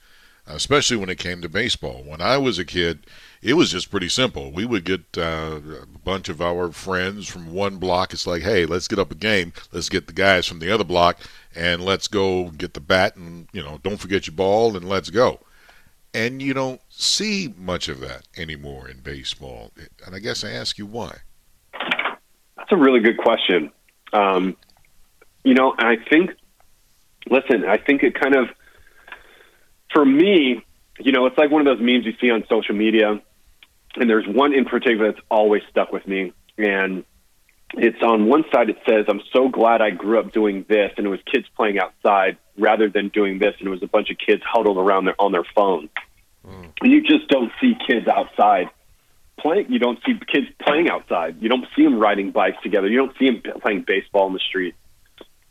especially 0.46 0.96
when 0.96 1.08
it 1.08 1.18
came 1.18 1.42
to 1.42 1.48
baseball. 1.48 2.02
When 2.04 2.20
I 2.20 2.38
was 2.38 2.58
a 2.58 2.64
kid, 2.64 3.06
it 3.42 3.54
was 3.54 3.70
just 3.70 3.90
pretty 3.90 4.08
simple. 4.08 4.50
We 4.50 4.64
would 4.64 4.84
get 4.84 5.02
uh, 5.18 5.60
a 5.82 5.98
bunch 6.04 6.28
of 6.28 6.40
our 6.40 6.72
friends 6.72 7.28
from 7.28 7.52
one 7.52 7.76
block. 7.76 8.12
It's 8.12 8.26
like, 8.26 8.42
hey, 8.42 8.64
let's 8.64 8.88
get 8.88 8.98
up 8.98 9.10
a 9.12 9.16
game. 9.16 9.52
Let's 9.70 9.88
get 9.88 10.06
the 10.06 10.12
guys 10.12 10.46
from 10.46 10.60
the 10.60 10.72
other 10.72 10.84
block, 10.84 11.18
and 11.54 11.84
let's 11.84 12.08
go 12.08 12.50
get 12.50 12.74
the 12.74 12.80
bat, 12.80 13.14
and 13.16 13.48
you 13.52 13.62
know, 13.62 13.78
don't 13.84 14.00
forget 14.00 14.26
your 14.26 14.36
ball, 14.36 14.76
and 14.76 14.88
let's 14.88 15.10
go. 15.10 15.40
And 16.14 16.40
you 16.40 16.54
don't 16.54 16.80
see 16.88 17.52
much 17.58 17.88
of 17.88 18.00
that 18.00 18.28
anymore 18.36 18.88
in 18.88 19.00
baseball. 19.00 19.72
And 20.06 20.14
I 20.14 20.20
guess 20.20 20.44
I 20.44 20.50
ask 20.50 20.78
you 20.78 20.86
why. 20.86 21.18
That's 22.56 22.70
a 22.70 22.76
really 22.76 23.00
good 23.00 23.18
question. 23.18 23.72
Um, 24.12 24.56
you 25.42 25.54
know, 25.54 25.74
I 25.76 25.96
think 26.08 26.30
listen, 27.30 27.64
I 27.64 27.78
think 27.78 28.02
it 28.02 28.18
kind 28.18 28.34
of, 28.34 28.48
for 29.92 30.04
me, 30.04 30.64
you 30.98 31.12
know, 31.12 31.26
it's 31.26 31.38
like 31.38 31.50
one 31.50 31.66
of 31.66 31.66
those 31.66 31.84
memes 31.84 32.04
you 32.04 32.14
see 32.20 32.30
on 32.30 32.44
social 32.48 32.74
media, 32.74 33.20
and 33.96 34.10
there's 34.10 34.26
one 34.26 34.52
in 34.52 34.64
particular 34.64 35.12
that's 35.12 35.24
always 35.30 35.62
stuck 35.70 35.92
with 35.92 36.06
me, 36.06 36.32
and 36.58 37.04
it's 37.74 38.02
on 38.02 38.26
one 38.26 38.44
side 38.52 38.70
it 38.70 38.78
says, 38.88 39.06
"I'm 39.08 39.20
so 39.32 39.48
glad 39.48 39.82
I 39.82 39.90
grew 39.90 40.20
up 40.20 40.32
doing 40.32 40.64
this," 40.68 40.92
and 40.96 41.06
it 41.06 41.10
was 41.10 41.20
kids 41.32 41.46
playing 41.56 41.78
outside 41.78 42.36
rather 42.58 42.88
than 42.88 43.08
doing 43.08 43.38
this, 43.38 43.54
and 43.58 43.68
it 43.68 43.70
was 43.70 43.82
a 43.82 43.88
bunch 43.88 44.10
of 44.10 44.18
kids 44.18 44.42
huddled 44.44 44.78
around 44.78 45.06
their 45.06 45.20
on 45.20 45.32
their 45.32 45.44
phones. 45.54 45.90
Mm. 46.46 46.72
You 46.82 47.00
just 47.02 47.28
don't 47.28 47.50
see 47.60 47.74
kids 47.86 48.06
outside 48.06 48.70
playing. 49.38 49.70
You 49.70 49.78
don't 49.78 49.98
see 50.04 50.18
kids 50.26 50.46
playing 50.60 50.88
outside. 50.90 51.36
You 51.40 51.48
don't 51.48 51.66
see 51.76 51.84
them 51.84 51.98
riding 51.98 52.30
bikes 52.30 52.62
together. 52.62 52.88
You 52.88 52.98
don't 52.98 53.16
see 53.18 53.30
them 53.30 53.42
playing 53.60 53.84
baseball 53.86 54.26
in 54.26 54.32
the 54.32 54.40
street. 54.40 54.74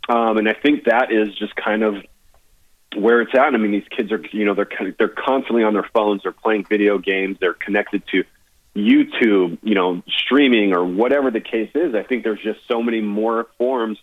Um, 0.09 0.37
and 0.37 0.49
I 0.49 0.53
think 0.53 0.85
that 0.85 1.11
is 1.11 1.33
just 1.35 1.55
kind 1.55 1.83
of 1.83 1.95
where 2.95 3.21
it's 3.21 3.33
at. 3.33 3.53
I 3.53 3.57
mean, 3.57 3.71
these 3.71 3.87
kids 3.95 4.11
are, 4.11 4.21
you 4.31 4.45
know, 4.45 4.53
they're 4.53 4.95
they're 4.97 5.07
constantly 5.07 5.63
on 5.63 5.73
their 5.73 5.87
phones. 5.93 6.23
They're 6.23 6.31
playing 6.31 6.65
video 6.65 6.97
games. 6.97 7.37
They're 7.39 7.53
connected 7.53 8.03
to 8.07 8.23
YouTube, 8.75 9.59
you 9.61 9.75
know, 9.75 10.01
streaming 10.07 10.75
or 10.75 10.83
whatever 10.83 11.31
the 11.31 11.41
case 11.41 11.71
is. 11.75 11.95
I 11.95 12.03
think 12.03 12.23
there's 12.23 12.41
just 12.41 12.59
so 12.67 12.81
many 12.81 13.01
more 13.01 13.47
forms 13.57 13.99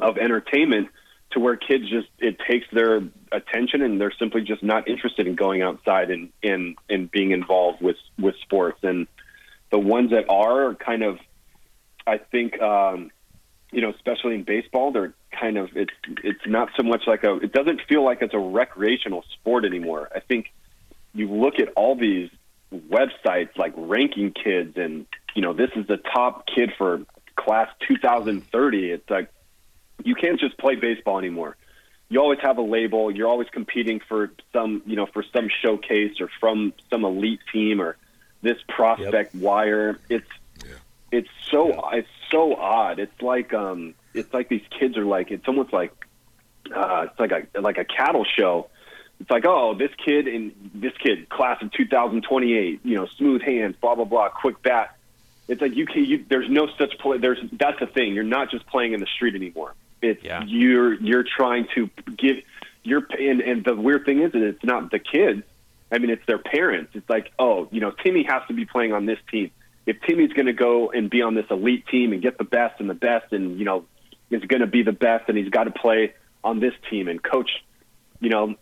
of 0.00 0.18
entertainment 0.18 0.88
to 1.32 1.40
where 1.40 1.56
kids 1.56 1.88
just 1.88 2.08
it 2.18 2.38
takes 2.48 2.66
their 2.72 3.02
attention 3.32 3.82
and 3.82 4.00
they're 4.00 4.12
simply 4.18 4.42
just 4.42 4.62
not 4.62 4.88
interested 4.88 5.26
in 5.26 5.34
going 5.34 5.62
outside 5.62 6.10
and 6.10 6.30
and 6.42 6.76
and 6.88 7.10
being 7.10 7.30
involved 7.30 7.80
with 7.80 7.96
with 8.18 8.34
sports 8.42 8.78
and 8.82 9.06
the 9.70 9.78
ones 9.78 10.10
that 10.10 10.28
are 10.28 10.70
are 10.70 10.74
kind 10.74 11.02
of 11.02 11.18
I 12.06 12.18
think 12.18 12.60
um 12.60 13.10
you 13.72 13.80
know, 13.80 13.90
especially 13.90 14.34
in 14.34 14.42
baseball, 14.42 14.90
they're 14.90 15.14
kind 15.30 15.56
of 15.56 15.70
it's 15.76 15.92
it's 16.24 16.46
not 16.46 16.70
so 16.76 16.82
much 16.82 17.04
like 17.06 17.22
a 17.24 17.36
it 17.36 17.52
doesn't 17.52 17.82
feel 17.88 18.04
like 18.04 18.20
it's 18.20 18.34
a 18.34 18.38
recreational 18.38 19.24
sport 19.32 19.64
anymore. 19.64 20.08
I 20.14 20.20
think 20.20 20.52
you 21.14 21.30
look 21.30 21.58
at 21.60 21.68
all 21.76 21.94
these 21.94 22.30
websites 22.72 23.56
like 23.56 23.72
ranking 23.76 24.32
kids 24.32 24.76
and 24.76 25.06
you 25.34 25.42
know 25.42 25.52
this 25.52 25.70
is 25.76 25.86
the 25.86 25.96
top 25.96 26.46
kid 26.46 26.72
for 26.78 27.00
class 27.36 27.68
2030 27.88 28.90
it's 28.90 29.10
like 29.10 29.28
you 30.04 30.14
can't 30.14 30.40
just 30.40 30.56
play 30.58 30.76
baseball 30.76 31.18
anymore 31.18 31.56
you 32.08 32.20
always 32.20 32.38
have 32.40 32.58
a 32.58 32.62
label 32.62 33.10
you're 33.10 33.28
always 33.28 33.48
competing 33.50 34.00
for 34.00 34.30
some 34.52 34.82
you 34.86 34.96
know 34.96 35.06
for 35.06 35.24
some 35.32 35.48
showcase 35.62 36.20
or 36.20 36.28
from 36.40 36.72
some 36.90 37.04
elite 37.04 37.40
team 37.52 37.80
or 37.80 37.96
this 38.42 38.58
prospect 38.68 39.34
yep. 39.34 39.42
wire 39.42 39.98
it's 40.08 40.28
yeah. 40.64 40.72
it's 41.12 41.28
so 41.50 41.68
yeah. 41.68 41.98
it's 41.98 42.08
so 42.30 42.54
odd. 42.54 42.98
It's 42.98 43.20
like 43.20 43.52
um, 43.52 43.94
it's 44.14 44.32
like 44.32 44.48
these 44.48 44.62
kids 44.78 44.96
are 44.96 45.04
like 45.04 45.30
it's 45.30 45.46
almost 45.46 45.72
like 45.72 45.92
uh, 46.74 47.06
it's 47.10 47.20
like 47.20 47.32
a 47.32 47.60
like 47.60 47.78
a 47.78 47.84
cattle 47.84 48.24
show 48.24 48.70
it's 49.20 49.30
like, 49.30 49.44
oh, 49.44 49.74
this 49.74 49.90
kid 50.02 50.26
and 50.26 50.70
this 50.74 50.94
kid, 50.96 51.28
class 51.28 51.62
of 51.62 51.70
2028, 51.72 52.80
you 52.82 52.94
know, 52.96 53.06
smooth 53.18 53.42
hands, 53.42 53.76
blah 53.78 53.94
blah 53.94 54.06
blah, 54.06 54.30
quick 54.30 54.62
bat. 54.62 54.96
It's 55.46 55.60
like 55.60 55.76
you 55.76 55.84
can. 55.84 56.06
You, 56.06 56.24
there's 56.28 56.48
no 56.48 56.68
such 56.78 56.98
play. 56.98 57.18
There's 57.18 57.38
that's 57.52 57.78
the 57.80 57.86
thing. 57.86 58.14
You're 58.14 58.24
not 58.24 58.50
just 58.50 58.66
playing 58.66 58.94
in 58.94 59.00
the 59.00 59.06
street 59.06 59.34
anymore. 59.34 59.74
It's 60.02 60.22
Yeah. 60.22 60.42
you're 60.46 60.94
you're 60.94 61.24
trying 61.24 61.66
to 61.74 61.90
give 62.16 62.36
your 62.82 63.06
and 63.18 63.40
and 63.40 63.64
the 63.64 63.74
weird 63.74 64.04
thing 64.04 64.22
is 64.22 64.32
that 64.32 64.42
it's 64.42 64.64
not 64.64 64.90
the 64.90 64.98
kids. 64.98 65.42
I 65.92 65.98
mean, 65.98 66.10
it's 66.10 66.24
their 66.26 66.38
parents. 66.38 66.92
It's 66.94 67.08
like, 67.10 67.32
oh, 67.38 67.68
you 67.72 67.80
know, 67.80 67.90
Timmy 67.90 68.22
has 68.22 68.42
to 68.48 68.54
be 68.54 68.64
playing 68.64 68.92
on 68.92 69.06
this 69.06 69.18
team. 69.30 69.50
If 69.86 70.00
Timmy's 70.02 70.32
going 70.32 70.46
to 70.46 70.52
go 70.52 70.90
and 70.90 71.10
be 71.10 71.20
on 71.22 71.34
this 71.34 71.46
elite 71.50 71.86
team 71.88 72.12
and 72.12 72.22
get 72.22 72.38
the 72.38 72.44
best 72.44 72.80
and 72.80 72.88
the 72.88 72.94
best, 72.94 73.32
and 73.32 73.58
you 73.58 73.64
know, 73.64 73.84
is 74.30 74.44
going 74.44 74.60
to 74.60 74.68
be 74.68 74.82
the 74.82 74.92
best, 74.92 75.28
and 75.28 75.36
he's 75.36 75.48
got 75.48 75.64
to 75.64 75.72
play 75.72 76.14
on 76.44 76.60
this 76.60 76.74
team. 76.88 77.08
And 77.08 77.20
coach, 77.22 77.50
you 78.20 78.28
know, 78.28 78.54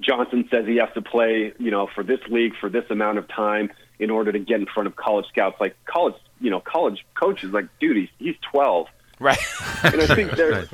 Johnson 0.00 0.46
says 0.50 0.66
he 0.66 0.76
has 0.76 0.90
to 0.94 1.02
play, 1.02 1.54
you 1.58 1.70
know, 1.70 1.88
for 1.94 2.04
this 2.04 2.20
league 2.28 2.52
for 2.60 2.68
this 2.68 2.84
amount 2.90 3.18
of 3.18 3.26
time 3.28 3.70
in 3.98 4.10
order 4.10 4.32
to 4.32 4.38
get 4.38 4.60
in 4.60 4.66
front 4.66 4.86
of 4.86 4.96
college 4.96 5.26
scouts. 5.28 5.56
Like 5.58 5.76
college, 5.86 6.14
you 6.40 6.50
know, 6.50 6.60
college 6.60 7.06
coaches, 7.14 7.52
like, 7.52 7.66
dude, 7.80 7.96
he's 7.96 8.08
he's 8.18 8.36
twelve, 8.42 8.88
right? 9.18 9.38
and 9.82 10.00
I 10.00 10.06
think 10.06 10.30
they're 10.36 10.68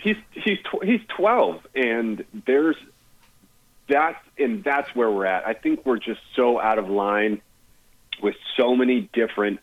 he's 0.00 0.16
he's 0.32 0.58
tw- 0.60 0.84
he's 0.84 1.00
12 1.16 1.66
and 1.74 2.24
there's 2.46 2.76
that's 3.88 4.18
and 4.38 4.62
that's 4.64 4.94
where 4.94 5.10
we're 5.10 5.26
at. 5.26 5.46
I 5.46 5.54
think 5.54 5.84
we're 5.84 5.98
just 5.98 6.20
so 6.36 6.60
out 6.60 6.78
of 6.78 6.88
line 6.88 7.42
with 8.22 8.36
so 8.56 8.76
many 8.76 9.08
different 9.12 9.60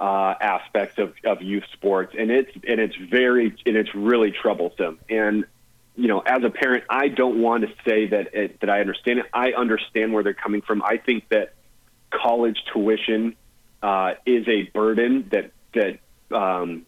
uh, 0.00 0.34
aspects 0.40 0.98
of, 0.98 1.14
of 1.24 1.42
youth 1.42 1.64
sports, 1.72 2.14
and 2.16 2.30
it's 2.30 2.52
and 2.66 2.80
it's 2.80 2.94
very 2.96 3.46
and 3.66 3.76
it's 3.76 3.94
really 3.94 4.30
troublesome. 4.30 4.98
And 5.08 5.44
you 5.96 6.08
know, 6.08 6.20
as 6.20 6.42
a 6.44 6.50
parent, 6.50 6.84
I 6.88 7.08
don't 7.08 7.42
want 7.42 7.64
to 7.64 7.74
say 7.84 8.06
that 8.08 8.34
it, 8.34 8.60
that 8.60 8.70
I 8.70 8.80
understand 8.80 9.20
it. 9.20 9.26
I 9.32 9.52
understand 9.52 10.12
where 10.12 10.22
they're 10.22 10.34
coming 10.34 10.62
from. 10.62 10.82
I 10.82 10.98
think 10.98 11.28
that 11.30 11.54
college 12.10 12.62
tuition 12.72 13.34
uh, 13.82 14.14
is 14.24 14.46
a 14.48 14.62
burden 14.72 15.28
that 15.32 15.50
that 15.74 15.98
um, 16.34 16.86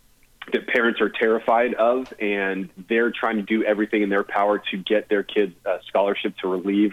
that 0.52 0.66
parents 0.66 1.00
are 1.00 1.08
terrified 1.08 1.74
of, 1.74 2.12
and 2.20 2.68
they're 2.88 3.10
trying 3.10 3.36
to 3.36 3.42
do 3.42 3.64
everything 3.64 4.02
in 4.02 4.08
their 4.08 4.24
power 4.24 4.58
to 4.70 4.76
get 4.76 5.08
their 5.08 5.22
kids 5.22 5.54
a 5.64 5.78
scholarship 5.88 6.36
to 6.38 6.48
relieve 6.48 6.92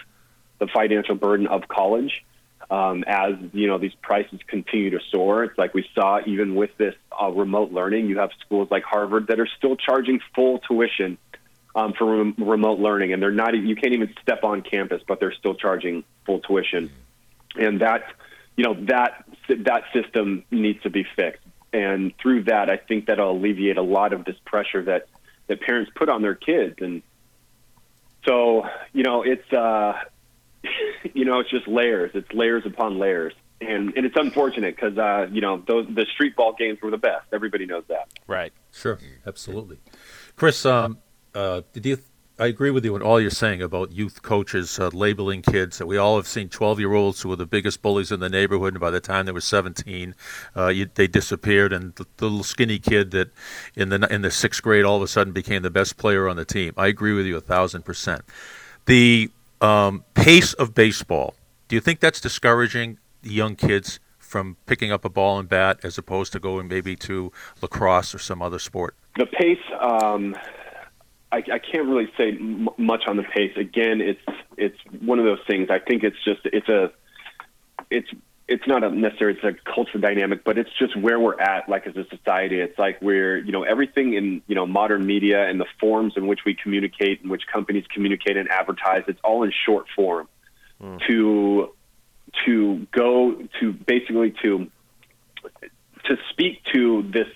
the 0.60 0.68
financial 0.68 1.16
burden 1.16 1.48
of 1.48 1.68
college. 1.68 2.24
Um, 2.70 3.04
as 3.06 3.34
you 3.52 3.68
know, 3.68 3.78
these 3.78 3.94
prices 4.02 4.40
continue 4.48 4.92
to 4.92 5.00
soar. 5.12 5.44
It's 5.44 5.58
like 5.58 5.74
we 5.74 5.86
saw 5.94 6.22
even 6.26 6.56
with 6.56 6.70
this 6.78 6.96
uh, 7.22 7.30
remote 7.30 7.74
learning. 7.74 8.08
You 8.08 8.20
have 8.20 8.30
schools 8.46 8.70
like 8.72 8.84
Harvard 8.84 9.28
that 9.28 9.40
are 9.42 9.50
still 9.58 9.76
charging 9.76 10.22
full 10.34 10.60
tuition 10.60 11.18
um, 11.76 11.94
for 11.94 12.18
rem- 12.18 12.36
remote 12.38 12.80
learning, 12.80 13.12
and 13.12 13.22
they're 13.22 13.32
not. 13.32 13.56
You 13.58 13.76
can't 13.76 13.94
even 13.94 14.14
step 14.22 14.44
on 14.44 14.62
campus, 14.62 15.02
but 15.06 15.20
they're 15.20 15.34
still 15.34 15.56
charging 15.56 16.06
full 16.26 16.40
tuition, 16.40 16.92
and 17.56 17.82
that 17.82 18.06
you 18.56 18.64
know 18.64 18.76
that 18.86 19.26
that 19.50 19.84
system 19.94 20.46
needs 20.52 20.82
to 20.84 20.90
be 20.90 21.06
fixed. 21.16 21.44
And 21.74 22.14
through 22.22 22.44
that, 22.46 22.70
I 22.70 22.78
think 22.78 23.06
that'll 23.06 23.32
alleviate 23.32 23.78
a 23.78 23.82
lot 23.82 24.14
of 24.14 24.26
this 24.26 24.36
pressure 24.46 24.84
that 24.84 25.08
that 25.48 25.62
parents 25.62 25.92
put 25.96 26.10
on 26.10 26.22
their 26.22 26.36
kids. 26.36 26.76
And 26.80 27.02
so, 28.26 28.66
you 28.94 29.04
know, 29.04 29.24
it's 29.24 29.52
uh, 29.54 29.94
you 31.14 31.26
know, 31.26 31.40
it's 31.40 31.50
just 31.50 31.68
layers. 31.68 32.12
It's 32.14 32.32
layers 32.34 32.64
upon 32.66 33.00
layers. 33.00 33.34
And, 33.60 33.94
and 33.96 34.08
it's 34.08 34.16
unfortunate 34.18 34.76
because 34.76 34.98
uh, 34.98 35.28
you 35.32 35.40
know 35.40 35.62
those 35.68 35.86
the 35.88 36.08
street 36.16 36.36
ball 36.36 36.56
games 36.58 36.80
were 36.82 36.90
the 36.90 36.98
best. 36.98 37.28
Everybody 37.32 37.68
knows 37.68 37.84
that. 37.90 38.10
Right. 38.26 38.52
Sure. 38.72 38.98
Absolutely. 39.28 39.78
Chris, 40.36 40.66
um, 40.66 40.98
uh, 41.36 41.62
did 41.72 41.86
you? 41.86 42.00
I 42.42 42.48
agree 42.48 42.72
with 42.72 42.84
you 42.84 42.96
in 42.96 43.04
all 43.04 43.22
you're 43.22 43.30
saying 43.30 43.62
about 43.62 43.92
youth 43.92 44.24
coaches 44.24 44.80
uh, 44.80 44.90
labeling 44.94 45.44
kids. 45.44 45.80
We 45.80 45.98
all 45.98 46.16
have 46.16 46.26
seen 46.26 46.50
12 46.50 46.80
year 46.80 46.92
olds 46.92 47.22
who 47.22 47.30
were 47.30 47.36
the 47.36 47.46
biggest 47.46 47.84
bullies 47.84 48.12
in 48.12 48.20
the 48.20 48.30
neighborhood, 48.30 48.74
and 48.74 48.82
by 48.82 48.90
the 48.90 49.00
time 49.00 49.28
they 49.28 49.32
were 49.32 49.42
17, 49.42 50.16
uh, 50.58 50.70
you, 50.70 50.90
they 50.96 51.06
disappeared. 51.06 51.72
And 51.72 51.94
the, 51.94 52.08
the 52.18 52.26
little 52.26 52.44
skinny 52.44 52.80
kid 52.80 53.12
that 53.12 53.30
in 53.76 53.90
the 53.90 54.12
in 54.12 54.24
the 54.24 54.32
sixth 54.32 54.64
grade 54.64 54.86
all 54.86 54.96
of 54.96 55.04
a 55.04 55.08
sudden 55.08 55.34
became 55.34 55.62
the 55.62 55.70
best 55.70 55.98
player 55.98 56.28
on 56.28 56.36
the 56.36 56.44
team. 56.44 56.74
I 56.78 56.88
agree 56.88 57.14
with 57.14 57.28
you 57.28 57.38
a 57.38 57.42
thousand 57.42 57.86
percent. 57.86 58.24
The 58.88 59.30
um, 59.62 60.04
pace 60.16 60.54
of 60.54 60.74
baseball. 60.74 61.36
Do 61.68 61.76
you 61.76 61.80
think 61.80 62.00
that's 62.00 62.20
discouraging 62.20 62.98
young 63.22 63.56
kids 63.56 64.00
from 64.18 64.58
picking 64.66 64.92
up 64.92 65.06
a 65.06 65.10
ball 65.10 65.38
and 65.38 65.48
bat 65.48 65.82
as 65.84 66.00
opposed 66.00 66.34
to 66.34 66.40
going 66.40 66.68
maybe 66.68 66.96
to 66.96 67.32
lacrosse 67.62 68.16
or 68.16 68.20
some 68.20 68.42
other 68.42 68.58
sport? 68.58 68.96
The 69.18 69.28
pace, 69.28 69.60
um, 69.80 70.36
I, 71.32 71.38
I 71.38 71.60
can't 71.60 71.88
really 71.88 72.12
say 72.18 72.30
m- 72.30 72.70
much 72.78 73.04
on 73.08 73.18
the 73.18 73.24
pace. 73.24 73.56
Again, 73.56 74.02
it's 74.02 74.22
it's 74.58 74.78
one 75.02 75.20
of 75.20 75.26
those 75.26 75.40
things. 75.48 75.70
I 75.70 75.80
think 75.80 76.04
it's 76.04 76.22
just 76.24 76.42
it's 76.46 76.68
a 76.68 76.92
it's 77.90 78.10
it's 78.48 78.68
not 78.68 78.84
a 78.84 78.90
necessarily 78.90 79.40
it's 79.42 79.58
a 79.60 79.72
cultural 79.72 80.02
dynamic, 80.02 80.44
but 80.44 80.58
it's 80.58 80.70
just 80.78 80.98
where 80.98 81.20
we're 81.20 81.40
at, 81.40 81.70
like 81.70 81.88
as 81.88 81.96
a 81.96 82.06
society. 82.10 82.60
It's 82.60 82.78
like 82.78 83.02
we're 83.02 83.38
you 83.38 83.52
know 83.52 83.64
everything 83.64 84.14
in 84.14 84.42
you 84.48 84.56
know 84.56 84.66
modern 84.66 85.06
media 85.06 85.48
and 85.48 85.60
the 85.60 85.68
forms 85.80 86.14
in 86.18 86.28
which 86.28 86.42
we 86.46 86.54
communicate, 86.54 87.22
in 87.22 87.30
which 87.30 87.44
companies 87.52 87.86
communicate 87.94 88.36
and 88.36 88.50
advertise. 88.50 89.04
It's 89.08 89.22
all 89.24 89.44
in 89.44 89.54
short 89.66 89.86
form. 89.96 90.28
Hmm. 90.82 90.98
To 91.08 91.74
to 92.46 92.88
go 92.92 93.48
to 93.60 93.74
basically 93.74 94.34
to 94.42 94.70
to 96.06 96.18
speak 96.30 96.64
to 96.74 97.04
this 97.04 97.28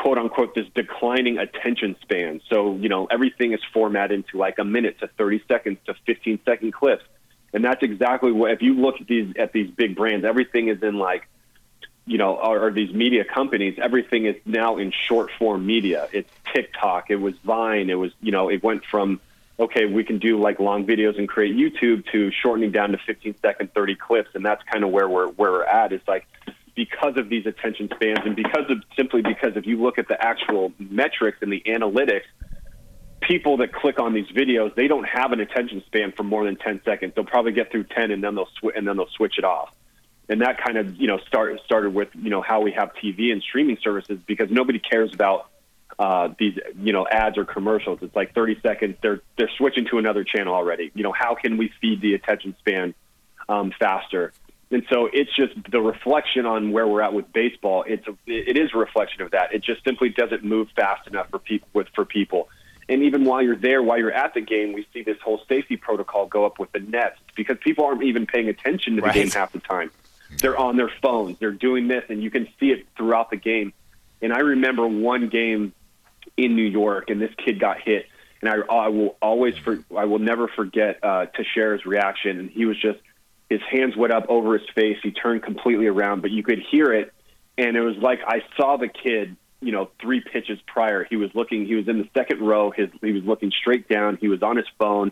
quote 0.00 0.18
unquote 0.18 0.54
this 0.54 0.66
declining 0.74 1.38
attention 1.38 1.96
span. 2.02 2.40
So, 2.48 2.76
you 2.76 2.88
know, 2.88 3.06
everything 3.06 3.52
is 3.52 3.60
formatted 3.72 4.16
into 4.18 4.38
like 4.38 4.58
a 4.58 4.64
minute 4.64 5.00
to 5.00 5.08
30 5.08 5.42
seconds 5.48 5.78
to 5.86 5.94
15 6.06 6.40
second 6.44 6.72
clips. 6.72 7.04
And 7.52 7.64
that's 7.64 7.82
exactly 7.82 8.30
what 8.30 8.52
if 8.52 8.62
you 8.62 8.74
look 8.74 9.00
at 9.00 9.06
these 9.06 9.34
at 9.36 9.52
these 9.52 9.70
big 9.70 9.96
brands, 9.96 10.24
everything 10.24 10.68
is 10.68 10.82
in 10.82 10.98
like 10.98 11.28
you 12.06 12.16
know, 12.16 12.36
or, 12.36 12.66
or 12.66 12.70
these 12.70 12.92
media 12.94 13.22
companies, 13.22 13.78
everything 13.78 14.24
is 14.24 14.36
now 14.46 14.78
in 14.78 14.92
short 14.92 15.30
form 15.38 15.66
media. 15.66 16.08
It's 16.10 16.30
TikTok, 16.54 17.10
it 17.10 17.16
was 17.16 17.34
Vine, 17.44 17.90
it 17.90 17.96
was, 17.96 18.12
you 18.22 18.32
know, 18.32 18.48
it 18.48 18.62
went 18.62 18.84
from 18.84 19.20
okay, 19.60 19.86
we 19.86 20.04
can 20.04 20.18
do 20.18 20.40
like 20.40 20.60
long 20.60 20.86
videos 20.86 21.18
and 21.18 21.28
create 21.28 21.56
YouTube 21.56 22.06
to 22.12 22.30
shortening 22.30 22.70
down 22.70 22.92
to 22.92 22.98
15 22.98 23.34
second, 23.42 23.74
30 23.74 23.96
clips, 23.96 24.30
and 24.34 24.44
that's 24.44 24.62
kind 24.62 24.84
of 24.84 24.90
where 24.90 25.08
we're 25.08 25.28
where 25.28 25.50
we're 25.50 25.64
at. 25.64 25.92
Is 25.92 26.00
like 26.06 26.26
because 26.78 27.16
of 27.16 27.28
these 27.28 27.44
attention 27.44 27.90
spans, 27.92 28.20
and 28.24 28.36
because 28.36 28.70
of 28.70 28.80
simply 28.96 29.20
because 29.20 29.56
if 29.56 29.66
you 29.66 29.82
look 29.82 29.98
at 29.98 30.06
the 30.06 30.16
actual 30.24 30.72
metrics 30.78 31.38
and 31.40 31.50
the 31.50 31.60
analytics, 31.66 32.22
people 33.20 33.56
that 33.56 33.72
click 33.72 33.98
on 33.98 34.14
these 34.14 34.28
videos, 34.28 34.72
they 34.76 34.86
don't 34.86 35.02
have 35.02 35.32
an 35.32 35.40
attention 35.40 35.82
span 35.86 36.12
for 36.16 36.22
more 36.22 36.44
than 36.44 36.54
10 36.54 36.82
seconds. 36.84 37.14
They'll 37.16 37.24
probably 37.24 37.50
get 37.50 37.72
through 37.72 37.82
10 37.84 38.12
and 38.12 38.22
then 38.22 38.36
they'll 38.36 38.46
sw- 38.60 38.76
and 38.76 38.86
then 38.86 38.96
they'll 38.96 39.08
switch 39.08 39.38
it 39.38 39.44
off. 39.44 39.70
And 40.28 40.40
that 40.42 40.62
kind 40.64 40.78
of 40.78 40.94
you 40.94 41.08
know 41.08 41.18
start 41.26 41.58
started 41.64 41.92
with 41.94 42.10
you 42.14 42.30
know 42.30 42.42
how 42.42 42.60
we 42.60 42.70
have 42.70 42.92
TV 42.94 43.32
and 43.32 43.42
streaming 43.42 43.78
services 43.82 44.20
because 44.24 44.48
nobody 44.48 44.78
cares 44.78 45.12
about 45.12 45.50
uh, 45.98 46.28
these 46.38 46.56
you 46.80 46.92
know 46.92 47.08
ads 47.10 47.38
or 47.38 47.44
commercials. 47.44 47.98
It's 48.02 48.14
like 48.14 48.34
30 48.34 48.60
seconds. 48.60 48.98
They're 49.02 49.20
they're 49.36 49.50
switching 49.56 49.86
to 49.86 49.98
another 49.98 50.22
channel 50.22 50.54
already. 50.54 50.92
You 50.94 51.02
know 51.02 51.12
how 51.12 51.34
can 51.34 51.56
we 51.56 51.72
feed 51.80 52.00
the 52.02 52.14
attention 52.14 52.54
span 52.60 52.94
um, 53.48 53.72
faster? 53.80 54.32
And 54.70 54.84
so 54.90 55.08
it's 55.12 55.34
just 55.34 55.54
the 55.70 55.80
reflection 55.80 56.44
on 56.44 56.72
where 56.72 56.86
we're 56.86 57.00
at 57.00 57.14
with 57.14 57.32
baseball. 57.32 57.84
It's 57.86 58.06
a, 58.06 58.14
it 58.26 58.58
is 58.58 58.70
a 58.74 58.78
reflection 58.78 59.22
of 59.22 59.30
that. 59.30 59.54
It 59.54 59.64
just 59.64 59.82
simply 59.82 60.10
doesn't 60.10 60.44
move 60.44 60.68
fast 60.76 61.06
enough 61.06 61.30
for 61.30 61.38
people 61.38 61.68
with 61.72 61.88
for 61.94 62.04
people. 62.04 62.48
And 62.90 63.02
even 63.02 63.24
while 63.24 63.42
you're 63.42 63.56
there, 63.56 63.82
while 63.82 63.98
you're 63.98 64.12
at 64.12 64.34
the 64.34 64.40
game, 64.40 64.72
we 64.72 64.86
see 64.92 65.02
this 65.02 65.18
whole 65.22 65.40
safety 65.48 65.76
protocol 65.76 66.26
go 66.26 66.44
up 66.46 66.58
with 66.58 66.72
the 66.72 66.80
nets 66.80 67.16
because 67.34 67.56
people 67.62 67.84
aren't 67.84 68.02
even 68.02 68.26
paying 68.26 68.48
attention 68.48 68.96
to 68.96 69.00
the 69.02 69.06
Right. 69.06 69.14
game 69.14 69.30
half 69.30 69.52
the 69.52 69.58
time. 69.58 69.90
They're 70.40 70.56
on 70.56 70.76
their 70.76 70.90
phones. 71.02 71.38
They're 71.38 71.50
doing 71.50 71.88
this, 71.88 72.04
and 72.08 72.22
you 72.22 72.30
can 72.30 72.48
see 72.60 72.70
it 72.70 72.86
throughout 72.96 73.30
the 73.30 73.36
game. 73.36 73.72
And 74.20 74.32
I 74.32 74.40
remember 74.40 74.86
one 74.86 75.28
game 75.28 75.72
in 76.36 76.56
New 76.56 76.64
York, 76.64 77.10
and 77.10 77.20
this 77.20 77.32
kid 77.42 77.58
got 77.58 77.80
hit, 77.80 78.06
and 78.40 78.50
I, 78.50 78.56
I 78.70 78.88
will 78.88 79.16
always 79.20 79.56
for, 79.58 79.78
I 79.96 80.04
will 80.04 80.18
never 80.18 80.48
forget 80.48 80.98
uh, 81.02 81.26
Teixeira's 81.26 81.84
reaction. 81.84 82.38
And 82.38 82.50
he 82.50 82.64
was 82.66 82.80
just 82.80 82.98
his 83.48 83.60
hands 83.70 83.96
went 83.96 84.12
up 84.12 84.26
over 84.28 84.58
his 84.58 84.68
face. 84.74 84.98
He 85.02 85.10
turned 85.10 85.42
completely 85.42 85.86
around, 85.86 86.20
but 86.20 86.30
you 86.30 86.42
could 86.42 86.60
hear 86.70 86.92
it, 86.92 87.12
and 87.56 87.76
it 87.76 87.80
was 87.80 87.96
like 87.96 88.20
I 88.26 88.42
saw 88.56 88.76
the 88.76 88.88
kid. 88.88 89.36
You 89.60 89.72
know, 89.72 89.90
three 90.00 90.20
pitches 90.20 90.60
prior, 90.66 91.04
he 91.04 91.16
was 91.16 91.30
looking. 91.34 91.66
He 91.66 91.74
was 91.74 91.88
in 91.88 91.98
the 91.98 92.08
second 92.16 92.40
row. 92.40 92.70
His 92.70 92.90
he 93.00 93.12
was 93.12 93.24
looking 93.24 93.50
straight 93.50 93.88
down. 93.88 94.16
He 94.20 94.28
was 94.28 94.42
on 94.42 94.56
his 94.56 94.66
phone. 94.78 95.10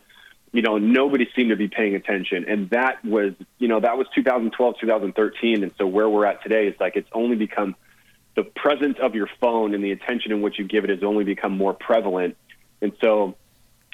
You 0.53 0.63
know, 0.63 0.79
nobody 0.79 1.29
seemed 1.35 1.51
to 1.51 1.57
be 1.57 1.69
paying 1.69 1.97
attention, 1.97 2.45
and 2.49 2.71
that 2.71 3.05
was 3.05 3.33
you 3.59 3.69
know 3.69 3.81
that 3.81 3.99
was 3.99 4.07
2012, 4.15 4.77
2013, 4.81 5.63
and 5.63 5.73
so 5.77 5.87
where 5.87 6.09
we're 6.09 6.27
at 6.27 6.43
today 6.43 6.69
is 6.69 6.75
like 6.79 6.95
it's 6.95 7.09
only 7.13 7.37
become 7.37 7.75
the 8.37 8.45
presence 8.45 8.99
of 9.03 9.15
your 9.15 9.29
phone 9.41 9.75
and 9.75 9.83
the 9.83 9.91
attention 9.91 10.31
in 10.31 10.43
which 10.43 10.59
you 10.59 10.69
give 10.69 10.85
it 10.85 10.91
has 10.91 11.03
only 11.03 11.25
become 11.25 11.57
more 11.57 11.73
prevalent. 11.73 12.37
And 12.83 12.93
so, 13.03 13.35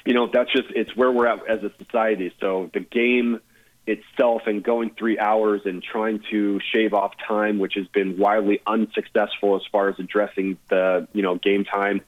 you 0.05 0.13
know, 0.13 0.29
that's 0.31 0.51
just 0.51 0.65
it's 0.75 0.95
where 0.95 1.11
we're 1.11 1.27
at 1.27 1.47
as 1.47 1.63
a 1.63 1.71
society. 1.83 2.33
So 2.39 2.69
the 2.73 2.81
game 2.81 3.39
itself 3.85 4.43
and 4.45 4.63
going 4.63 4.91
three 4.91 5.19
hours 5.19 5.61
and 5.65 5.83
trying 5.83 6.23
to 6.31 6.59
shave 6.73 6.93
off 6.93 7.13
time, 7.27 7.59
which 7.59 7.73
has 7.75 7.87
been 7.87 8.17
wildly 8.17 8.61
unsuccessful 8.65 9.55
as 9.55 9.61
far 9.71 9.89
as 9.89 9.99
addressing 9.99 10.57
the 10.69 11.07
you 11.13 11.21
know 11.21 11.35
game 11.35 11.65
time 11.65 12.01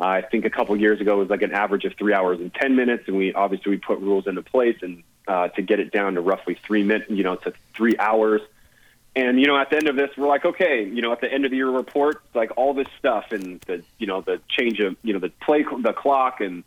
I 0.00 0.22
think 0.22 0.44
a 0.44 0.50
couple 0.50 0.76
years 0.76 1.00
ago 1.00 1.14
it 1.14 1.18
was 1.18 1.30
like 1.30 1.42
an 1.42 1.52
average 1.52 1.84
of 1.84 1.94
three 1.94 2.14
hours 2.14 2.38
and 2.40 2.54
ten 2.54 2.76
minutes, 2.76 3.04
and 3.08 3.16
we 3.16 3.32
obviously 3.32 3.70
we 3.70 3.76
put 3.78 3.98
rules 3.98 4.26
into 4.26 4.42
place 4.42 4.76
and 4.82 5.02
uh, 5.26 5.48
to 5.48 5.62
get 5.62 5.80
it 5.80 5.90
down 5.90 6.14
to 6.14 6.20
roughly 6.20 6.56
three 6.64 6.84
minutes, 6.84 7.10
you 7.10 7.24
know, 7.24 7.36
to 7.36 7.52
three 7.74 7.96
hours. 7.98 8.40
And 9.16 9.40
you 9.40 9.46
know, 9.46 9.58
at 9.58 9.70
the 9.70 9.76
end 9.76 9.88
of 9.88 9.96
this, 9.96 10.10
we're 10.16 10.28
like, 10.28 10.44
okay, 10.44 10.84
you 10.84 11.02
know, 11.02 11.12
at 11.12 11.20
the 11.20 11.32
end 11.32 11.44
of 11.44 11.50
the 11.50 11.56
year 11.56 11.70
report, 11.70 12.22
like 12.32 12.52
all 12.56 12.74
this 12.74 12.86
stuff 12.98 13.32
and 13.32 13.60
the 13.62 13.82
you 13.98 14.06
know 14.06 14.20
the 14.20 14.40
change 14.48 14.78
of 14.78 14.96
you 15.02 15.12
know 15.12 15.18
the 15.18 15.30
play 15.44 15.64
the 15.64 15.92
clock 15.92 16.40
and 16.40 16.62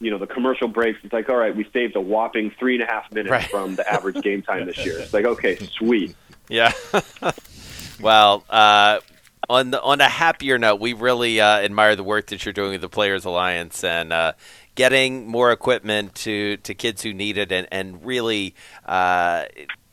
you 0.00 0.10
know 0.10 0.18
the 0.18 0.26
commercial 0.26 0.68
breaks. 0.68 0.98
It's 1.02 1.12
like, 1.12 1.28
all 1.28 1.36
right, 1.36 1.54
we 1.54 1.68
saved 1.72 1.96
a 1.96 2.00
whopping 2.00 2.52
three 2.58 2.74
and 2.74 2.82
a 2.82 2.86
half 2.86 3.10
minutes 3.12 3.30
Right. 3.30 3.44
from 3.48 3.76
the 3.76 3.90
average 3.90 4.22
game 4.22 4.42
time 4.42 4.66
this 4.66 4.84
year. 4.84 4.98
It's 4.98 5.12
like, 5.14 5.24
okay, 5.24 5.56
sweet. 5.56 6.14
Yeah. 6.48 6.72
well, 8.00 8.44
uh, 8.50 9.00
on 9.48 9.70
the 9.70 9.80
on 9.82 10.00
a 10.00 10.08
happier 10.08 10.58
note, 10.58 10.80
we 10.80 10.92
really 10.92 11.40
uh, 11.40 11.60
admire 11.60 11.96
the 11.96 12.04
work 12.04 12.26
that 12.28 12.44
you're 12.44 12.52
doing 12.52 12.72
with 12.72 12.80
the 12.80 12.88
Players 12.88 13.24
Alliance 13.24 13.84
and 13.84 14.12
uh, 14.12 14.32
getting 14.74 15.26
more 15.26 15.52
equipment 15.52 16.14
to, 16.16 16.56
to 16.58 16.74
kids 16.74 17.02
who 17.02 17.14
need 17.14 17.38
it, 17.38 17.52
and 17.52 17.66
and 17.70 18.04
really. 18.04 18.54
Uh, 18.84 19.44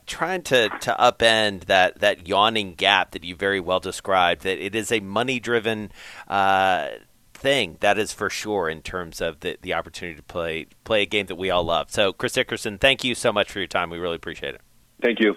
Trying 0.05 0.41
to, 0.43 0.67
to 0.67 0.95
upend 0.99 1.65
that, 1.67 2.01
that 2.01 2.27
yawning 2.27 2.73
gap 2.73 3.11
that 3.11 3.23
you 3.23 3.37
very 3.37 3.61
well 3.61 3.79
described, 3.79 4.43
that 4.43 4.63
it 4.63 4.75
is 4.75 4.91
a 4.91 4.99
money 4.99 5.39
driven 5.39 5.93
uh, 6.27 6.89
thing, 7.43 7.77
that 7.81 7.99
is 7.99 8.11
for 8.11 8.29
sure, 8.29 8.69
in 8.69 8.81
terms 8.81 9.21
of 9.21 9.41
the, 9.41 9.57
the 9.61 9.73
opportunity 9.73 10.15
to 10.15 10.23
play 10.23 10.65
play 10.83 11.03
a 11.03 11.05
game 11.05 11.27
that 11.27 11.35
we 11.35 11.51
all 11.51 11.63
love. 11.63 11.91
So, 11.91 12.13
Chris 12.13 12.33
Dickerson, 12.33 12.79
thank 12.79 13.03
you 13.03 13.13
so 13.13 13.31
much 13.31 13.51
for 13.51 13.59
your 13.59 13.67
time. 13.67 13.91
We 13.91 13.99
really 13.99 14.15
appreciate 14.15 14.55
it. 14.55 14.61
Thank 15.01 15.19
you. 15.19 15.35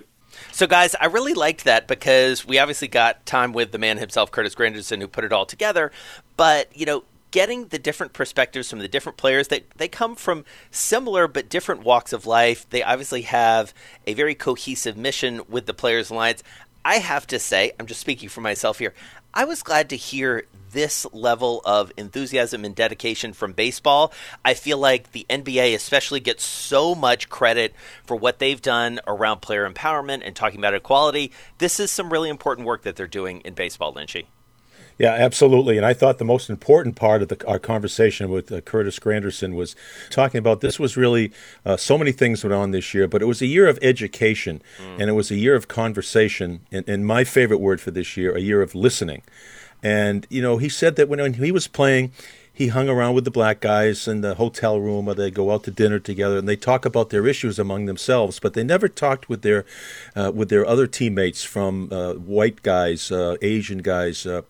So, 0.53 0.67
guys, 0.67 0.95
I 1.01 1.07
really 1.07 1.35
liked 1.35 1.65
that 1.65 1.89
because 1.89 2.47
we 2.47 2.59
obviously 2.59 2.89
got 2.89 3.27
time 3.27 3.53
with 3.53 3.73
the 3.73 3.79
man 3.79 3.99
himself, 3.99 4.31
Curtis 4.31 4.55
Granderson, 4.55 5.01
who 5.01 5.09
put 5.09 5.25
it 5.25 5.33
all 5.33 5.47
together. 5.47 5.91
But, 6.37 6.75
you 6.77 6.87
know, 6.87 7.05
getting 7.31 7.67
the 7.69 7.79
different 7.79 8.13
perspectives 8.13 8.71
from 8.71 8.79
the 8.79 8.89
different 8.89 9.19
players 9.19 9.49
that 9.49 9.69
they 9.77 9.89
come 9.89 10.15
from 10.15 10.45
similar 10.71 11.27
but 11.27 11.49
different 11.49 11.83
walks 11.83 12.13
of 12.13 12.27
life. 12.27 12.69
They 12.71 12.83
obviously 12.83 13.23
have 13.23 13.75
a 14.07 14.15
very 14.15 14.35
cohesive 14.35 14.97
mission 14.97 15.43
with 15.49 15.67
the 15.67 15.75
Players 15.75 16.11
Alliance. 16.11 16.43
I 16.85 16.97
have 16.99 17.27
to 17.29 17.39
say, 17.39 17.73
I'm 17.81 17.87
just 17.87 18.01
speaking 18.01 18.29
for 18.29 18.41
myself 18.43 18.79
here. 18.79 18.95
I 19.37 19.45
was 19.45 19.63
glad 19.63 19.91
to 19.91 19.97
hear 19.97 20.47
this 20.73 21.07
level 21.13 21.61
of 21.67 21.93
enthusiasm 21.99 22.65
and 22.65 22.75
dedication 22.75 23.35
from 23.35 23.53
baseball. 23.53 24.15
I 24.43 24.55
feel 24.55 24.79
like 24.79 25.13
the 25.13 25.27
NBA 25.29 25.75
especially 25.75 26.21
gets 26.21 26.43
so 26.43 26.95
much 26.95 27.29
credit 27.29 27.75
for 28.07 28.17
what 28.17 28.39
they've 28.39 28.63
done 28.63 28.99
around 29.07 29.43
player 29.43 29.69
empowerment 29.69 30.23
and 30.25 30.35
talking 30.35 30.59
about 30.59 30.73
equality. 30.73 31.33
This 31.59 31.79
is 31.79 31.91
some 31.91 32.11
really 32.11 32.31
important 32.31 32.67
work 32.67 32.85
that 32.85 32.97
they're 32.97 33.07
doing 33.07 33.43
in 33.43 33.53
baseball, 33.53 33.93
Lynchy. 33.93 34.25
Yeah, 34.99 35.13
absolutely. 35.13 35.77
And 35.77 35.85
I 35.85 35.93
thought 35.93 36.17
the 36.19 36.25
most 36.25 36.49
important 36.49 36.97
part 36.97 37.21
of 37.21 37.29
the, 37.29 37.47
our 37.47 37.59
conversation 37.59 38.31
with 38.31 38.51
uh, 38.51 38.63
Curtis 38.63 38.99
Granderson 38.99 39.55
was 39.55 39.77
talking 40.09 40.39
about 40.39 40.63
this 40.63 40.81
was 40.81 40.97
really 40.97 41.33
uh, 41.67 41.77
so 41.77 41.99
many 41.99 42.13
things 42.13 42.43
went 42.43 42.55
on 42.55 42.71
this 42.71 42.95
year, 42.95 43.07
but 43.07 43.21
it 43.21 43.27
was 43.27 43.43
a 43.43 43.47
year 43.47 43.67
of 43.67 43.79
education 43.83 44.63
and 44.99 45.11
it 45.11 45.13
was 45.13 45.31
a 45.31 45.37
year 45.37 45.55
of 45.55 45.69
conversation. 45.69 46.61
And, 46.73 46.89
and 46.89 47.07
my 47.07 47.25
favorite 47.25 47.59
word 47.59 47.81
for 47.81 47.91
this 47.91 48.17
year, 48.17 48.35
a 48.35 48.41
year 48.41 48.63
of 48.63 48.75
listening. 48.75 49.23
And, 49.83 50.27
you 50.31 50.41
know, 50.41 50.57
he 50.57 50.71
said 50.71 50.97
that 50.97 51.09
when, 51.09 51.21
when 51.21 51.35
he 51.35 51.53
was 51.53 51.69
playing, 51.69 52.13
he 52.57 52.69
hung 52.69 52.89
around 52.89 53.15
with 53.15 53.27
the 53.27 53.31
black 53.31 53.61
guys 53.61 54.09
in 54.09 54.23
the 54.23 54.37
hotel 54.37 54.81
room 54.81 55.07
or 55.07 55.15
they 55.15 55.31
go 55.31 55.51
out 55.51 55.63
to 55.63 55.71
dinner 55.71 55.99
together 55.99 56.39
and 56.39 56.49
they 56.49 56.57
talk 56.57 56.87
about 56.87 57.11
their 57.11 57.27
issues 57.27 57.59
among 57.59 57.85
themselves 57.85 58.41
but 58.41 58.55
they 58.55 58.65
never 58.65 58.89
talked 58.89 59.29
with 59.29 59.43
their 59.43 59.67
uh, 60.17 60.33
with 60.35 60.49
their 60.49 60.65
other 60.65 60.87
teammates 60.87 61.45
from 61.45 61.93
uh, 61.93 62.15
white 62.15 62.63
guys 62.63 63.13
uh, 63.13 63.37
asian 63.43 63.79
guys 63.79 64.25
uh, 64.25 64.41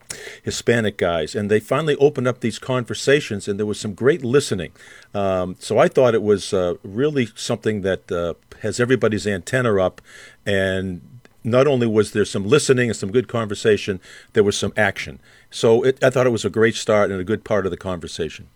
hispanic 0.44 0.96
guys 0.96 1.34
and 1.34 1.50
they 1.50 1.58
finally 1.58 1.96
opened 1.96 2.28
up 2.28 2.40
these 2.40 2.60
conversations 2.60 3.48
and 3.48 3.58
there 3.58 3.66
was 3.66 3.80
some 3.80 3.94
great 3.94 4.24
listening. 4.24 4.70
Um, 5.12 5.56
so 5.58 5.78
i 5.78 5.88
thought 5.88 6.14
it 6.14 6.22
was 6.22 6.52
uh, 6.52 6.74
really 6.84 7.26
something 7.34 7.80
that 7.82 8.12
uh, 8.12 8.34
has 8.62 8.78
everybody's 8.78 9.26
antenna 9.26 9.82
up 9.82 10.00
and 10.46 11.15
not 11.46 11.66
only 11.66 11.86
was 11.86 12.12
there 12.12 12.24
some 12.24 12.46
listening 12.46 12.90
and 12.90 12.96
some 12.96 13.12
good 13.12 13.28
conversation, 13.28 14.00
there 14.32 14.42
was 14.42 14.58
some 14.58 14.72
action. 14.76 15.20
So 15.50 15.82
it, 15.84 16.02
I 16.02 16.10
thought 16.10 16.26
it 16.26 16.30
was 16.30 16.44
a 16.44 16.50
great 16.50 16.74
start 16.74 17.10
and 17.10 17.20
a 17.20 17.24
good 17.24 17.44
part 17.44 17.64
of 17.64 17.70
the 17.70 17.76
conversation. 17.76 18.48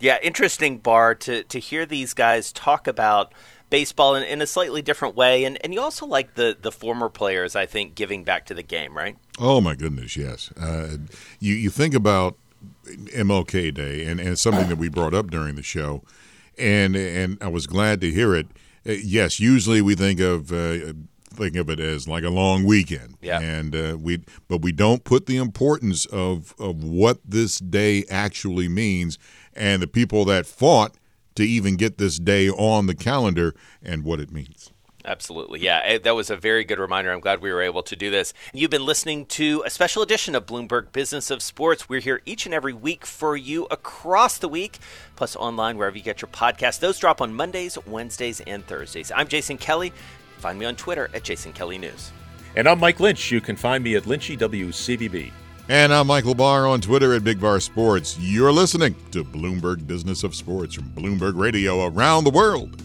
Yeah, 0.00 0.18
interesting, 0.22 0.78
Barr, 0.78 1.16
to, 1.16 1.42
to 1.42 1.58
hear 1.58 1.84
these 1.84 2.14
guys 2.14 2.52
talk 2.52 2.86
about 2.86 3.34
baseball 3.68 4.14
in, 4.14 4.22
in 4.22 4.40
a 4.40 4.46
slightly 4.46 4.80
different 4.80 5.16
way. 5.16 5.44
And, 5.44 5.58
and 5.62 5.74
you 5.74 5.80
also 5.80 6.06
like 6.06 6.34
the, 6.34 6.56
the 6.60 6.72
former 6.72 7.08
players, 7.08 7.56
I 7.56 7.66
think, 7.66 7.94
giving 7.94 8.24
back 8.24 8.46
to 8.46 8.54
the 8.54 8.62
game, 8.62 8.96
right? 8.96 9.16
Oh 9.38 9.60
my 9.60 9.74
goodness, 9.74 10.16
yes. 10.16 10.52
Uh, 10.52 10.98
you 11.40 11.54
you 11.54 11.70
think 11.70 11.94
about 11.94 12.36
MLK 12.86 13.74
Day, 13.74 14.04
and, 14.04 14.20
and 14.20 14.30
it's 14.30 14.40
something 14.40 14.68
that 14.68 14.78
we 14.78 14.88
brought 14.88 15.14
up 15.14 15.30
during 15.30 15.54
the 15.54 15.62
show, 15.62 16.02
and 16.58 16.96
and 16.96 17.38
I 17.40 17.48
was 17.48 17.66
glad 17.66 18.00
to 18.00 18.10
hear 18.10 18.34
it. 18.34 18.46
Uh, 18.86 18.92
yes, 18.92 19.38
usually 19.38 19.80
we 19.80 19.94
think 19.94 20.20
of 20.20 20.52
uh, 20.52 20.92
think 21.38 21.56
of 21.56 21.70
it 21.70 21.80
as 21.80 22.06
like 22.06 22.24
a 22.24 22.30
long 22.30 22.64
weekend, 22.64 23.16
Yeah. 23.22 23.40
and 23.40 23.74
uh, 23.74 23.96
we 23.98 24.24
but 24.48 24.60
we 24.60 24.72
don't 24.72 25.04
put 25.04 25.26
the 25.26 25.36
importance 25.38 26.04
of 26.06 26.54
of 26.58 26.84
what 26.84 27.18
this 27.24 27.58
day 27.58 28.04
actually 28.10 28.68
means, 28.68 29.18
and 29.54 29.80
the 29.80 29.86
people 29.86 30.24
that 30.26 30.44
fought 30.46 30.96
to 31.36 31.44
even 31.44 31.76
get 31.76 31.98
this 31.98 32.18
day 32.18 32.50
on 32.50 32.86
the 32.86 32.94
calendar 32.94 33.54
and 33.82 34.04
what 34.04 34.18
it 34.20 34.32
means. 34.32 34.72
Absolutely. 35.04 35.60
Yeah, 35.60 35.80
eh, 35.84 35.98
that 36.02 36.14
was 36.14 36.28
a 36.28 36.36
very 36.36 36.64
good 36.64 36.78
reminder. 36.78 37.10
I'm 37.10 37.20
glad 37.20 37.40
we 37.40 37.50
were 37.50 37.62
able 37.62 37.82
to 37.84 37.96
do 37.96 38.10
this. 38.10 38.34
You've 38.52 38.70
been 38.72 38.84
listening 38.84 39.24
to 39.26 39.62
a 39.64 39.70
special 39.70 40.02
edition 40.02 40.34
of 40.34 40.44
Bloomberg 40.44 40.92
Business 40.92 41.30
of 41.30 41.40
Sports. 41.40 41.88
We're 41.88 42.00
here 42.00 42.20
each 42.26 42.44
and 42.44 42.54
every 42.54 42.74
week 42.74 43.06
for 43.06 43.34
you 43.34 43.66
across 43.70 44.36
the 44.36 44.48
week, 44.48 44.78
plus 45.16 45.34
online 45.36 45.78
wherever 45.78 45.96
you 45.96 46.02
get 46.02 46.20
your 46.20 46.28
podcasts. 46.28 46.80
Those 46.80 46.98
drop 46.98 47.22
on 47.22 47.32
Mondays, 47.32 47.78
Wednesdays, 47.86 48.40
and 48.40 48.66
Thursdays. 48.66 49.10
I'm 49.14 49.28
Jason 49.28 49.56
Kelly. 49.56 49.92
Find 50.38 50.58
me 50.58 50.66
on 50.66 50.76
Twitter 50.76 51.10
at 51.14 51.24
Jason 51.24 51.52
Kelly 51.52 51.78
News. 51.78 52.12
And 52.56 52.68
I'm 52.68 52.78
Mike 52.78 53.00
Lynch. 53.00 53.30
You 53.30 53.40
can 53.40 53.56
find 53.56 53.84
me 53.84 53.96
at 53.96 54.04
Lynchy 54.04 54.38
WCBB. 54.38 55.30
And 55.68 55.92
I'm 55.92 56.06
Michael 56.06 56.34
Barr 56.34 56.66
on 56.66 56.80
Twitter 56.80 57.12
at 57.12 57.24
Big 57.24 57.40
Bar 57.40 57.60
Sports. 57.60 58.16
You're 58.18 58.52
listening 58.52 58.94
to 59.10 59.22
Bloomberg 59.22 59.86
Business 59.86 60.24
of 60.24 60.34
Sports 60.34 60.74
from 60.74 60.84
Bloomberg 60.90 61.38
Radio 61.38 61.84
around 61.86 62.24
the 62.24 62.30
world. 62.30 62.82